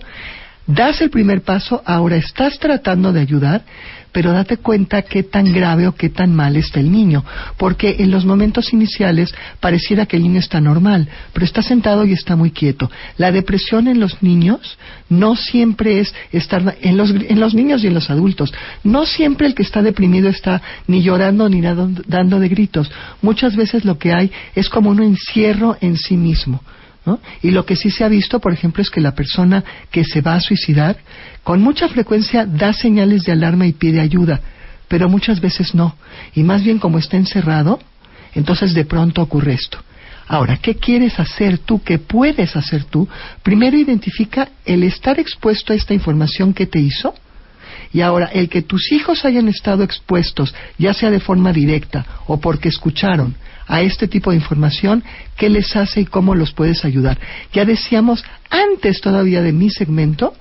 das 0.68 1.02
el 1.02 1.10
primer 1.10 1.42
paso, 1.42 1.82
ahora 1.86 2.18
estás 2.18 2.60
tratando 2.60 3.12
de 3.14 3.22
ayudar, 3.22 3.64
pero 4.12 4.34
date 4.34 4.58
cuenta 4.58 5.02
qué 5.04 5.24
tan 5.24 5.52
grave 5.52 5.88
o 5.88 5.96
qué 5.96 6.10
tan 6.10 6.36
mal 6.36 6.56
está 6.58 6.80
el 6.80 6.92
niño, 6.92 7.24
porque 7.58 7.98
en 8.00 8.12
los 8.12 8.26
momentos 8.26 8.74
iniciales 8.74 9.34
pareciera 9.60 10.06
que 10.06 10.18
el 10.18 10.24
niño 10.24 10.40
está 10.40 10.60
normal, 10.60 11.08
pero 11.34 11.46
está 11.46 11.62
sentado 11.62 12.06
y 12.06 12.14
está 12.14 12.36
muy 12.36 12.52
quieto. 12.52 12.90
La 13.18 13.32
depresión 13.32 13.88
en 13.88 14.00
los 14.00 14.22
niños 14.22 14.78
no 15.10 15.36
siempre 15.36 16.00
es 16.00 16.14
estar 16.32 16.78
en 16.82 16.98
los, 16.98 17.12
en 17.12 17.40
los 17.40 17.54
niños 17.54 17.84
y 17.84 17.88
en 17.88 17.94
los 17.94 18.10
adultos. 18.10 18.54
No 18.84 19.06
siempre 19.06 19.48
el 19.48 19.56
que 19.56 19.64
está 19.64 19.82
deprimido 19.82 20.30
está 20.30 20.62
ni 20.88 21.02
llorando 21.02 21.50
ni 21.50 21.62
dando, 21.62 22.02
dando 22.08 22.40
de 22.40 22.50
gritos. 22.50 22.92
Muchas 23.22 23.56
veces 23.56 23.86
lo 23.86 23.98
que 23.98 24.14
hay 24.14 24.32
es 24.56 24.70
como 24.70 24.90
un 24.90 25.02
encierro 25.02 25.78
en 25.82 25.98
sí 25.98 26.18
mismo. 26.18 26.62
¿No? 27.06 27.20
Y 27.42 27.52
lo 27.52 27.66
que 27.66 27.76
sí 27.76 27.90
se 27.90 28.04
ha 28.04 28.08
visto, 28.08 28.40
por 28.40 28.54
ejemplo, 28.54 28.82
es 28.82 28.90
que 28.90 29.02
la 29.02 29.16
persona 29.16 29.64
que 29.90 30.04
se 30.04 30.22
va 30.22 30.36
a 30.36 30.42
suicidar 30.42 30.98
con 31.44 31.62
mucha 31.62 31.88
frecuencia 31.88 32.46
da 32.46 32.74
señales 32.74 33.24
de 33.24 33.32
alarma 33.32 33.66
y 33.66 33.74
pide 33.74 34.00
ayuda, 34.00 34.40
pero 34.88 35.10
muchas 35.10 35.42
veces 35.42 35.74
no. 35.74 35.96
Y 36.36 36.44
más 36.44 36.64
bien 36.64 36.80
como 36.80 37.00
está 37.00 37.18
encerrado, 37.18 37.80
entonces 38.36 38.74
de 38.74 38.86
pronto 38.86 39.22
ocurre 39.22 39.54
esto. 39.54 39.80
Ahora, 40.28 40.58
¿qué 40.58 40.76
quieres 40.76 41.20
hacer 41.20 41.58
tú? 41.58 41.84
¿Qué 41.84 41.98
puedes 41.98 42.56
hacer 42.56 42.86
tú? 42.86 43.08
Primero 43.44 43.78
identifica 43.78 44.50
el 44.64 44.84
estar 44.84 45.20
expuesto 45.20 45.74
a 45.74 45.76
esta 45.76 45.94
información 45.94 46.54
que 46.54 46.68
te 46.68 46.80
hizo. 46.80 47.14
Y 47.92 48.00
ahora, 48.00 48.28
el 48.28 48.48
que 48.48 48.62
tus 48.62 48.94
hijos 48.94 49.26
hayan 49.26 49.50
estado 49.50 49.84
expuestos, 49.84 50.56
ya 50.78 50.94
sea 50.94 51.12
de 51.12 51.20
forma 51.20 51.52
directa 51.52 52.06
o 52.28 52.40
porque 52.40 52.70
escucharon 52.70 53.36
a 53.72 53.82
este 53.82 54.10
tipo 54.10 54.32
de 54.32 54.36
información, 54.36 55.02
¿qué 55.38 55.50
les 55.50 55.74
hace 55.78 56.02
y 56.02 56.06
cómo 56.06 56.36
los 56.36 56.52
puedes 56.52 56.84
ayudar? 56.84 57.18
Ya 57.54 57.64
decíamos 57.64 58.22
antes 58.50 59.00
todavía 59.00 59.42
de 59.42 59.54
mi 59.54 59.70
segmento 59.70 60.34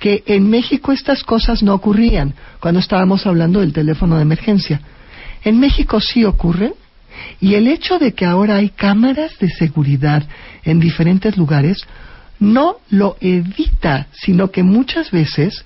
que 0.00 0.24
en 0.26 0.50
México 0.50 0.90
estas 0.90 1.22
cosas 1.22 1.62
no 1.62 1.74
ocurrían 1.74 2.34
cuando 2.58 2.80
estábamos 2.80 3.24
hablando 3.24 3.60
del 3.60 3.72
teléfono 3.72 4.16
de 4.16 4.22
emergencia. 4.22 4.80
En 5.44 5.60
México 5.60 6.00
sí 6.00 6.24
ocurren 6.24 6.74
y 7.40 7.54
el 7.54 7.68
hecho 7.68 8.00
de 8.00 8.14
que 8.14 8.24
ahora 8.24 8.56
hay 8.56 8.70
cámaras 8.70 9.38
de 9.38 9.48
seguridad 9.48 10.24
en 10.64 10.80
diferentes 10.80 11.36
lugares 11.36 11.86
no 12.40 12.78
lo 12.90 13.16
evita, 13.20 14.08
sino 14.10 14.50
que 14.50 14.64
muchas 14.64 15.12
veces 15.12 15.64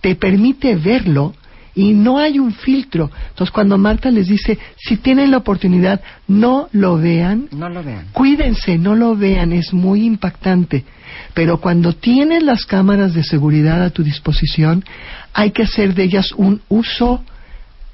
te 0.00 0.16
permite 0.16 0.74
verlo 0.74 1.34
y 1.78 1.92
no 1.94 2.18
hay 2.18 2.40
un 2.40 2.52
filtro. 2.52 3.08
Entonces 3.28 3.52
cuando 3.52 3.78
Marta 3.78 4.10
les 4.10 4.26
dice, 4.26 4.58
si 4.76 4.96
tienen 4.96 5.30
la 5.30 5.36
oportunidad, 5.36 6.00
no 6.26 6.68
lo 6.72 6.98
vean, 6.98 7.48
No 7.52 7.68
lo 7.68 7.84
vean. 7.84 8.08
cuídense, 8.10 8.78
no 8.78 8.96
lo 8.96 9.14
vean, 9.14 9.52
es 9.52 9.72
muy 9.72 10.04
impactante. 10.04 10.84
Pero 11.34 11.60
cuando 11.60 11.92
tienes 11.92 12.42
las 12.42 12.64
cámaras 12.64 13.14
de 13.14 13.22
seguridad 13.22 13.80
a 13.80 13.90
tu 13.90 14.02
disposición, 14.02 14.84
hay 15.32 15.52
que 15.52 15.62
hacer 15.62 15.94
de 15.94 16.02
ellas 16.02 16.32
un 16.32 16.62
uso 16.68 17.22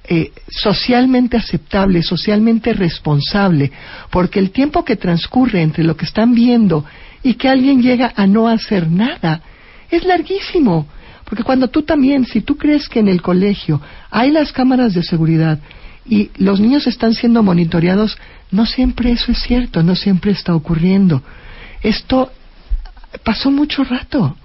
eh, 0.09 0.33
socialmente 0.49 1.37
aceptable, 1.37 2.03
socialmente 2.03 2.73
responsable, 2.73 3.71
porque 4.11 4.39
el 4.39 4.51
tiempo 4.51 4.83
que 4.83 4.97
transcurre 4.97 5.61
entre 5.61 5.85
lo 5.85 5.95
que 5.95 6.07
están 6.07 6.35
viendo 6.35 6.87
y 7.23 7.35
que 7.35 7.51
alguien 7.51 7.83
llega 7.83 8.15
a 8.17 8.27
no 8.27 8.49
hacer 8.49 8.91
nada 8.91 9.43
es 9.91 10.07
larguísimo. 10.07 10.87
Porque 11.35 11.43
cuando 11.43 11.67
tú 11.67 11.83
también, 11.83 12.25
si 12.27 12.43
tú 12.43 12.57
crees 12.57 12.89
que 12.89 13.01
en 13.01 13.09
el 13.09 13.21
colegio 13.21 13.81
hay 14.09 14.31
las 14.31 14.53
cámaras 14.53 14.95
de 14.95 15.03
seguridad 15.03 15.59
y 16.07 16.31
los 16.37 16.61
niños 16.61 16.87
están 16.87 17.13
siendo 17.13 17.43
monitoreados, 17.43 18.17
no 18.53 18.67
siempre 18.67 19.11
eso 19.11 19.33
es 19.33 19.41
cierto, 19.41 19.83
no 19.83 19.97
siempre 19.97 20.31
está 20.31 20.55
ocurriendo. 20.55 21.25
Esto 21.83 22.31
pasó 23.25 23.51
mucho 23.51 23.83
rato 23.83 24.37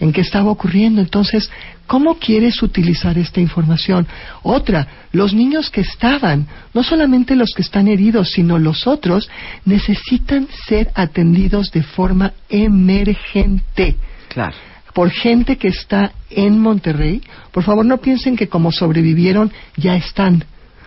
en 0.00 0.12
que 0.12 0.20
estaba 0.20 0.50
ocurriendo. 0.50 1.00
Entonces, 1.00 1.50
¿cómo 1.86 2.18
quieres 2.18 2.62
utilizar 2.62 3.16
esta 3.16 3.40
información? 3.40 4.06
Otra, 4.42 4.86
los 5.12 5.32
niños 5.32 5.70
que 5.70 5.80
estaban, 5.80 6.46
no 6.74 6.82
solamente 6.82 7.36
los 7.36 7.54
que 7.54 7.62
están 7.62 7.88
heridos, 7.88 8.32
sino 8.32 8.58
los 8.58 8.86
otros, 8.86 9.30
necesitan 9.64 10.46
ser 10.66 10.90
atendidos 10.94 11.70
de 11.70 11.84
forma 11.84 12.34
emergente 12.50 13.96
Claro. 14.28 14.54
Por 14.98 15.10
gente 15.10 15.58
que 15.58 15.68
está 15.68 16.10
en 16.28 16.58
Monterrey. 16.58 17.22
Por 17.52 17.62
favor, 17.62 17.86
no 17.86 17.98
piensen 17.98 18.34
que 18.34 18.48
como 18.48 18.72
sobrevivieron, 18.72 19.52
ya 19.76 19.94
están. 19.94 20.44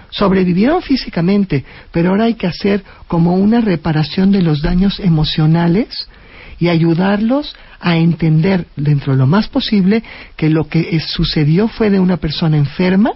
Sobrevivieron 0.09 0.81
físicamente, 0.81 1.63
pero 1.93 2.09
ahora 2.09 2.25
hay 2.25 2.33
que 2.33 2.45
hacer 2.45 2.83
como 3.07 3.35
una 3.35 3.61
reparación 3.61 4.33
de 4.33 4.41
los 4.41 4.61
daños 4.61 4.99
emocionales 4.99 6.09
y 6.59 6.67
ayudarlos 6.67 7.55
a 7.79 7.95
entender, 7.95 8.65
dentro 8.75 9.13
de 9.13 9.19
lo 9.19 9.27
más 9.27 9.47
posible, 9.47 10.03
que 10.35 10.49
lo 10.49 10.67
que 10.67 10.99
sucedió 10.99 11.69
fue 11.69 11.89
de 11.89 12.01
una 12.01 12.17
persona 12.17 12.57
enferma 12.57 13.11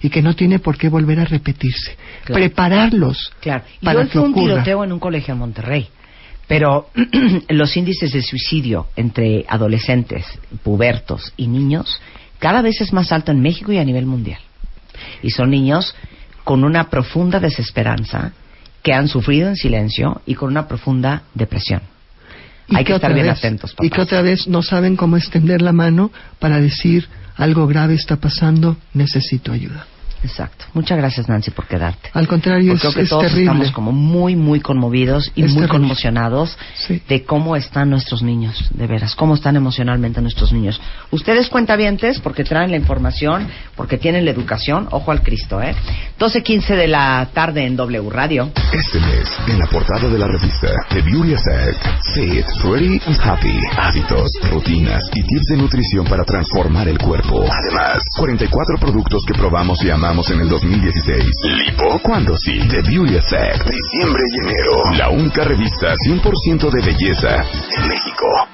y 0.00 0.08
que 0.08 0.22
no 0.22 0.34
tiene 0.34 0.58
por 0.58 0.78
qué 0.78 0.88
volver 0.88 1.20
a 1.20 1.26
repetirse. 1.26 1.98
Claro. 2.24 2.40
Prepararlos 2.40 3.30
Claro. 3.40 3.64
Y 3.78 3.84
para 3.84 4.00
hoy 4.00 4.06
que 4.06 4.12
fue 4.12 4.22
un 4.22 4.34
tiroteo 4.34 4.84
en 4.84 4.92
un 4.92 5.00
colegio 5.00 5.34
en 5.34 5.40
Monterrey. 5.40 5.90
Pero 6.46 6.88
los 7.48 7.76
índices 7.76 8.12
de 8.12 8.22
suicidio 8.22 8.86
entre 8.96 9.44
adolescentes, 9.48 10.26
pubertos 10.62 11.32
y 11.36 11.46
niños 11.48 12.00
cada 12.38 12.60
vez 12.62 12.80
es 12.80 12.92
más 12.92 13.10
alto 13.12 13.32
en 13.32 13.40
México 13.40 13.72
y 13.72 13.78
a 13.78 13.84
nivel 13.84 14.04
mundial. 14.06 14.40
Y 15.22 15.30
son 15.30 15.50
niños 15.50 15.94
con 16.44 16.62
una 16.64 16.90
profunda 16.90 17.40
desesperanza 17.40 18.32
que 18.82 18.92
han 18.92 19.08
sufrido 19.08 19.48
en 19.48 19.56
silencio 19.56 20.20
y 20.26 20.34
con 20.34 20.50
una 20.50 20.68
profunda 20.68 21.22
depresión. 21.32 21.80
Y 22.68 22.76
Hay 22.76 22.84
que 22.84 22.94
estar 22.94 23.14
bien 23.14 23.26
vez- 23.26 23.38
atentos, 23.38 23.72
Y 23.80 23.88
que 23.88 23.90
papás. 23.90 24.04
otra 24.06 24.22
vez 24.22 24.46
no 24.46 24.62
saben 24.62 24.96
cómo 24.96 25.16
extender 25.16 25.62
la 25.62 25.72
mano 25.72 26.10
para 26.38 26.60
decir 26.60 27.08
algo 27.36 27.66
grave 27.66 27.94
está 27.94 28.16
pasando, 28.16 28.76
necesito 28.92 29.52
ayuda. 29.52 29.86
Exacto. 30.24 30.64
Muchas 30.72 30.96
gracias, 30.98 31.28
Nancy, 31.28 31.50
por 31.50 31.66
quedarte. 31.66 32.08
Al 32.14 32.26
contrario, 32.26 32.72
Porque 32.72 32.76
es, 32.76 32.80
creo 32.80 32.94
que 32.94 33.02
es 33.02 33.08
todos 33.10 33.22
terrible. 33.24 33.42
estamos 33.44 33.70
como 33.72 33.92
muy, 33.92 34.34
muy 34.36 34.60
conmovidos 34.60 35.30
y 35.34 35.42
Es 35.42 35.50
muy 35.52 35.62
terrible. 35.62 35.68
conmocionados 35.68 36.56
Sí. 36.86 37.02
de 37.08 37.24
cómo 37.24 37.56
están 37.56 37.90
nuestros 37.90 38.22
niños, 38.22 38.68
de 38.72 38.86
veras, 38.86 39.14
cómo 39.14 39.34
están 39.34 39.56
emocionalmente 39.56 40.20
nuestros 40.22 40.50
niños. 40.52 40.80
Ustedes 41.10 41.48
cuentavientes, 41.48 42.20
porque 42.20 42.42
traen 42.42 42.70
la 42.70 42.76
información, 42.78 43.48
porque 43.76 43.98
tienen 43.98 44.24
la 44.24 44.30
educación, 44.30 44.88
ojo 44.90 45.12
al 45.12 45.22
Cristo, 45.22 45.60
¿eh? 45.62 45.74
12.15 46.18 46.74
de 46.74 46.88
la 46.88 47.28
tarde 47.34 47.66
en 47.66 47.76
W 47.76 48.08
Radio. 48.10 48.50
Este 48.72 48.98
mes, 49.00 49.28
en 49.48 49.58
la 49.58 49.66
portada 49.66 50.08
de 50.08 50.18
la 50.18 50.26
revista 50.26 50.68
The 50.88 51.02
Beauty 51.02 51.34
Effect, 51.34 51.80
Fit, 52.14 52.46
Pretty 52.62 53.00
and 53.06 53.20
Happy, 53.22 53.58
hábitos, 53.76 54.30
rutinas 54.50 55.02
y 55.14 55.22
tips 55.22 55.46
de 55.50 55.56
nutrición 55.58 56.06
para 56.06 56.24
transformar 56.24 56.88
el 56.88 56.96
cuerpo. 56.98 57.40
Además, 57.42 58.02
44 58.16 58.78
productos 58.78 59.22
que 59.26 59.34
probamos 59.34 59.84
y 59.84 59.90
amamos 59.90 60.13
en 60.22 60.40
el 60.40 60.48
2016. 60.48 61.24
Lipo, 61.66 61.98
¿cuándo 62.00 62.36
sí? 62.36 62.60
The 62.68 62.82
Beauty 62.82 63.16
Effect, 63.16 63.68
diciembre 63.68 64.22
y 64.30 64.38
enero. 64.38 64.82
La 64.96 65.08
única 65.10 65.42
revista 65.42 65.92
100% 65.94 66.70
de 66.70 66.80
belleza 66.80 67.44
en 67.76 67.88
México. 67.88 68.53